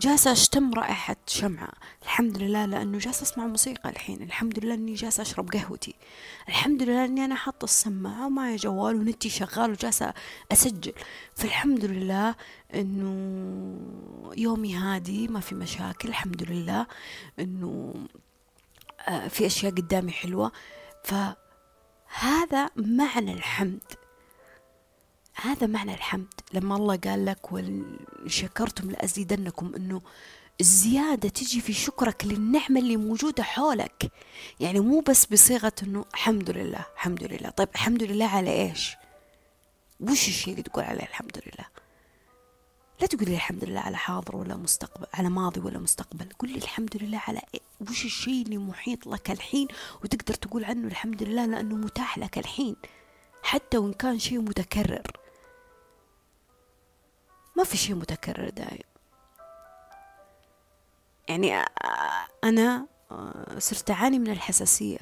جالسة 0.00 0.32
أشتم 0.32 0.74
رائحة 0.74 1.16
شمعة. 1.26 1.72
الحمد 2.02 2.38
لله 2.38 2.64
لأنه 2.66 2.98
جالسة 2.98 3.22
أسمع 3.22 3.46
موسيقى 3.46 3.90
الحين. 3.90 4.22
الحمد 4.22 4.64
لله 4.64 4.74
إني 4.74 4.94
جالسة 4.94 5.22
أشرب 5.22 5.50
قهوتي. 5.50 5.94
الحمد 6.48 6.82
لله 6.82 7.04
إني 7.04 7.24
أنا 7.24 7.34
حاطة 7.34 7.64
السماعة 7.64 8.26
ومعي 8.26 8.56
جوال 8.56 8.96
ونتي 8.96 9.28
شغال 9.28 9.70
وجالسة 9.70 10.14
أسجل. 10.52 10.92
فالحمد 11.34 11.84
لله 11.84 12.34
إنه 12.74 13.12
يومي 14.36 14.74
هادي 14.74 15.28
ما 15.28 15.40
في 15.40 15.54
مشاكل. 15.54 16.08
الحمد 16.08 16.42
لله 16.42 16.86
إنه 17.38 17.94
آه، 19.08 19.28
في 19.28 19.46
أشياء 19.46 19.72
قدامي 19.72 20.12
حلوة. 20.12 20.52
فهذا 21.04 22.70
معنى 22.76 23.32
الحمد. 23.32 24.07
هذا 25.40 25.66
معنى 25.66 25.94
الحمد. 25.94 26.34
لما 26.52 26.76
الله 26.76 26.96
قال 26.96 27.24
لك 27.24 27.52
وشكرتم 27.52 28.90
لأزيدنكم 28.90 29.72
أنه 29.76 30.02
الزيادة 30.60 31.28
تجي 31.28 31.60
في 31.60 31.72
شكرك 31.72 32.24
للنعمة 32.26 32.80
اللي 32.80 32.96
موجودة 32.96 33.42
حولك. 33.42 34.12
يعني 34.60 34.80
مو 34.80 35.00
بس 35.00 35.26
بصيغة 35.26 35.72
أنه 35.82 36.04
الحمد 36.14 36.50
لله 36.50 36.84
الحمد 36.94 37.24
لله. 37.24 37.50
طيب 37.50 37.68
الحمد 37.74 38.02
لله 38.02 38.26
على 38.26 38.50
إيش؟ 38.62 38.96
وش 40.00 40.28
الشيء 40.28 40.50
اللي 40.50 40.62
تقول 40.62 40.84
عليه 40.84 41.02
الحمد 41.02 41.42
لله؟ 41.46 41.66
لا 43.00 43.06
تقولي 43.06 43.34
الحمد 43.34 43.64
لله 43.64 43.80
على 43.80 43.96
حاضر 43.96 44.36
ولا 44.36 44.56
مستقبل 44.56 45.06
على 45.14 45.28
ماضي 45.28 45.60
ولا 45.60 45.78
مستقبل. 45.78 46.28
قولي 46.38 46.54
الحمد 46.54 46.96
لله 47.02 47.22
على 47.28 47.40
إيه؟ 47.54 47.60
وش 47.90 48.04
الشيء 48.04 48.42
اللي 48.42 48.58
محيط 48.58 49.06
لك 49.06 49.30
الحين؟ 49.30 49.68
وتقدر 50.04 50.34
تقول 50.34 50.64
عنه 50.64 50.88
الحمد 50.88 51.22
لله 51.22 51.46
لأنه 51.46 51.74
متاح 51.74 52.18
لك 52.18 52.38
الحين 52.38 52.76
حتى 53.42 53.78
وإن 53.78 53.92
كان 53.92 54.18
شيء 54.18 54.40
متكرر. 54.40 55.17
ما 57.58 57.64
في 57.64 57.76
شيء 57.76 57.94
متكرر 57.94 58.48
دايم. 58.48 58.88
يعني 61.28 61.64
أنا 62.44 62.86
صرت 63.58 63.90
أعاني 63.90 64.18
من 64.18 64.30
الحساسية. 64.30 64.98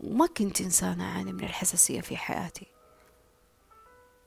وما 0.00 0.26
كنت 0.26 0.60
إنسانة 0.60 1.04
أعاني 1.04 1.32
من 1.32 1.44
الحساسية 1.44 2.00
في 2.00 2.16
حياتي. 2.16 2.66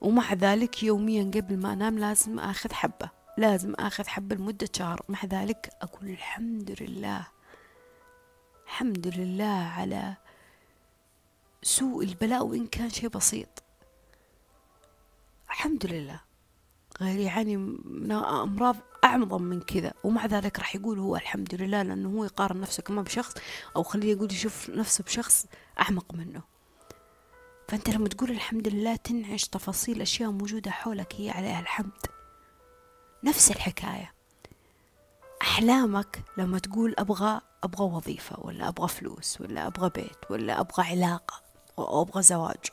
ومع 0.01 0.33
ذلك 0.33 0.83
يوميا 0.83 1.31
قبل 1.35 1.57
ما 1.57 1.73
أنام 1.73 1.99
لازم 1.99 2.39
أخذ 2.39 2.73
حبة. 2.73 3.09
لازم 3.37 3.73
أخذ 3.73 4.07
حبة 4.07 4.35
لمدة 4.35 4.69
شهر. 4.75 5.01
مع 5.09 5.25
ذلك 5.25 5.69
أقول 5.81 6.09
الحمد 6.09 6.81
لله. 6.81 7.27
الحمد 8.65 9.07
لله 9.07 9.71
على 9.77 10.13
سوء 11.63 12.03
البلاء 12.03 12.45
وإن 12.45 12.67
كان 12.67 12.89
شيء 12.89 13.09
بسيط. 13.09 13.63
الحمد 15.49 15.85
لله. 15.85 16.26
غير 17.01 17.19
يعاني 17.19 17.57
من 17.57 18.11
أمراض 18.11 18.75
أعظم 19.03 19.41
من 19.41 19.61
كذا. 19.61 19.93
ومع 20.03 20.25
ذلك 20.25 20.59
راح 20.59 20.75
يقول 20.75 20.99
هو 20.99 21.15
الحمد 21.15 21.55
لله 21.55 21.81
لأنه 21.81 22.09
هو 22.09 22.23
يقارن 22.23 22.61
نفسه 22.61 22.83
كمان 22.83 23.03
بشخص 23.03 23.33
أو 23.75 23.83
خليه 23.83 24.11
يقول 24.11 24.31
يشوف 24.31 24.69
نفسه 24.69 25.03
بشخص 25.03 25.45
أعمق 25.79 26.13
منه. 26.13 26.41
فأنت 27.67 27.89
لما 27.89 28.07
تقول 28.07 28.31
الحمد 28.31 28.67
لله 28.67 28.95
تنعش 28.95 29.43
تفاصيل 29.43 30.01
أشياء 30.01 30.31
موجودة 30.31 30.71
حولك 30.71 31.13
هي 31.15 31.29
عليها 31.29 31.59
الحمد. 31.59 32.05
نفس 33.23 33.51
الحكاية. 33.51 34.13
أحلامك 35.41 36.23
لما 36.37 36.59
تقول 36.59 36.95
أبغى 36.97 37.41
أبغى 37.63 37.85
وظيفة 37.85 38.39
ولا 38.39 38.67
أبغى 38.67 38.87
فلوس 38.87 39.41
ولا 39.41 39.67
أبغى 39.67 39.89
بيت 39.89 40.31
ولا 40.31 40.59
أبغى 40.59 40.83
علاقة 40.83 41.41
أو 41.79 42.01
أبغى 42.01 42.23
زواج 42.23 42.65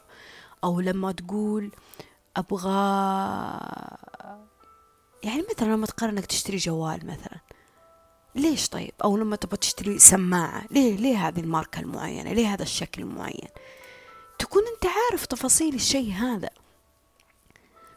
أو 0.64 0.80
لما 0.80 1.12
تقول 1.12 1.70
أبغى 2.36 2.70
يعني 5.22 5.44
مثلا 5.54 5.68
لما 5.68 5.86
تقرر 5.86 6.10
إنك 6.10 6.26
تشتري 6.26 6.56
جوال 6.56 7.06
مثلا 7.06 7.40
ليش 8.34 8.68
طيب؟ 8.68 8.92
أو 9.04 9.16
لما 9.16 9.36
تبغى 9.36 9.56
تشتري 9.56 9.98
سماعة 9.98 10.64
ليه 10.70 10.96
ليه 10.96 11.28
هذه 11.28 11.40
الماركة 11.40 11.80
المعينة؟ 11.80 12.32
ليه 12.32 12.54
هذا 12.54 12.62
الشكل 12.62 13.02
المعين؟ 13.02 13.48
تكون 14.38 14.62
أنت 14.74 14.86
عارف 14.86 15.26
تفاصيل 15.26 15.74
الشيء 15.74 16.12
هذا. 16.12 16.50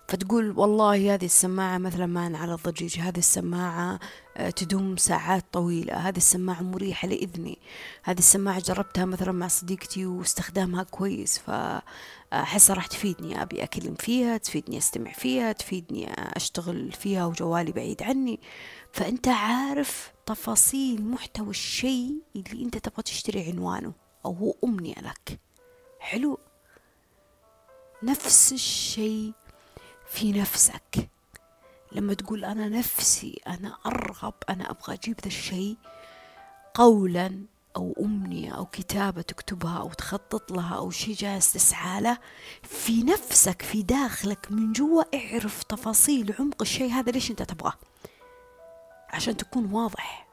فتقول 0.08 0.54
والله 0.58 1.14
هذه 1.14 1.26
السماعة 1.26 1.78
مثلا 1.78 2.06
ما 2.06 2.38
على 2.38 2.54
الضجيج 2.54 3.00
هذه 3.00 3.18
السماعة 3.18 4.00
آه، 4.38 4.50
تدوم 4.50 4.98
ساعات 4.98 5.46
طويلة 5.52 5.94
هذه 5.94 6.18
السماعة 6.18 6.62
مريحة 6.62 7.08
لإذني 7.08 7.58
هذه 8.04 8.20
السماعة 8.20 8.60
جربتها 8.60 9.06
مثلا 9.06 9.32
مع 9.32 9.48
صديقتي 9.48 10.06
واستخدامها 10.06 10.84
كويس 10.84 11.38
فأحسها 12.32 12.76
راح 12.76 12.88
تفيدني 12.88 13.42
أبي 13.42 13.64
أكلم 13.64 13.96
فيها 13.96 14.38
تفيدني 14.38 14.78
أستمع 14.78 15.12
فيها 15.12 15.52
تفيدني 15.52 16.14
أشتغل 16.14 16.92
فيها 16.92 17.26
وجوالي 17.26 17.72
بعيد 17.72 18.04
عني. 18.04 18.40
فأنت 18.94 19.28
عارف 19.28 20.14
تفاصيل 20.26 21.06
محتوى 21.06 21.50
الشيء 21.50 22.22
اللي 22.36 22.66
أنت 22.66 22.78
تبغى 22.78 23.04
تشتري 23.04 23.44
عنوانه 23.44 23.94
أو 24.26 24.34
هو 24.34 24.56
أمنية 24.64 24.96
لك. 24.96 25.40
حلو؟ 26.00 26.40
نفس 28.04 28.54
الشيء 28.54 29.34
في 30.08 30.32
نفسك. 30.32 31.10
لما 31.92 32.14
تقول 32.14 32.46
أنا 32.46 32.70
نفسي 32.70 33.42
أنا 33.48 33.78
أرغب 33.86 34.34
أنا 34.50 34.72
أبغى 34.72 34.94
أجيب 34.94 35.22
ذا 35.22 35.28
الشيء 35.28 35.78
قولا 36.74 37.46
أو 37.78 37.96
أمنية 38.00 38.52
أو 38.58 38.66
كتابة 38.66 39.22
تكتبها 39.22 39.78
أو 39.80 39.90
تخطط 39.90 40.52
لها 40.52 40.76
أو 40.76 40.92
شيء 40.92 41.16
جالس 41.16 41.54
تسعى 41.54 42.02
له 42.02 42.18
في 42.64 43.04
نفسك 43.04 43.62
في 43.62 43.84
داخلك 43.84 44.52
من 44.52 44.72
جوا 44.74 45.04
اعرف 45.16 45.64
تفاصيل 45.64 46.36
عمق 46.40 46.62
الشيء 46.62 46.92
هذا 46.92 47.12
ليش 47.12 47.32
أنت 47.32 47.44
تبغاه. 47.44 47.74
عشان 49.10 49.38
تكون 49.38 49.74
واضح 49.74 50.28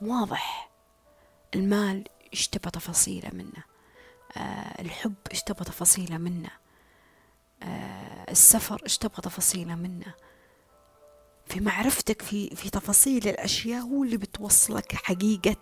واضح 0.00 0.70
المال 1.54 2.04
إيش 2.32 2.48
تبغى 2.48 2.70
تفاصيله 2.70 3.30
منه 3.32 3.64
آه 4.36 4.82
الحب 4.82 5.14
إيش 5.30 5.42
تبغى 5.42 5.64
تفاصيله 5.64 6.18
منه 6.18 6.50
آه 7.62 8.30
السفر 8.30 8.80
إيش 8.84 8.98
تبغى 8.98 9.22
تفاصيله 9.22 9.74
منه. 9.74 10.14
في 11.46 11.60
معرفتك 11.60 12.22
في 12.22 12.56
في 12.56 12.70
تفاصيل 12.70 13.28
الأشياء 13.28 13.82
هو 13.82 14.04
اللي 14.04 14.16
بتوصلك 14.16 14.92
حقيقة 14.94 15.56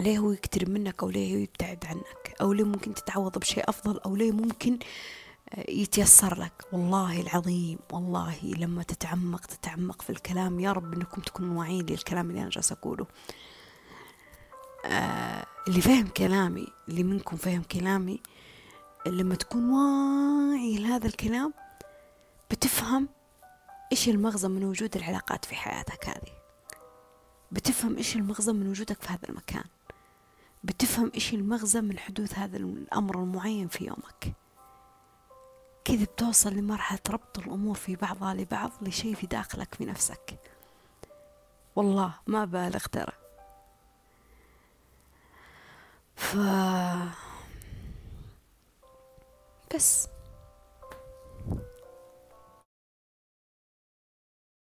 ليه 0.00 0.18
هو 0.18 0.32
يقترب 0.32 0.68
منك 0.68 1.02
أو 1.02 1.10
ليه 1.10 1.34
هو 1.34 1.38
يبتعد 1.38 1.84
عنك 1.86 2.34
أو 2.40 2.52
ليه 2.52 2.64
ممكن 2.64 2.94
تتعوض 2.94 3.38
بشيء 3.38 3.64
أفضل 3.68 3.98
أو 3.98 4.16
ليه 4.16 4.32
ممكن 4.32 4.78
آه، 5.54 5.70
يتيسر 5.70 6.40
لك. 6.40 6.52
والله 6.72 7.20
العظيم 7.20 7.78
والله 7.92 8.36
لما 8.44 8.82
تتعمق 8.82 9.46
تتعمق 9.46 10.02
في 10.02 10.10
الكلام 10.10 10.60
يا 10.60 10.72
رب 10.72 10.94
إنكم 10.94 11.22
تكونوا 11.22 11.58
واعيين 11.60 11.86
للكلام 11.86 12.30
اللي 12.30 12.42
أنا 12.42 12.50
جالسة 12.50 12.72
أقوله. 12.74 13.06
آه 14.86 15.46
اللي 15.68 15.80
فاهم 15.80 16.08
كلامي 16.08 16.66
اللي 16.88 17.02
منكم 17.02 17.36
فاهم 17.36 17.62
كلامي 17.62 18.20
لما 19.06 19.34
تكون 19.34 19.70
واعي 19.70 20.78
لهذا 20.78 21.06
الكلام 21.06 21.54
بتفهم 22.50 23.08
إيش 23.92 24.08
المغزى 24.08 24.48
من 24.48 24.64
وجود 24.64 24.96
العلاقات 24.96 25.44
في 25.44 25.54
حياتك 25.54 26.08
هذه. 26.08 26.32
بتفهم 27.52 27.96
إيش 27.96 28.16
المغزى 28.16 28.52
من 28.52 28.68
وجودك 28.68 29.02
في 29.02 29.08
هذا 29.12 29.28
المكان. 29.28 29.64
بتفهم 30.66 31.12
إيش 31.14 31.34
المغزى 31.34 31.80
من 31.80 31.98
حدوث 31.98 32.38
هذا 32.38 32.56
الأمر 32.56 33.22
المعين 33.22 33.68
في 33.68 33.84
يومك. 33.84 34.32
كذا 35.84 36.04
بتوصل 36.04 36.52
لمرحلة 36.52 37.00
ربط 37.10 37.38
الأمور 37.38 37.74
في 37.74 37.96
بعضها 37.96 38.34
لبعض 38.34 38.70
لشيء 38.82 39.14
في 39.14 39.26
داخلك 39.26 39.74
في 39.74 39.84
نفسك. 39.84 40.38
والله 41.76 42.14
ما 42.26 42.44
بالغ 42.44 42.86
ترى. 42.86 43.12
ف 46.16 46.36
بس. 49.74 50.08